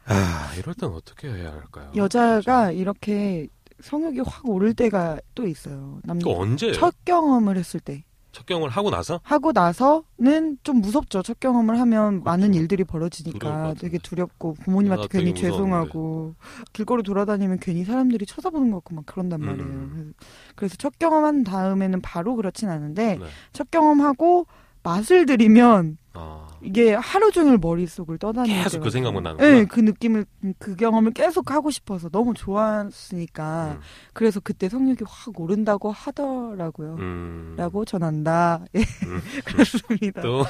아 0.05 0.53
이럴 0.57 0.73
땐 0.75 0.89
어떻게 0.89 1.29
해야 1.29 1.51
할까요? 1.51 1.91
여자가 1.95 2.71
이렇게 2.71 3.47
성욕이 3.81 4.21
확 4.25 4.47
오를 4.49 4.73
때가 4.73 5.19
또 5.35 5.45
있어요 5.47 5.99
남또 6.03 6.39
언제 6.39 6.71
첫, 6.71 6.79
첫 6.91 6.95
경험을 7.05 7.57
했을 7.57 7.79
때 7.79 8.03
첫 8.31 8.45
경험을 8.45 8.69
하고 8.69 8.91
나서 8.91 9.19
하고 9.23 9.51
나서는 9.51 10.59
좀 10.63 10.81
무섭죠. 10.81 11.23
첫 11.23 11.39
경험을 11.39 11.79
하면 11.79 12.09
그렇죠. 12.21 12.23
많은 12.23 12.53
일들이 12.53 12.83
벌어지니까. 12.83 13.73
되게 13.79 13.97
두렵고 13.97 14.53
부모님한테 14.63 15.07
괜히. 15.09 15.33
죄송하고 15.33 16.35
길거리 16.73 17.03
돌아다니면 17.03 17.59
괜히 17.59 17.83
사람들이 17.83 18.25
쳐다보는 18.25 18.71
것 18.71 18.77
같고 18.77 18.95
막 18.95 19.05
그런단 19.05 19.41
음. 19.41 19.45
말이에요. 19.45 20.13
그래서 20.55 20.75
첫 20.77 20.97
경험한 20.99 21.43
다음에는 21.43 22.01
바로 22.01 22.35
그렇진 22.35 22.69
않은데 22.69 23.17
네. 23.17 23.25
첫 23.53 23.71
경험하고 23.71 24.45
맛을 24.83 25.25
들이면 25.25 25.97
아, 26.13 26.47
이게 26.61 26.93
하루 26.93 27.31
종일 27.31 27.57
머릿속을 27.57 28.17
떠다니는 28.17 28.63
계속 28.63 28.81
그 28.81 28.89
생각만. 28.89 29.23
나는구나. 29.23 29.49
네, 29.49 29.65
그 29.65 29.79
느낌을 29.79 30.25
그 30.57 30.75
경험을 30.75 31.11
계속 31.11 31.51
하고 31.51 31.69
싶어서 31.69 32.09
너무 32.09 32.33
좋았으니까 32.33 33.77
음, 33.77 33.79
그래서 34.13 34.39
그때 34.39 34.67
성욕이 34.69 34.97
확 35.05 35.39
오른다고 35.39 35.91
하더라고요. 35.91 36.95
음, 36.99 37.53
라고 37.57 37.85
전한다. 37.85 38.65
예, 38.75 38.79
음. 38.79 39.21
그렇습니다. 39.45 40.21
또 40.21 40.43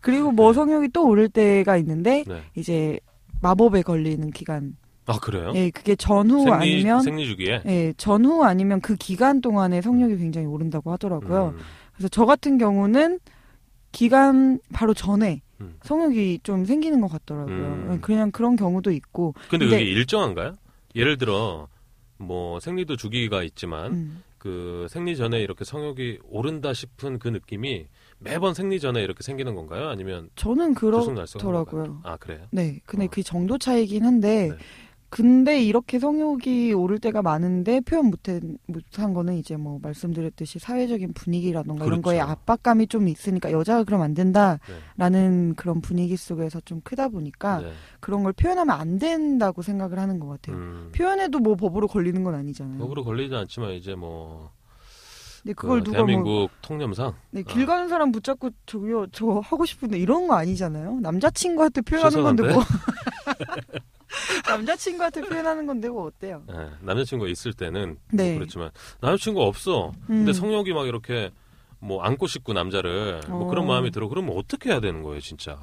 그리고 0.00 0.30
뭐 0.32 0.52
성욕이 0.52 0.88
또 0.92 1.06
오를 1.08 1.28
때가 1.28 1.76
있는데 1.78 2.24
네. 2.26 2.42
이제 2.54 3.00
마법에 3.40 3.82
걸리는 3.82 4.30
기간. 4.30 4.76
아 5.06 5.18
그래요? 5.18 5.52
예, 5.56 5.70
그게 5.70 5.96
전후 5.96 6.44
생리 6.44 6.52
아니면 6.52 7.02
생리 7.02 7.26
주기에 7.26 7.62
예, 7.66 7.92
전후 7.96 8.44
아니면 8.44 8.80
그 8.80 8.94
기간 8.94 9.40
동안에 9.40 9.80
성욕이 9.80 10.16
굉장히 10.18 10.46
오른다고 10.46 10.92
하더라고요. 10.92 11.54
음, 11.56 11.60
그래서 11.92 12.08
저 12.08 12.24
같은 12.24 12.56
경우는 12.56 13.18
기간 13.92 14.58
바로 14.72 14.94
전에 14.94 15.42
음. 15.60 15.76
성욕이 15.82 16.40
좀 16.42 16.64
생기는 16.64 17.00
것 17.00 17.08
같더라고요. 17.10 17.56
음. 17.56 17.90
예, 17.94 17.98
그냥 18.00 18.30
그런 18.30 18.56
경우도 18.56 18.90
있고. 18.90 19.34
근데 19.50 19.66
근데- 19.66 19.78
그게 19.78 19.90
일정한가요? 19.90 20.56
예를 20.96 21.18
들어 21.18 21.68
뭐 22.18 22.58
생리도 22.60 22.96
주기가 22.96 23.42
있지만 23.42 23.92
음, 23.92 24.22
그 24.38 24.86
생리 24.90 25.16
전에 25.16 25.40
이렇게 25.40 25.64
성욕이 25.64 26.18
오른다 26.28 26.72
싶은 26.74 27.18
그 27.18 27.28
느낌이 27.28 27.86
매번 28.18 28.54
생리 28.54 28.78
전에 28.80 29.02
이렇게 29.02 29.22
생기는 29.22 29.54
건가요? 29.54 29.88
아니면 29.88 30.28
저는 30.36 30.74
그렇더라고요. 30.74 32.00
아 32.04 32.16
그래요? 32.16 32.46
네, 32.50 32.80
근데 32.86 33.06
어. 33.06 33.08
그 33.10 33.22
정도 33.22 33.58
차이긴 33.58 34.04
한데, 34.04 34.48
네. 34.50 34.56
근데 35.12 35.62
이렇게 35.62 35.98
성욕이 35.98 36.72
오를 36.72 36.98
때가 36.98 37.20
많은데 37.20 37.82
표현 37.82 38.06
못한, 38.06 38.56
못한 38.64 39.12
거는 39.12 39.34
이제 39.34 39.58
뭐 39.58 39.78
말씀드렸듯이 39.82 40.58
사회적인 40.58 41.12
분위기라던가 41.12 41.84
이런 41.84 42.00
그렇죠. 42.00 42.16
거에 42.16 42.20
압박감이 42.20 42.86
좀 42.86 43.08
있으니까 43.08 43.52
여자가 43.52 43.84
그러면 43.84 44.06
안 44.06 44.14
네. 44.14 44.22
된다라는 44.22 45.54
그런 45.54 45.82
분위기 45.82 46.16
속에서 46.16 46.60
좀 46.60 46.80
크다 46.80 47.08
보니까 47.08 47.60
네. 47.60 47.72
그런 48.00 48.22
걸 48.22 48.32
표현하면 48.32 48.74
안 48.74 48.98
된다고 48.98 49.60
생각을 49.60 49.98
하는 49.98 50.18
것 50.18 50.28
같아요. 50.28 50.56
음, 50.56 50.92
표현해도 50.96 51.40
뭐 51.40 51.56
법으로 51.56 51.88
걸리는 51.88 52.24
건 52.24 52.34
아니잖아요. 52.34 52.78
법으로 52.78 53.04
걸리지 53.04 53.34
않지만 53.34 53.72
이제 53.72 53.94
뭐 53.94 54.50
근데 55.42 55.52
그 55.52 55.62
그걸 55.62 55.84
누가 55.84 55.98
뭐 55.98 56.06
대한민국 56.06 56.50
통념상 56.62 57.12
네, 57.32 57.42
길 57.42 57.66
가는 57.66 57.86
사람 57.88 58.12
붙잡고 58.12 58.48
저기요 58.64 59.08
저 59.12 59.40
하고 59.44 59.66
싶은데 59.66 59.98
이런 59.98 60.26
거 60.26 60.36
아니잖아요. 60.36 61.00
남자친구한테 61.02 61.82
표현하는 61.82 62.10
죄송한데? 62.12 62.42
건데 62.44 62.54
뭐 62.54 62.64
남자친구한테 64.46 65.22
표현하는 65.22 65.66
건데 65.66 65.88
뭐 65.88 66.06
어때요? 66.06 66.42
예, 66.50 66.70
남자친구가 66.80 67.30
있을 67.30 67.52
때는 67.52 67.98
네. 68.12 68.30
뭐 68.30 68.38
그렇지만 68.40 68.70
남자친구가 69.00 69.46
없어. 69.46 69.92
근데 70.06 70.30
음. 70.30 70.32
성욕이 70.32 70.72
막 70.72 70.86
이렇게 70.86 71.30
뭐 71.78 72.02
안고 72.02 72.26
싶고 72.26 72.52
남자를 72.52 73.20
뭐 73.28 73.42
어. 73.42 73.46
그런 73.46 73.66
마음이 73.66 73.90
들어. 73.90 74.08
그러면 74.08 74.36
어떻게 74.36 74.70
해야 74.70 74.80
되는 74.80 75.02
거예요, 75.02 75.20
진짜? 75.20 75.58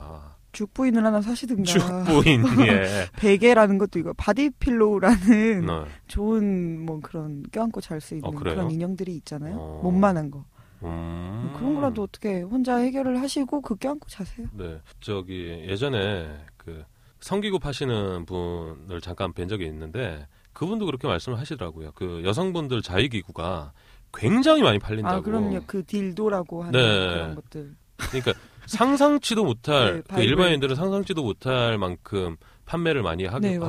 죽부인을 0.52 1.06
하나 1.06 1.22
사시든가 1.22 1.64
죽부인 1.64 2.44
예. 2.68 3.06
베개라는 3.18 3.78
것도 3.78 4.00
이거 4.00 4.14
body 4.14 4.52
pillow라는 4.52 5.66
네. 5.66 5.86
좋은 6.08 6.86
뭐 6.86 7.00
그런 7.02 7.44
껴안고 7.52 7.82
잘 7.82 8.02
수 8.02 8.16
있는 8.16 8.28
어? 8.28 8.32
그런 8.32 8.72
인형들이 8.72 9.16
있잖아요. 9.18 9.56
어. 9.58 9.82
몸만한 9.84 10.32
거 10.32 10.44
음. 10.84 11.54
그런 11.56 11.76
거라도 11.76 12.04
어떻게 12.04 12.42
혼자 12.42 12.78
해결을 12.78 13.22
하시고 13.22 13.62
그 13.62 13.76
껴안고 13.76 14.08
자세요. 14.10 14.48
네, 14.54 14.80
저기 15.02 15.50
예전에 15.68 16.28
그 16.58 16.84
성기구 17.22 17.60
파시는 17.60 18.26
분을 18.26 19.02
잠깐 19.02 19.34
뵌 19.34 19.48
적이 19.48 19.66
있는데 19.66 20.28
그분도 20.54 20.86
그렇게 20.86 21.08
말씀을 21.08 21.40
하시더라고요. 21.40 21.92
그 21.96 22.22
여성분들 22.26 22.82
자위기구가 22.82 23.72
굉장히 24.14 24.62
많이 24.62 24.80
팔린다고. 24.80 25.16
아 25.16 25.22
그럼요 25.22 25.62
그 25.66 25.84
딜도라고 25.84 26.64
하는 26.64 26.72
네. 26.72 27.08
그런 27.14 27.36
것들. 27.36 27.76
그러니까 27.98 28.34
상상치도 28.66 29.44
못할 29.44 30.04
네, 30.08 30.16
그. 30.16 30.22
일반인들은 30.22 30.76
상상치도 30.76 31.24
못할 31.24 31.78
만큼 31.78 32.38
판매를 32.66 33.02
많이 33.02 33.26
하, 33.26 33.40
네, 33.40 33.58
고. 33.58 33.66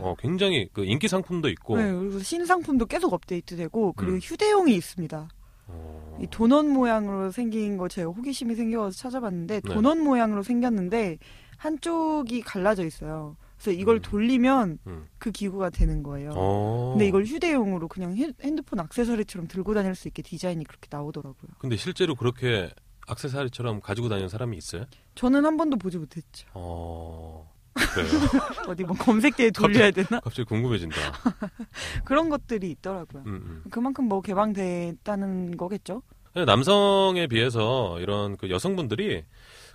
어, 0.00 0.14
굉장히 0.18 0.68
그 0.72 0.84
인기 0.84 1.06
상품도 1.06 1.48
있고 1.50 1.76
네, 1.76 1.92
그리고 1.92 2.18
신상품도 2.18 2.86
계속 2.86 3.12
업데이트되고 3.12 3.92
그리고 3.92 4.14
음. 4.14 4.20
휴대용이 4.22 4.74
있습니다. 4.74 5.28
어, 5.68 6.18
이 6.20 6.26
도넛 6.26 6.66
모양으로 6.66 7.30
생긴 7.30 7.76
거 7.76 7.88
제가 7.88 8.10
호기심이 8.10 8.54
생겨서 8.54 8.96
찾아봤는데 8.96 9.60
네. 9.60 9.74
도넛 9.74 9.98
모양으로 9.98 10.42
생겼는데 10.42 11.18
한쪽이 11.56 12.40
갈라져 12.42 12.84
있어요. 12.84 13.36
그래서 13.56 13.72
이걸 13.78 13.96
음. 13.96 14.02
돌리면 14.02 14.78
음. 14.86 15.08
그 15.18 15.30
기구가 15.32 15.70
되는 15.70 16.02
거예요. 16.04 16.30
어. 16.36 16.90
근데 16.92 17.06
이걸 17.08 17.24
휴대용으로 17.24 17.88
그냥 17.88 18.16
휴- 18.16 18.32
핸드폰 18.40 18.78
액세서리처럼 18.80 19.48
들고 19.48 19.74
다닐 19.74 19.94
수 19.94 20.06
있게 20.08 20.22
디자인이 20.22 20.64
그렇게 20.64 20.86
나오더라고요. 20.90 21.50
근데 21.58 21.76
실제로 21.76 22.14
그렇게 22.14 22.70
악세사리처럼 23.08 23.80
가지고 23.80 24.08
다니는 24.08 24.28
사람이 24.28 24.56
있어요? 24.56 24.84
저는 25.16 25.44
한 25.44 25.56
번도 25.56 25.76
보지 25.78 25.98
못했죠. 25.98 26.46
어. 26.54 27.50
그래요. 27.94 28.10
어디 28.68 28.84
뭐 28.84 28.96
검색대에 28.96 29.50
돌려야 29.50 29.90
되나? 29.90 30.20
갑자기 30.20 30.44
궁금해진다. 30.44 30.96
그런 32.04 32.28
것들이 32.28 32.70
있더라고요. 32.70 33.22
음, 33.26 33.32
음. 33.34 33.62
그만큼 33.70 34.04
뭐 34.04 34.20
개방됐다는 34.20 35.56
거겠죠? 35.56 36.02
남성에 36.34 37.26
비해서 37.26 37.98
이런 38.00 38.36
그 38.36 38.50
여성분들이 38.50 39.24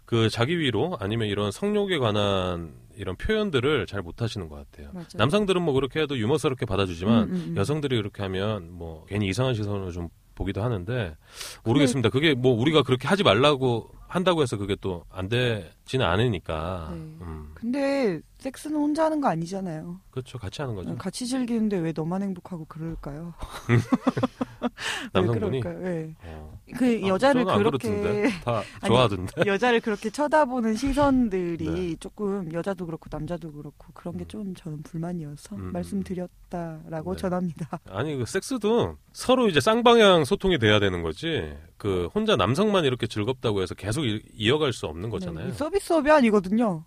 그 0.05 0.29
자기 0.29 0.59
위로 0.59 0.97
아니면 0.99 1.27
이런 1.27 1.51
성욕에 1.51 1.97
관한 1.97 2.73
이런 2.95 3.15
표현들을 3.15 3.87
잘 3.87 4.01
못하시는 4.01 4.47
것 4.49 4.55
같아요. 4.55 4.91
맞아요. 4.93 5.07
남성들은 5.15 5.61
뭐 5.61 5.73
그렇게 5.73 6.01
해도 6.01 6.17
유머스럽게 6.17 6.65
받아주지만 6.65 7.23
음, 7.23 7.29
음, 7.29 7.45
음. 7.49 7.57
여성들이 7.57 7.95
그렇게 7.95 8.21
하면 8.23 8.71
뭐 8.71 9.05
괜히 9.07 9.27
이상한 9.27 9.55
시선으로 9.55 9.91
좀 9.91 10.09
보기도 10.35 10.61
하는데 10.63 11.15
모르겠습니다. 11.63 12.09
그게 12.09 12.33
뭐 12.33 12.53
우리가 12.53 12.83
그렇게 12.83 13.07
하지 13.07 13.23
말라고 13.23 13.89
한다고 14.13 14.41
해서 14.43 14.57
그게 14.57 14.75
또 14.75 15.03
안 15.11 15.27
되지는 15.29 16.05
않으니까. 16.05 16.89
네. 16.91 16.97
음, 16.97 17.51
근데 17.53 18.19
섹스는 18.39 18.75
혼자 18.77 19.05
하는 19.05 19.21
거 19.21 19.27
아니잖아요. 19.29 19.99
그렇죠. 20.11 20.37
같이 20.37 20.61
하는 20.61 20.75
거죠. 20.75 20.95
같이 20.97 21.25
즐기는데 21.27 21.77
왜 21.77 21.93
너만 21.95 22.21
행복하고 22.21 22.65
그럴까요? 22.65 23.33
남성분이. 25.13 25.57
왜 25.57 25.61
그럴까요? 25.61 25.83
네. 25.83 26.15
어. 26.25 26.59
그 26.75 27.01
아, 27.03 27.07
여자를 27.07 27.45
그렇게. 27.45 28.29
다 28.43 28.61
아니, 28.81 28.87
좋아하던데. 28.87 29.31
여자를 29.45 29.81
그렇게 29.81 30.09
쳐다보는 30.09 30.75
시선들이 30.75 31.69
네. 31.69 31.95
조금 31.99 32.51
여자도 32.51 32.85
그렇고 32.85 33.07
남자도 33.11 33.51
그렇고 33.51 33.87
그런 33.93 34.17
게 34.17 34.23
음. 34.23 34.27
좀 34.27 34.55
저는 34.55 34.83
불만이어서 34.83 35.55
음. 35.55 35.71
말씀드렸다라고 35.71 37.15
네. 37.15 37.21
전합니다. 37.21 37.79
아니 37.89 38.15
그 38.17 38.25
섹스도 38.25 38.97
서로 39.13 39.47
이제 39.47 39.59
쌍방향 39.59 40.25
소통이 40.25 40.59
돼야 40.59 40.79
되는 40.79 41.01
거지. 41.03 41.53
그 41.83 42.07
혼자 42.15 42.37
남성만 42.37 42.85
이렇게 42.85 43.07
즐겁다고 43.07 43.61
해서 43.61 43.75
계속 43.75 44.05
이, 44.05 44.21
이어갈 44.33 44.71
수 44.71 44.85
없는 44.85 45.09
거잖아요. 45.09 45.47
네, 45.47 45.51
이 45.51 45.53
서비스업이 45.53 46.09
아니거든요. 46.09 46.85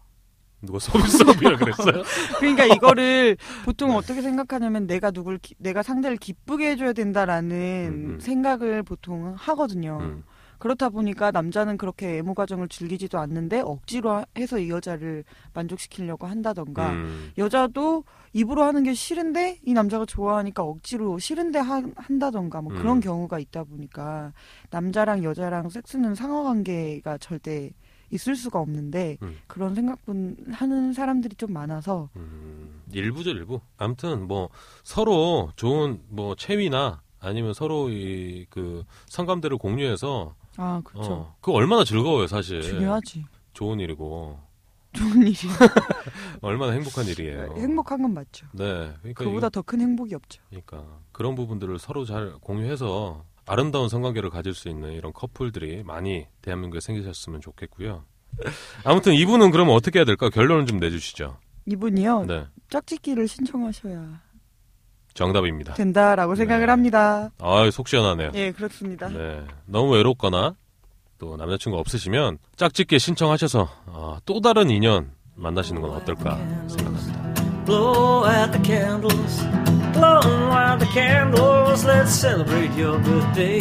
누가 0.62 0.78
서비스업이라 0.78 1.59
그랬어요? 1.59 2.03
그러니까 2.40 2.64
이거를 2.64 3.36
보통 3.66 3.94
어떻게 3.94 4.22
생각하냐면 4.22 4.86
내가 4.86 5.11
누굴 5.11 5.36
기- 5.36 5.55
내가 5.59 5.82
상대를 5.82 6.16
기쁘게 6.16 6.70
해줘야 6.70 6.94
된다라는 6.94 7.57
음, 7.92 8.11
음. 8.14 8.20
생각을 8.20 8.82
보통 8.84 9.34
하거든요. 9.36 9.99
음. 10.01 10.24
그렇다 10.59 10.88
보니까 10.88 11.30
남자는 11.30 11.76
그렇게 11.76 12.18
애무 12.18 12.34
과정을 12.34 12.68
즐기지도 12.68 13.18
않는데 13.18 13.61
억지로 13.61 14.11
하- 14.11 14.24
해서 14.36 14.59
이 14.59 14.70
여자를 14.70 15.24
만족시키려고 15.54 16.26
한다던가 16.26 16.92
음. 16.92 17.32
여자도 17.38 18.04
입으로 18.32 18.62
하는 18.64 18.82
게 18.82 18.92
싫은데 18.94 19.61
이 19.64 19.72
남자가 19.72 20.04
좋아하니까 20.07 20.62
억지로 20.62 21.18
싫은데 21.18 21.59
하- 21.59 21.82
한다던가 21.96 22.61
뭐 22.62 22.72
그런 22.72 22.98
음. 22.98 23.00
경우가 23.00 23.38
있다 23.38 23.64
보니까 23.64 24.32
남자랑 24.70 25.24
여자랑 25.24 25.68
섹스는 25.68 26.14
상호 26.14 26.44
관계가 26.44 27.18
절대 27.18 27.70
있을 28.11 28.36
수가 28.36 28.61
없는데 28.61 29.16
음. 29.22 29.36
그런 29.48 29.74
생각분 29.74 30.36
하는 30.52 30.92
사람들이 30.92 31.34
좀 31.36 31.52
많아서 31.52 32.09
음, 32.16 32.82
일부죠 32.92 33.30
일부. 33.30 33.61
아무튼 33.78 34.28
뭐 34.28 34.48
서로 34.84 35.50
좋은 35.57 36.00
뭐 36.09 36.34
체위나 36.36 37.02
아니면 37.18 37.52
서로 37.52 37.88
이 37.90 38.46
그 38.50 38.84
성감대를 39.09 39.59
공유해서 39.59 40.34
아 40.57 40.80
그렇죠 40.84 41.12
어, 41.12 41.36
그거 41.40 41.52
얼마나 41.59 41.84
즐거워요 41.84 42.26
사실. 42.26 42.62
중요하지 42.62 43.24
좋은 43.52 43.80
일이고 43.80 44.38
좋은 44.94 45.22
일이 45.26 45.34
얼마나 46.40 46.72
행복한 46.72 47.04
일이에요. 47.07 47.54
행복한 47.57 48.00
건 48.02 48.14
맞죠 48.14 48.46
네, 48.52 48.92
그러니까 49.00 49.24
그보다 49.24 49.48
더 49.50 49.62
큰 49.62 49.80
행복이 49.80 50.14
없죠 50.14 50.42
그러니까 50.48 50.84
그런 51.12 51.34
부분들을 51.34 51.78
서로 51.78 52.04
잘 52.04 52.32
공유해서 52.40 53.24
아름다운 53.46 53.88
성관계를 53.88 54.30
가질 54.30 54.54
수 54.54 54.68
있는 54.68 54.92
이런 54.92 55.12
커플들이 55.12 55.82
많이 55.84 56.26
대한민국에 56.42 56.80
생기셨으면 56.80 57.40
좋겠고요. 57.40 58.04
아무튼 58.84 59.14
이분은 59.14 59.52
그러면 59.52 59.74
어떻게 59.74 60.00
해야 60.00 60.04
될까? 60.04 60.30
결론을 60.30 60.66
좀 60.66 60.78
내주시죠. 60.78 61.38
이분이요 61.66 62.24
네, 62.26 62.46
짝짓기를 62.70 63.28
신청하셔야 63.28 64.20
정답입니다. 65.16 65.74
된다라고 65.74 66.34
생각을 66.36 66.66
네. 66.66 66.70
합니다 66.70 67.30
아, 67.40 67.68
속 67.72 67.88
시원하네요. 67.88 68.30
예 68.34 68.52
그렇습니다 68.52 69.08
네, 69.08 69.42
너무 69.64 69.92
외롭거나 69.94 70.54
또 71.18 71.36
남자친구 71.36 71.78
없으시면 71.78 72.38
짝짓기 72.56 72.98
신청하셔서 72.98 73.68
아, 73.86 74.20
또 74.26 74.40
다른 74.40 74.70
인연 74.70 75.10
만나시는 75.34 75.80
건 75.80 75.90
어떨까 75.92 76.36
생각합니다. 76.68 77.26
Blow 77.64 78.24
out 78.26 78.52
the 78.52 78.62
candles, 78.62 79.42
blow 79.92 80.20
out 80.52 80.78
the 80.78 80.86
candles, 80.92 81.84
let's 81.84 82.10
celebrate 82.12 82.70
your 82.78 83.00
birthday. 83.02 83.58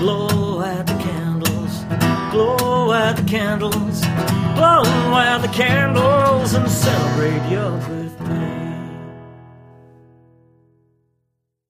Blow 0.00 0.60
out 0.60 0.86
the 0.86 0.98
candles, 0.98 1.84
blow 2.32 2.90
out 2.90 3.14
the 3.14 3.24
candles, 3.24 4.02
blow 4.56 4.82
out 5.14 5.40
the 5.42 5.52
candles 5.54 6.54
and 6.54 6.68
celebrate 6.68 7.48
your 7.48 7.70
birthday. 7.86 8.71